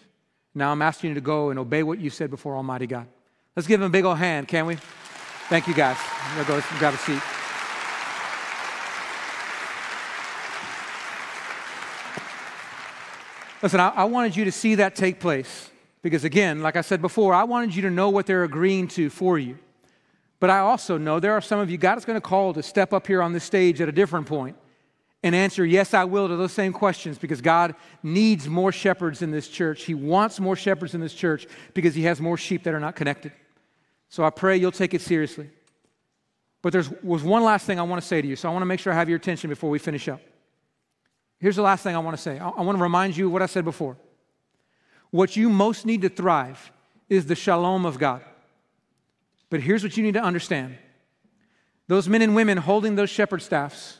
Now 0.53 0.71
I'm 0.71 0.81
asking 0.81 1.09
you 1.09 1.13
to 1.15 1.21
go 1.21 1.49
and 1.49 1.59
obey 1.59 1.83
what 1.83 1.99
you 1.99 2.09
said 2.09 2.29
before 2.29 2.55
Almighty 2.55 2.87
God. 2.87 3.07
Let's 3.55 3.67
give 3.67 3.79
them 3.79 3.87
a 3.87 3.91
big 3.91 4.05
old 4.05 4.17
hand, 4.17 4.47
can 4.47 4.65
we? 4.65 4.77
Thank 5.49 5.67
you, 5.67 5.73
guys. 5.73 5.97
Go 6.47 6.61
grab 6.79 6.93
a 6.93 6.97
seat. 6.97 7.40
Listen, 13.61 13.79
I, 13.79 13.89
I, 13.89 14.03
wanted 14.05 14.35
you 14.35 14.45
to 14.45 14.51
see 14.51 14.75
that 14.75 14.95
take 14.95 15.19
place 15.19 15.69
because, 16.01 16.23
again, 16.23 16.61
like 16.61 16.75
I 16.75 16.81
said 16.81 17.01
before, 17.01 17.33
I 17.33 17.43
wanted 17.43 17.75
you 17.75 17.83
to 17.83 17.91
know 17.91 18.09
what 18.09 18.25
they're 18.25 18.43
agreeing 18.43 18.87
to 18.89 19.09
for 19.09 19.37
you. 19.37 19.59
But 20.39 20.49
I 20.49 20.59
also 20.59 20.97
know 20.97 21.19
there 21.19 21.33
are 21.33 21.41
some 21.41 21.59
of 21.59 21.69
you 21.69 21.77
God 21.77 21.99
is 21.99 22.05
going 22.05 22.17
to 22.17 22.21
call 22.21 22.53
to 22.53 22.63
step 22.63 22.91
up 22.93 23.05
here 23.05 23.21
on 23.21 23.33
this 23.33 23.43
stage 23.43 23.79
at 23.79 23.87
a 23.87 23.91
different 23.91 24.25
point 24.25 24.57
and 25.21 25.35
answer, 25.35 25.63
Yes, 25.63 25.93
I 25.93 26.05
will, 26.05 26.27
to 26.27 26.35
those 26.35 26.51
same 26.51 26.73
questions 26.73 27.19
because 27.19 27.41
God 27.41 27.75
needs 28.01 28.47
more 28.47 28.71
shepherds 28.71 29.21
in 29.21 29.29
this 29.29 29.47
church. 29.47 29.83
He 29.83 29.93
wants 29.93 30.39
more 30.39 30.55
shepherds 30.55 30.95
in 30.95 31.01
this 31.01 31.13
church 31.13 31.45
because 31.75 31.93
He 31.93 32.03
has 32.03 32.19
more 32.19 32.37
sheep 32.37 32.63
that 32.63 32.73
are 32.73 32.79
not 32.79 32.95
connected. 32.95 33.31
So 34.09 34.23
I 34.23 34.31
pray 34.31 34.57
you'll 34.57 34.71
take 34.71 34.95
it 34.95 35.01
seriously. 35.01 35.51
But 36.63 36.73
there 36.73 36.83
was 37.03 37.23
one 37.23 37.43
last 37.43 37.67
thing 37.67 37.79
I 37.79 37.83
want 37.83 38.01
to 38.01 38.07
say 38.07 38.21
to 38.21 38.27
you, 38.27 38.35
so 38.35 38.49
I 38.49 38.51
want 38.51 38.63
to 38.63 38.67
make 38.67 38.79
sure 38.79 38.91
I 38.91 38.95
have 38.95 39.09
your 39.09 39.17
attention 39.17 39.49
before 39.49 39.69
we 39.69 39.77
finish 39.77 40.07
up. 40.07 40.21
Here's 41.41 41.55
the 41.55 41.63
last 41.63 41.81
thing 41.81 41.95
I 41.95 41.99
want 41.99 42.15
to 42.15 42.21
say 42.21 42.37
I, 42.37 42.61
want 42.61 42.77
to 42.77 42.81
remind 42.83 43.17
you 43.17 43.29
what 43.29 43.41
I 43.41 43.47
said 43.47 43.65
before. 43.65 43.97
What 45.09 45.35
you 45.35 45.49
most 45.49 45.85
need 45.85 46.03
to 46.03 46.09
thrive 46.09 46.71
is 47.09 47.25
the 47.25 47.35
shalom 47.35 47.85
of 47.85 47.97
God. 47.97 48.21
But 49.49 49.59
here's 49.59 49.83
what 49.83 49.97
you 49.97 50.03
need 50.03 50.13
to 50.13 50.21
understand 50.21 50.77
those 51.87 52.07
men 52.07 52.21
and 52.21 52.35
women 52.35 52.57
holding 52.57 52.95
those 52.95 53.09
shepherd 53.09 53.41
staffs, 53.41 53.99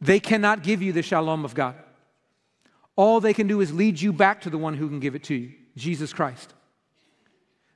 they 0.00 0.20
cannot 0.20 0.62
give 0.62 0.82
you 0.82 0.92
the 0.92 1.00
shalom 1.00 1.44
of 1.44 1.54
God. 1.54 1.76
All 2.96 3.20
they 3.20 3.32
can 3.32 3.46
do 3.46 3.60
is 3.60 3.72
lead 3.72 4.00
you 4.00 4.12
back 4.12 4.42
to 4.42 4.50
the 4.50 4.58
one 4.58 4.74
who 4.74 4.88
can 4.88 5.00
give 5.00 5.14
it 5.14 5.24
to 5.24 5.34
you, 5.34 5.52
Jesus 5.76 6.12
Christ. 6.12 6.52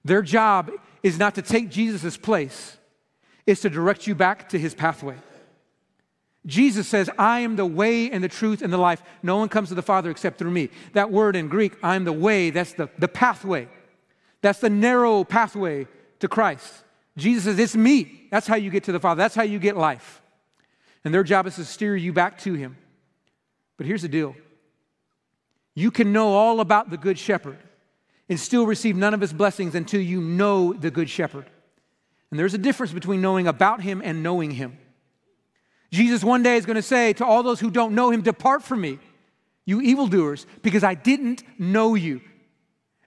Their 0.05 0.23
job 0.23 0.71
is 1.03 1.19
not 1.19 1.37
to 1.37 1.43
take 1.43 1.71
Jesus' 1.71 2.17
place, 2.17 2.77
it's 3.47 3.63
to 3.63 3.71
direct 3.71 4.07
you 4.07 4.15
back 4.15 4.49
to 4.51 4.59
his 4.59 4.75
pathway. 4.75 5.17
Jesus 6.47 6.89
says, 6.89 7.11
I 7.19 7.41
am 7.41 7.57
the 7.57 7.67
way 7.67 8.11
and 8.11 8.23
the 8.23 8.29
truth 8.29 8.63
and 8.63 8.73
the 8.73 8.79
life. 8.79 9.03
No 9.23 9.37
one 9.37 9.49
comes 9.49 9.69
to 9.69 9.75
the 9.75 9.83
Father 9.83 10.11
except 10.11 10.39
through 10.39 10.51
me. 10.51 10.71
That 10.93 11.11
word 11.11 11.37
in 11.37 11.49
Greek, 11.49 11.75
I 11.83 11.97
am 11.97 12.05
the 12.05 12.13
way, 12.13 12.51
that's 12.51 12.73
the, 12.73 12.89
the 12.99 13.09
pathway. 13.09 13.69
That's 14.41 14.61
the 14.61 14.71
narrow 14.71 15.25
pathway 15.25 15.87
to 16.21 16.29
Christ. 16.29 16.85
Jesus 17.17 17.45
says, 17.45 17.59
It's 17.59 17.77
me. 17.77 18.29
That's 18.31 18.47
how 18.47 18.57
you 18.57 18.71
get 18.71 18.85
to 18.85 18.93
the 18.93 19.01
Father. 19.01 19.19
That's 19.19 19.35
how 19.35 19.43
you 19.43 19.59
get 19.59 19.77
life. 19.77 20.23
And 21.05 21.13
their 21.13 21.25
job 21.25 21.47
is 21.47 21.57
to 21.57 21.65
steer 21.65 21.97
you 21.97 22.13
back 22.13 22.39
to 22.41 22.55
Him. 22.55 22.77
But 23.77 23.87
here's 23.87 24.03
the 24.03 24.09
deal 24.09 24.35
you 25.75 25.91
can 25.91 26.13
know 26.13 26.35
all 26.35 26.61
about 26.61 26.91
the 26.91 26.97
Good 26.97 27.19
Shepherd 27.19 27.59
and 28.29 28.39
still 28.39 28.67
receive 28.67 28.97
none 28.97 29.15
of 29.15 29.21
His 29.21 29.33
blessings 29.33 29.75
until 29.75 30.01
you 30.01 30.21
know 30.21 30.73
the 30.73 30.91
Good 30.91 31.11
Shepherd. 31.11 31.47
And 32.31 32.39
there's 32.39 32.55
a 32.55 32.59
difference 32.59 32.93
between 32.93 33.21
knowing 33.21 33.47
about 33.47 33.81
Him 33.81 34.03
and 34.05 34.23
knowing 34.23 34.53
Him. 34.53 34.79
Jesus 35.91 36.23
one 36.23 36.43
day 36.43 36.57
is 36.57 36.67
going 36.67 36.77
to 36.77 36.83
say 36.83 37.13
to 37.15 37.25
all 37.25 37.43
those 37.43 37.61
who 37.61 37.71
don't 37.71 37.95
know 37.95 38.11
Him, 38.11 38.23
Depart 38.23 38.63
from 38.63 38.81
me, 38.81 38.99
you 39.65 39.81
evildoers, 39.81 40.47
because 40.63 40.85
I 40.85 40.95
didn't 40.95 41.43
know 41.59 41.95
you. 41.95 42.21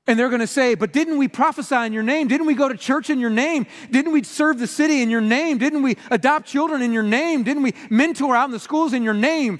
And 0.07 0.17
they're 0.17 0.29
going 0.29 0.41
to 0.41 0.47
say, 0.47 0.75
But 0.75 0.93
didn't 0.93 1.17
we 1.17 1.27
prophesy 1.27 1.75
in 1.75 1.93
your 1.93 2.03
name? 2.03 2.27
Didn't 2.27 2.47
we 2.47 2.55
go 2.55 2.67
to 2.67 2.77
church 2.77 3.09
in 3.09 3.19
your 3.19 3.29
name? 3.29 3.67
Didn't 3.91 4.11
we 4.11 4.23
serve 4.23 4.57
the 4.57 4.67
city 4.67 5.01
in 5.01 5.09
your 5.09 5.21
name? 5.21 5.57
Didn't 5.57 5.83
we 5.83 5.95
adopt 6.09 6.47
children 6.47 6.81
in 6.81 6.91
your 6.91 7.03
name? 7.03 7.43
Didn't 7.43 7.63
we 7.63 7.73
mentor 7.89 8.35
out 8.35 8.45
in 8.45 8.51
the 8.51 8.59
schools 8.59 8.93
in 8.93 9.03
your 9.03 9.13
name? 9.13 9.59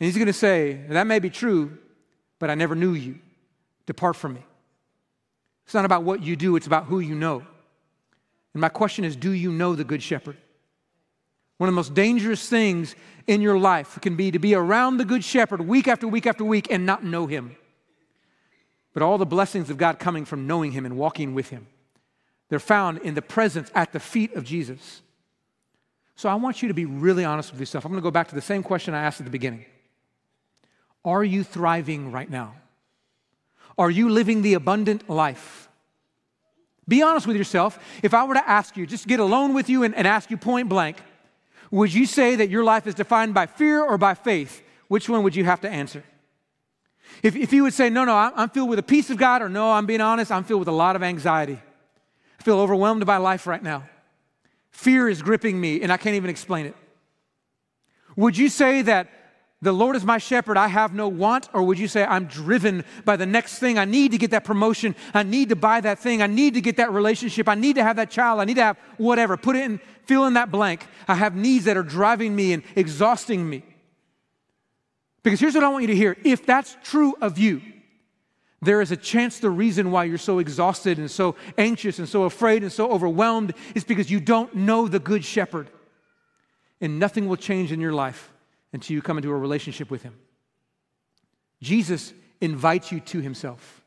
And 0.00 0.06
he's 0.06 0.16
going 0.16 0.26
to 0.26 0.32
say, 0.32 0.80
That 0.88 1.06
may 1.06 1.20
be 1.20 1.30
true, 1.30 1.78
but 2.38 2.50
I 2.50 2.56
never 2.56 2.74
knew 2.74 2.94
you. 2.94 3.20
Depart 3.86 4.16
from 4.16 4.34
me. 4.34 4.44
It's 5.64 5.74
not 5.74 5.84
about 5.84 6.02
what 6.02 6.22
you 6.22 6.34
do, 6.34 6.56
it's 6.56 6.66
about 6.66 6.86
who 6.86 6.98
you 6.98 7.14
know. 7.14 7.42
And 8.54 8.60
my 8.60 8.68
question 8.68 9.04
is 9.04 9.14
Do 9.14 9.30
you 9.30 9.52
know 9.52 9.76
the 9.76 9.84
Good 9.84 10.02
Shepherd? 10.02 10.36
One 11.58 11.68
of 11.68 11.74
the 11.74 11.76
most 11.76 11.94
dangerous 11.94 12.48
things 12.48 12.96
in 13.26 13.42
your 13.42 13.58
life 13.58 13.98
can 14.00 14.16
be 14.16 14.30
to 14.30 14.38
be 14.38 14.54
around 14.54 14.96
the 14.96 15.04
Good 15.04 15.22
Shepherd 15.22 15.60
week 15.60 15.86
after 15.86 16.08
week 16.08 16.26
after 16.26 16.44
week 16.44 16.68
and 16.70 16.86
not 16.86 17.04
know 17.04 17.26
him 17.26 17.56
but 18.98 19.04
all 19.04 19.16
the 19.16 19.24
blessings 19.24 19.70
of 19.70 19.78
God 19.78 20.00
coming 20.00 20.24
from 20.24 20.48
knowing 20.48 20.72
Him 20.72 20.84
and 20.84 20.96
walking 20.96 21.32
with 21.32 21.50
Him. 21.50 21.68
They're 22.48 22.58
found 22.58 22.98
in 22.98 23.14
the 23.14 23.22
presence 23.22 23.70
at 23.72 23.92
the 23.92 24.00
feet 24.00 24.34
of 24.34 24.44
Jesus. 24.44 25.02
So 26.16 26.28
I 26.28 26.34
want 26.34 26.62
you 26.62 26.66
to 26.66 26.74
be 26.74 26.84
really 26.84 27.24
honest 27.24 27.52
with 27.52 27.60
yourself. 27.60 27.84
I'm 27.84 27.92
going 27.92 28.02
to 28.02 28.04
go 28.04 28.10
back 28.10 28.26
to 28.30 28.34
the 28.34 28.40
same 28.40 28.64
question 28.64 28.94
I 28.94 29.04
asked 29.04 29.20
at 29.20 29.24
the 29.24 29.30
beginning 29.30 29.66
Are 31.04 31.22
you 31.22 31.44
thriving 31.44 32.10
right 32.10 32.28
now? 32.28 32.54
Are 33.78 33.88
you 33.88 34.08
living 34.08 34.42
the 34.42 34.54
abundant 34.54 35.08
life? 35.08 35.68
Be 36.88 37.00
honest 37.00 37.24
with 37.24 37.36
yourself. 37.36 37.78
If 38.02 38.14
I 38.14 38.24
were 38.24 38.34
to 38.34 38.50
ask 38.50 38.76
you, 38.76 38.84
just 38.84 39.06
get 39.06 39.20
alone 39.20 39.54
with 39.54 39.68
you 39.68 39.84
and, 39.84 39.94
and 39.94 40.08
ask 40.08 40.28
you 40.28 40.38
point 40.38 40.68
blank, 40.68 40.96
would 41.70 41.92
you 41.92 42.06
say 42.06 42.36
that 42.36 42.48
your 42.50 42.64
life 42.64 42.86
is 42.86 42.94
defined 42.94 43.34
by 43.34 43.46
fear 43.46 43.82
or 43.82 43.98
by 43.98 44.14
faith? 44.14 44.62
Which 44.88 45.08
one 45.08 45.22
would 45.22 45.36
you 45.36 45.44
have 45.44 45.60
to 45.62 45.68
answer? 45.68 46.02
If, 47.22 47.36
if 47.36 47.52
you 47.52 47.62
would 47.64 47.74
say, 47.74 47.90
no, 47.90 48.04
no, 48.04 48.14
I'm 48.14 48.48
filled 48.48 48.68
with 48.68 48.78
the 48.78 48.82
peace 48.82 49.10
of 49.10 49.16
God, 49.16 49.42
or 49.42 49.48
no, 49.48 49.72
I'm 49.72 49.86
being 49.86 50.00
honest, 50.00 50.30
I'm 50.30 50.44
filled 50.44 50.60
with 50.60 50.68
a 50.68 50.72
lot 50.72 50.96
of 50.96 51.02
anxiety. 51.02 51.58
I 52.38 52.42
feel 52.42 52.60
overwhelmed 52.60 53.04
by 53.06 53.16
life 53.16 53.46
right 53.46 53.62
now. 53.62 53.88
Fear 54.70 55.08
is 55.08 55.22
gripping 55.22 55.60
me, 55.60 55.80
and 55.82 55.92
I 55.92 55.96
can't 55.96 56.16
even 56.16 56.30
explain 56.30 56.66
it. 56.66 56.76
Would 58.16 58.36
you 58.36 58.48
say 58.48 58.82
that 58.82 59.08
the 59.60 59.72
Lord 59.72 59.96
is 59.96 60.04
my 60.04 60.18
shepherd, 60.18 60.56
I 60.56 60.68
have 60.68 60.94
no 60.94 61.08
want? 61.08 61.48
Or 61.52 61.64
would 61.64 61.78
you 61.78 61.88
say, 61.88 62.04
I'm 62.04 62.26
driven 62.26 62.84
by 63.04 63.16
the 63.16 63.26
next 63.26 63.58
thing? 63.58 63.76
I 63.76 63.84
need 63.84 64.12
to 64.12 64.18
get 64.18 64.30
that 64.30 64.44
promotion. 64.44 64.94
I 65.12 65.24
need 65.24 65.48
to 65.48 65.56
buy 65.56 65.80
that 65.80 65.98
thing. 65.98 66.22
I 66.22 66.28
need 66.28 66.54
to 66.54 66.60
get 66.60 66.76
that 66.76 66.92
relationship. 66.92 67.48
I 67.48 67.56
need 67.56 67.74
to 67.74 67.82
have 67.82 67.96
that 67.96 68.10
child. 68.10 68.40
I 68.40 68.44
need 68.44 68.54
to 68.54 68.62
have 68.62 68.78
whatever. 68.98 69.36
Put 69.36 69.56
it 69.56 69.64
in, 69.64 69.80
fill 70.08 70.24
in 70.26 70.34
that 70.34 70.50
blank. 70.50 70.86
I 71.06 71.14
have 71.14 71.36
needs 71.36 71.66
that 71.66 71.76
are 71.76 71.82
driving 71.82 72.34
me 72.34 72.54
and 72.54 72.62
exhausting 72.74 73.48
me. 73.48 73.62
Because 75.22 75.38
here's 75.38 75.54
what 75.54 75.62
I 75.62 75.68
want 75.68 75.82
you 75.82 75.88
to 75.88 75.96
hear 75.96 76.16
if 76.24 76.44
that's 76.46 76.76
true 76.82 77.14
of 77.20 77.38
you, 77.38 77.60
there 78.60 78.80
is 78.80 78.90
a 78.90 78.96
chance 78.96 79.38
the 79.38 79.50
reason 79.50 79.92
why 79.92 80.04
you're 80.04 80.18
so 80.18 80.38
exhausted 80.40 80.98
and 80.98 81.10
so 81.10 81.36
anxious 81.56 81.98
and 81.98 82.08
so 82.08 82.24
afraid 82.24 82.62
and 82.62 82.72
so 82.72 82.90
overwhelmed 82.90 83.52
is 83.74 83.84
because 83.84 84.10
you 84.10 84.18
don't 84.18 84.52
know 84.54 84.88
the 84.88 84.98
Good 84.98 85.24
Shepherd. 85.24 85.70
And 86.80 86.98
nothing 86.98 87.28
will 87.28 87.36
change 87.36 87.70
in 87.70 87.80
your 87.80 87.92
life 87.92 88.32
until 88.72 88.94
you 88.94 89.02
come 89.02 89.18
into 89.18 89.30
a 89.30 89.36
relationship 89.36 89.90
with 89.90 90.02
Him. 90.02 90.14
Jesus 91.60 92.12
invites 92.40 92.90
you 92.90 93.00
to 93.00 93.20
Himself. 93.20 93.82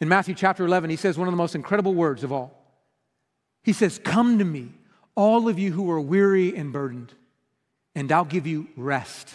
In 0.00 0.08
Matthew 0.08 0.34
chapter 0.34 0.64
11, 0.64 0.90
He 0.90 0.96
says 0.96 1.18
one 1.18 1.28
of 1.28 1.32
the 1.32 1.36
most 1.36 1.54
incredible 1.54 1.94
words 1.94 2.22
of 2.22 2.32
all. 2.32 2.62
He 3.62 3.72
says, 3.72 3.98
Come 4.02 4.38
to 4.38 4.44
me, 4.44 4.72
all 5.14 5.48
of 5.48 5.58
you 5.58 5.72
who 5.72 5.90
are 5.90 6.00
weary 6.00 6.56
and 6.56 6.72
burdened, 6.72 7.12
and 7.94 8.10
I'll 8.10 8.24
give 8.24 8.46
you 8.46 8.68
rest. 8.76 9.34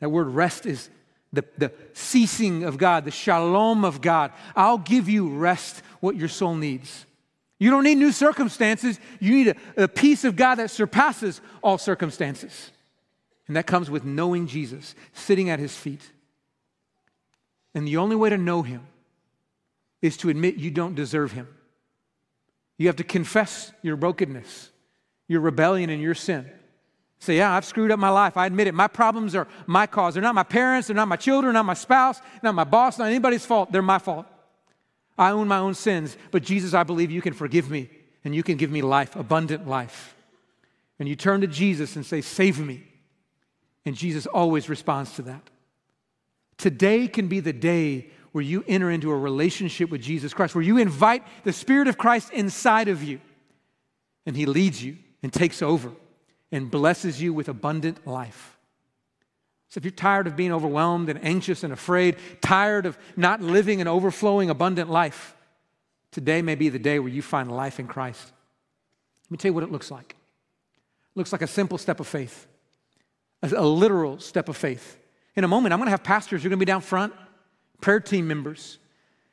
That 0.00 0.10
word 0.10 0.28
rest 0.28 0.66
is 0.66 0.90
the, 1.32 1.44
the 1.58 1.72
ceasing 1.92 2.64
of 2.64 2.78
God, 2.78 3.04
the 3.04 3.10
shalom 3.10 3.84
of 3.84 4.00
God. 4.00 4.32
I'll 4.56 4.78
give 4.78 5.08
you 5.08 5.28
rest, 5.28 5.82
what 6.00 6.16
your 6.16 6.28
soul 6.28 6.54
needs. 6.54 7.06
You 7.58 7.70
don't 7.70 7.84
need 7.84 7.98
new 7.98 8.12
circumstances. 8.12 8.98
You 9.20 9.32
need 9.32 9.48
a, 9.48 9.84
a 9.84 9.88
peace 9.88 10.24
of 10.24 10.34
God 10.34 10.56
that 10.56 10.70
surpasses 10.70 11.40
all 11.62 11.78
circumstances. 11.78 12.70
And 13.46 13.56
that 13.56 13.66
comes 13.66 13.90
with 13.90 14.04
knowing 14.04 14.46
Jesus, 14.46 14.94
sitting 15.12 15.50
at 15.50 15.58
his 15.58 15.76
feet. 15.76 16.10
And 17.74 17.86
the 17.86 17.98
only 17.98 18.16
way 18.16 18.30
to 18.30 18.38
know 18.38 18.62
him 18.62 18.86
is 20.00 20.16
to 20.18 20.30
admit 20.30 20.56
you 20.56 20.70
don't 20.70 20.94
deserve 20.94 21.32
him. 21.32 21.48
You 22.78 22.86
have 22.86 22.96
to 22.96 23.04
confess 23.04 23.72
your 23.82 23.96
brokenness, 23.96 24.70
your 25.30 25.40
rebellion, 25.40 25.90
and 25.90 26.02
your 26.02 26.12
sin. 26.12 26.44
Say, 27.20 27.36
yeah, 27.36 27.54
I've 27.54 27.64
screwed 27.64 27.92
up 27.92 28.00
my 28.00 28.08
life. 28.08 28.36
I 28.36 28.46
admit 28.46 28.66
it. 28.66 28.74
My 28.74 28.88
problems 28.88 29.36
are 29.36 29.46
my 29.64 29.86
cause. 29.86 30.14
They're 30.14 30.22
not 30.24 30.34
my 30.34 30.42
parents, 30.42 30.88
they're 30.88 30.96
not 30.96 31.06
my 31.06 31.14
children, 31.14 31.54
not 31.54 31.64
my 31.64 31.74
spouse, 31.74 32.20
not 32.42 32.56
my 32.56 32.64
boss, 32.64 32.98
not 32.98 33.06
anybody's 33.06 33.46
fault. 33.46 33.70
They're 33.70 33.80
my 33.80 34.00
fault. 34.00 34.26
I 35.16 35.30
own 35.30 35.46
my 35.46 35.58
own 35.58 35.74
sins. 35.74 36.16
But 36.32 36.42
Jesus, 36.42 36.74
I 36.74 36.82
believe 36.82 37.12
you 37.12 37.22
can 37.22 37.32
forgive 37.32 37.70
me 37.70 37.90
and 38.24 38.34
you 38.34 38.42
can 38.42 38.56
give 38.56 38.72
me 38.72 38.82
life, 38.82 39.14
abundant 39.14 39.68
life. 39.68 40.16
And 40.98 41.08
you 41.08 41.14
turn 41.14 41.42
to 41.42 41.46
Jesus 41.46 41.94
and 41.94 42.04
say, 42.04 42.22
Save 42.22 42.58
me. 42.58 42.82
And 43.86 43.94
Jesus 43.94 44.26
always 44.26 44.68
responds 44.68 45.12
to 45.12 45.22
that. 45.22 45.48
Today 46.58 47.06
can 47.06 47.28
be 47.28 47.38
the 47.38 47.52
day 47.52 48.10
where 48.32 48.42
you 48.42 48.64
enter 48.66 48.90
into 48.90 49.12
a 49.12 49.16
relationship 49.16 49.90
with 49.90 50.02
Jesus 50.02 50.34
Christ, 50.34 50.56
where 50.56 50.64
you 50.64 50.76
invite 50.76 51.22
the 51.44 51.52
Spirit 51.52 51.86
of 51.86 51.96
Christ 51.96 52.32
inside 52.32 52.88
of 52.88 53.04
you, 53.04 53.20
and 54.26 54.36
He 54.36 54.44
leads 54.44 54.82
you 54.82 54.96
and 55.22 55.32
takes 55.32 55.62
over 55.62 55.92
and 56.52 56.70
blesses 56.70 57.20
you 57.20 57.32
with 57.32 57.48
abundant 57.48 58.06
life. 58.06 58.56
So 59.68 59.78
if 59.78 59.84
you're 59.84 59.92
tired 59.92 60.26
of 60.26 60.34
being 60.34 60.52
overwhelmed 60.52 61.08
and 61.08 61.24
anxious 61.24 61.62
and 61.62 61.72
afraid, 61.72 62.16
tired 62.40 62.86
of 62.86 62.98
not 63.16 63.40
living 63.40 63.80
an 63.80 63.86
overflowing, 63.86 64.50
abundant 64.50 64.90
life, 64.90 65.36
today 66.10 66.42
may 66.42 66.56
be 66.56 66.68
the 66.68 66.78
day 66.78 66.98
where 66.98 67.12
you 67.12 67.22
find 67.22 67.50
life 67.50 67.78
in 67.78 67.86
Christ. 67.86 68.32
Let 69.26 69.30
me 69.30 69.36
tell 69.36 69.50
you 69.50 69.54
what 69.54 69.62
it 69.62 69.70
looks 69.70 69.90
like. 69.90 70.16
It 71.14 71.18
looks 71.18 71.30
like 71.30 71.42
a 71.42 71.46
simple 71.46 71.78
step 71.78 72.00
of 72.00 72.08
faith, 72.08 72.48
a, 73.42 73.64
literal 73.64 74.18
step 74.18 74.48
of 74.48 74.56
faith. 74.56 74.98
In 75.36 75.44
a 75.44 75.48
moment, 75.48 75.72
I'm 75.72 75.78
going 75.78 75.86
to 75.86 75.92
have 75.92 76.02
pastors, 76.02 76.42
you're 76.42 76.50
going 76.50 76.58
to 76.58 76.64
be 76.64 76.70
down 76.70 76.80
front, 76.80 77.12
prayer 77.80 78.00
team 78.00 78.26
members, 78.26 78.78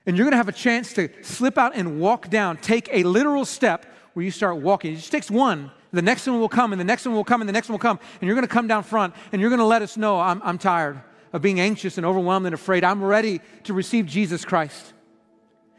and 0.06 0.16
you're 0.16 0.26
going 0.26 0.34
to 0.34 0.38
have 0.38 0.50
a 0.50 0.54
chance 0.54 0.94
to 0.94 1.10
slip 1.24 1.58
out 1.58 1.76
and 1.76 2.00
walk 2.00 2.30
down, 2.30 2.58
take 2.58 2.90
a 2.92 3.02
literal 3.02 3.44
step 3.44 3.88
where 4.14 4.24
you 4.24 4.32
start 4.32 4.58
walking. 4.58 4.94
It 4.94 4.98
just 4.98 5.12
takes 5.12 5.32
one 5.32 5.72
the 5.92 6.02
next 6.02 6.28
one 6.28 6.40
will 6.40 6.50
come, 6.50 6.74
and 6.74 6.80
the 6.80 6.86
next 6.86 7.06
one 7.06 7.16
will 7.16 7.24
come, 7.24 7.42
and 7.42 7.48
the 7.48 7.54
next 7.54 7.70
one 7.70 7.74
will 7.74 7.80
come. 7.80 8.00
And 8.22 8.28
you're 8.28 8.36
going 8.36 8.48
to 8.48 8.54
come 8.54 8.68
down 8.68 8.84
front, 8.84 9.14
and 9.32 9.42
you're 9.42 9.50
going 9.50 9.60
to 9.60 9.66
let 9.66 9.82
us 9.82 9.98
know 9.98 10.20
I'm, 10.20 10.42
I'm 10.44 10.58
tired 10.58 11.02
of 11.34 11.42
being 11.42 11.60
anxious 11.60 11.98
and 11.98 12.06
overwhelmed 12.06 12.46
and 12.46 12.56
afraid. 12.56 12.84
I'm 12.84 13.04
ready 13.04 13.42
to 13.64 13.74
receive 13.74 14.06
Jesus 14.06 14.46
Christ. 14.46 14.94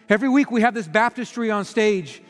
Every 0.08 0.28
week 0.28 0.50
we 0.50 0.62
have 0.62 0.74
this 0.74 0.88
baptistry 0.88 1.50
on 1.50 1.64
stage, 1.64 2.22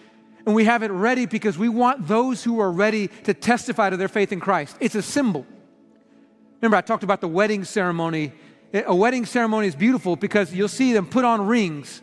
and 0.47 0.55
we 0.55 0.65
have 0.65 0.83
it 0.83 0.91
ready 0.91 1.27
because 1.27 1.57
we 1.59 1.69
want 1.69 2.09
those 2.09 2.43
who 2.43 2.59
are 2.61 2.71
ready 2.73 3.09
to 3.25 3.35
testify 3.35 3.91
to 3.91 3.97
their 3.97 4.09
faith 4.09 4.33
in 4.33 4.41
Christ. 4.41 4.77
It's 4.81 4.95
a 4.95 5.03
symbol. 5.03 5.47
Remember, 6.61 6.77
I 6.77 6.81
talked 6.81 7.05
about 7.05 7.21
the 7.21 7.29
wedding 7.29 7.65
ceremony. 7.65 8.33
A 8.73 8.95
wedding 8.95 9.25
ceremony 9.25 9.69
is 9.69 9.77
beautiful 9.77 10.17
because 10.17 10.53
you'll 10.53 10.69
see 10.69 10.93
them 10.93 11.07
put 11.07 11.25
on 11.25 11.47
rings. 11.47 12.03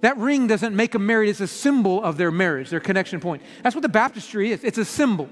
That 0.00 0.16
ring 0.16 0.46
doesn't 0.46 0.76
make 0.76 0.92
them 0.92 1.06
married, 1.06 1.30
it's 1.30 1.40
a 1.40 1.46
symbol 1.46 2.02
of 2.02 2.16
their 2.16 2.30
marriage, 2.30 2.70
their 2.70 2.80
connection 2.80 3.20
point. 3.20 3.42
That's 3.62 3.74
what 3.74 3.82
the 3.82 3.88
baptistry 3.88 4.52
is 4.52 4.62
it's 4.62 4.78
a 4.78 4.84
symbol 4.84 5.28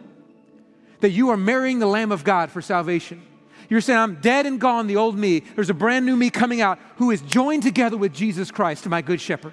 that 1.01 1.11
you 1.11 1.31
are 1.31 1.37
marrying 1.37 1.79
the 1.79 1.87
Lamb 1.87 2.11
of 2.11 2.25
God 2.25 2.51
for 2.51 2.63
salvation. 2.63 3.23
You're 3.69 3.81
saying, 3.81 3.99
I'm 3.99 4.15
dead 4.17 4.47
and 4.47 4.61
gone, 4.61 4.87
the 4.87 4.97
old 4.97 5.19
me. 5.19 5.41
There's 5.41 5.71
a 5.71 5.75
brand 5.75 6.07
new 6.07 6.17
me 6.17 6.31
coming 6.31 6.61
out 6.61 6.79
who 6.97 7.11
is 7.11 7.21
joined 7.21 7.65
together 7.65 7.97
with 7.97 8.15
Jesus 8.15 8.51
Christ, 8.51 8.87
my 8.89 9.03
good 9.03 9.21
shepherd. 9.21 9.53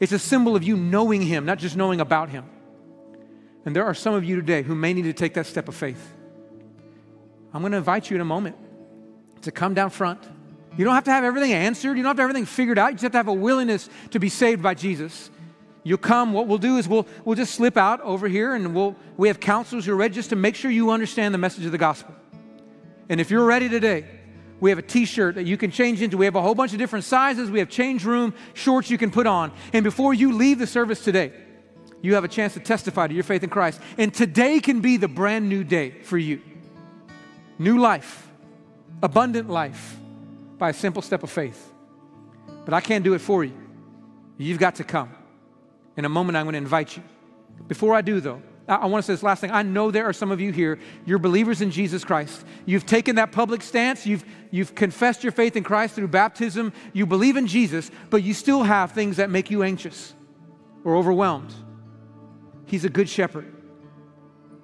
It's 0.00 0.12
a 0.12 0.18
symbol 0.18 0.56
of 0.56 0.62
you 0.62 0.76
knowing 0.76 1.22
him, 1.22 1.44
not 1.44 1.58
just 1.58 1.76
knowing 1.76 2.00
about 2.00 2.30
him. 2.30 2.44
And 3.64 3.76
there 3.76 3.84
are 3.84 3.94
some 3.94 4.14
of 4.14 4.24
you 4.24 4.36
today 4.36 4.62
who 4.62 4.74
may 4.74 4.92
need 4.94 5.02
to 5.02 5.12
take 5.12 5.34
that 5.34 5.46
step 5.46 5.68
of 5.68 5.74
faith. 5.74 6.12
I'm 7.52 7.60
going 7.60 7.72
to 7.72 7.78
invite 7.78 8.10
you 8.10 8.16
in 8.16 8.20
a 8.20 8.24
moment 8.24 8.56
to 9.42 9.52
come 9.52 9.74
down 9.74 9.90
front 9.90 10.26
You 10.76 10.84
don't 10.84 10.94
have 10.94 11.04
to 11.04 11.10
have 11.10 11.24
everything 11.24 11.52
answered. 11.52 11.96
You 11.96 12.02
don't 12.02 12.10
have 12.10 12.16
to 12.16 12.22
have 12.22 12.30
everything 12.30 12.46
figured 12.46 12.78
out. 12.78 12.88
You 12.88 12.94
just 12.94 13.02
have 13.02 13.12
to 13.12 13.18
have 13.18 13.28
a 13.28 13.32
willingness 13.32 13.90
to 14.10 14.18
be 14.18 14.28
saved 14.28 14.62
by 14.62 14.74
Jesus. 14.74 15.30
You'll 15.84 15.98
come. 15.98 16.32
What 16.32 16.46
we'll 16.46 16.58
do 16.58 16.78
is 16.78 16.88
we'll, 16.88 17.06
we'll 17.24 17.36
just 17.36 17.54
slip 17.54 17.76
out 17.76 18.00
over 18.00 18.28
here 18.28 18.54
and 18.54 18.74
we'll, 18.74 18.96
we 19.16 19.28
have 19.28 19.40
counselors 19.40 19.84
who 19.84 19.92
are 19.92 19.96
ready 19.96 20.14
just 20.14 20.30
to 20.30 20.36
make 20.36 20.54
sure 20.54 20.70
you 20.70 20.90
understand 20.90 21.34
the 21.34 21.38
message 21.38 21.66
of 21.66 21.72
the 21.72 21.78
gospel. 21.78 22.14
And 23.08 23.20
if 23.20 23.30
you're 23.30 23.44
ready 23.44 23.68
today, 23.68 24.06
we 24.60 24.70
have 24.70 24.78
a 24.78 24.82
t 24.82 25.04
shirt 25.04 25.34
that 25.34 25.44
you 25.44 25.56
can 25.56 25.72
change 25.72 26.00
into. 26.00 26.16
We 26.16 26.24
have 26.24 26.36
a 26.36 26.42
whole 26.42 26.54
bunch 26.54 26.72
of 26.72 26.78
different 26.78 27.04
sizes. 27.04 27.50
We 27.50 27.58
have 27.58 27.68
change 27.68 28.04
room 28.04 28.32
shorts 28.54 28.90
you 28.90 28.96
can 28.96 29.10
put 29.10 29.26
on. 29.26 29.52
And 29.72 29.82
before 29.82 30.14
you 30.14 30.32
leave 30.32 30.58
the 30.60 30.68
service 30.68 31.02
today, 31.02 31.32
you 32.00 32.14
have 32.14 32.24
a 32.24 32.28
chance 32.28 32.54
to 32.54 32.60
testify 32.60 33.08
to 33.08 33.14
your 33.14 33.24
faith 33.24 33.42
in 33.42 33.50
Christ. 33.50 33.80
And 33.98 34.14
today 34.14 34.60
can 34.60 34.80
be 34.80 34.96
the 34.96 35.08
brand 35.08 35.48
new 35.48 35.64
day 35.64 35.90
for 36.02 36.16
you. 36.16 36.40
New 37.58 37.78
life, 37.78 38.28
abundant 39.02 39.50
life 39.50 39.98
by 40.62 40.70
a 40.70 40.72
simple 40.72 41.02
step 41.02 41.24
of 41.24 41.30
faith. 41.30 41.72
But 42.64 42.72
I 42.72 42.80
can't 42.80 43.02
do 43.02 43.14
it 43.14 43.18
for 43.20 43.42
you. 43.42 43.52
You've 44.38 44.60
got 44.60 44.76
to 44.76 44.84
come. 44.84 45.10
In 45.96 46.04
a 46.04 46.08
moment, 46.08 46.36
I'm 46.36 46.44
going 46.44 46.52
to 46.52 46.58
invite 46.58 46.96
you. 46.96 47.02
Before 47.66 47.96
I 47.96 48.00
do, 48.00 48.20
though, 48.20 48.40
I, 48.68 48.86
want 48.86 49.02
to 49.02 49.06
say 49.08 49.14
this 49.14 49.24
last 49.24 49.40
thing. 49.40 49.50
I 49.50 49.62
know 49.62 49.90
there 49.90 50.04
are 50.04 50.12
some 50.12 50.30
of 50.30 50.40
you 50.40 50.52
here, 50.52 50.78
you're 51.04 51.18
believers 51.18 51.62
in 51.62 51.72
Jesus 51.72 52.04
Christ. 52.04 52.44
You've 52.64 52.86
taken 52.86 53.16
that 53.16 53.32
public 53.32 53.60
stance, 53.60 54.06
you've, 54.06 54.24
you've 54.52 54.76
confessed 54.76 55.24
your 55.24 55.32
faith 55.32 55.56
in 55.56 55.64
Christ 55.64 55.96
through 55.96 56.06
baptism, 56.06 56.72
you 56.92 57.06
believe 57.06 57.36
in 57.36 57.48
Jesus, 57.48 57.90
but 58.08 58.22
you 58.22 58.32
still 58.32 58.62
have 58.62 58.92
things 58.92 59.16
that 59.16 59.30
make 59.30 59.50
you 59.50 59.64
anxious 59.64 60.14
or 60.84 60.94
overwhelmed. 60.94 61.52
He's 62.66 62.84
a 62.84 62.88
good 62.88 63.08
shepherd. 63.08 63.52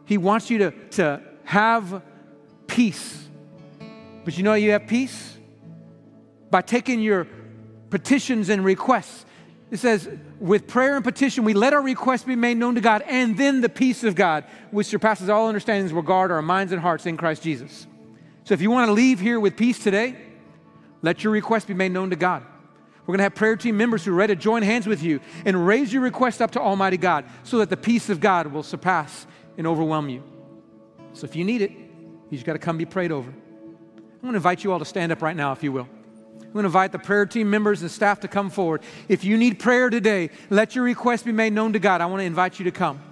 He 0.05 0.17
wants 0.17 0.49
you 0.49 0.59
to, 0.59 0.71
to 0.91 1.23
have 1.43 2.03
peace. 2.69 3.27
But 4.25 4.39
you 4.39 4.45
know 4.45 4.55
you 4.55 4.71
have 4.71 4.87
peace? 4.87 5.38
By 6.51 6.63
taking 6.63 7.01
your 7.01 7.27
petitions 7.91 8.49
and 8.49 8.65
requests 8.65 9.25
it 9.71 9.79
says, 9.79 10.09
with 10.41 10.67
prayer 10.67 10.97
and 10.97 11.05
petition, 11.05 11.45
we 11.45 11.53
let 11.53 11.75
our 11.75 11.83
requests 11.83 12.25
be 12.25 12.37
made 12.37 12.57
known 12.57 12.75
to 12.77 12.81
God, 12.81 13.03
and 13.03 13.37
then 13.37 13.61
the 13.61 13.69
peace 13.69 14.03
of 14.03 14.15
God, 14.15 14.45
which 14.71 14.87
surpasses 14.87 15.29
all 15.29 15.49
understandings, 15.49 15.93
will 15.93 16.03
guard 16.03 16.31
our 16.31 16.41
minds 16.41 16.73
and 16.73 16.81
hearts 16.81 17.05
in 17.05 17.17
Christ 17.17 17.43
Jesus. 17.43 17.87
So 18.45 18.55
if 18.55 18.63
you 18.63 18.71
want 18.71 18.89
to 18.89 18.93
leave 18.93 19.21
here 19.21 19.39
with 19.39 19.57
peace 19.57 19.79
today, 19.79 20.17
let 21.03 21.23
your 21.23 21.33
request 21.35 21.67
be 21.67 21.75
made 21.75 21.93
known 21.93 22.11
to 22.11 22.17
God. 22.17 22.45
We're 23.03 23.13
going 23.13 23.19
to 23.19 23.25
have 23.25 23.35
prayer 23.35 23.57
team 23.57 23.77
members 23.77 24.05
who 24.05 24.13
are 24.13 24.17
ready 24.17 24.35
to 24.35 24.41
join 24.41 24.63
hands 24.63 24.87
with 24.87 25.03
you 25.03 25.21
and 25.45 25.67
raise 25.67 25.93
your 25.93 26.03
request 26.03 26.41
up 26.41 26.51
to 26.53 26.61
Almighty 26.61 26.97
God 26.97 27.27
so 27.43 27.59
that 27.59 27.71
the 27.71 27.77
peace 27.77 28.09
of 28.11 28.21
God 28.21 28.47
will 28.49 28.63
surpass 28.63 29.27
and 29.57 29.67
overwhelm 29.67 30.09
you. 30.09 30.23
So 31.13 31.25
if 31.25 31.37
you 31.37 31.45
need 31.45 31.63
it, 31.63 31.71
you 31.73 32.33
just 32.33 32.45
got 32.45 32.55
to 32.55 32.59
come 32.59 32.77
be 32.79 32.85
prayed 32.85 33.13
over. 33.13 33.31
I'm 33.31 34.21
going 34.23 34.33
to 34.33 34.37
invite 34.37 34.65
you 34.65 34.73
all 34.73 34.79
to 34.79 34.85
stand 34.85 35.13
up 35.13 35.23
right 35.23 35.37
now, 35.37 35.53
if 35.53 35.63
you 35.63 35.73
will. 35.73 35.89
I'm 36.49 36.55
going 36.55 36.63
to 36.63 36.69
invite 36.69 36.93
the 36.93 36.99
prayer 36.99 37.27
team 37.27 37.51
members 37.51 37.83
and 37.83 37.91
staff 37.91 38.21
to 38.21 38.29
come 38.29 38.49
forward. 38.49 38.81
If 39.07 39.23
you 39.23 39.37
need 39.37 39.59
prayer 39.59 39.91
today, 39.91 40.31
let 40.49 40.75
your 40.75 40.83
request 40.83 41.27
be 41.27 41.33
made 41.33 41.53
known 41.53 41.75
to 41.75 41.79
God. 41.79 42.01
I 42.01 42.07
want 42.07 42.21
to 42.21 42.25
invite 42.25 42.59
you 42.59 42.65
to 42.65 42.71
come. 42.71 43.03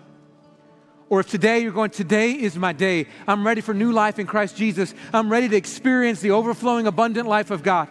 Or 1.10 1.20
if 1.20 1.28
today 1.28 1.58
you're 1.58 1.70
going, 1.70 1.90
today 1.90 2.32
is 2.32 2.56
my 2.56 2.72
day. 2.72 3.08
I'm 3.28 3.46
ready 3.46 3.60
for 3.60 3.74
new 3.74 3.92
life 3.92 4.18
in 4.18 4.26
Christ 4.26 4.56
Jesus. 4.56 4.94
I'm 5.12 5.30
ready 5.30 5.50
to 5.50 5.56
experience 5.56 6.20
the 6.20 6.30
overflowing, 6.30 6.86
abundant 6.86 7.28
life 7.28 7.50
of 7.50 7.62
God. 7.62 7.88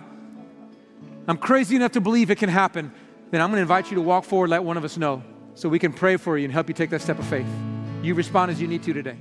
I'm 1.28 1.38
crazy 1.38 1.76
enough 1.76 1.92
to 1.92 2.02
believe 2.02 2.32
it 2.32 2.40
can 2.40 2.50
happen. 2.50 2.92
Then 3.30 3.40
I'm 3.40 3.50
going 3.50 3.58
to 3.58 3.62
invite 3.62 3.92
you 3.92 3.96
to 3.96 4.02
walk 4.02 4.26
forward, 4.26 4.50
let 4.50 4.64
one 4.64 4.78
of 4.78 4.84
us 4.84 4.98
know, 4.98 5.24
so 5.54 5.70
we 5.70 5.78
can 5.78 5.94
pray 5.94 6.18
for 6.18 6.40
you 6.40 6.46
and 6.46 6.54
help 6.54 6.70
you 6.70 6.74
take 6.74 6.90
that 6.90 7.02
step 7.02 7.20
of 7.20 7.28
faith. 7.28 7.48
You 8.02 8.16
respond 8.16 8.50
as 8.50 8.60
you 8.60 8.68
need 8.68 8.82
to 8.84 8.94
today. 8.94 9.18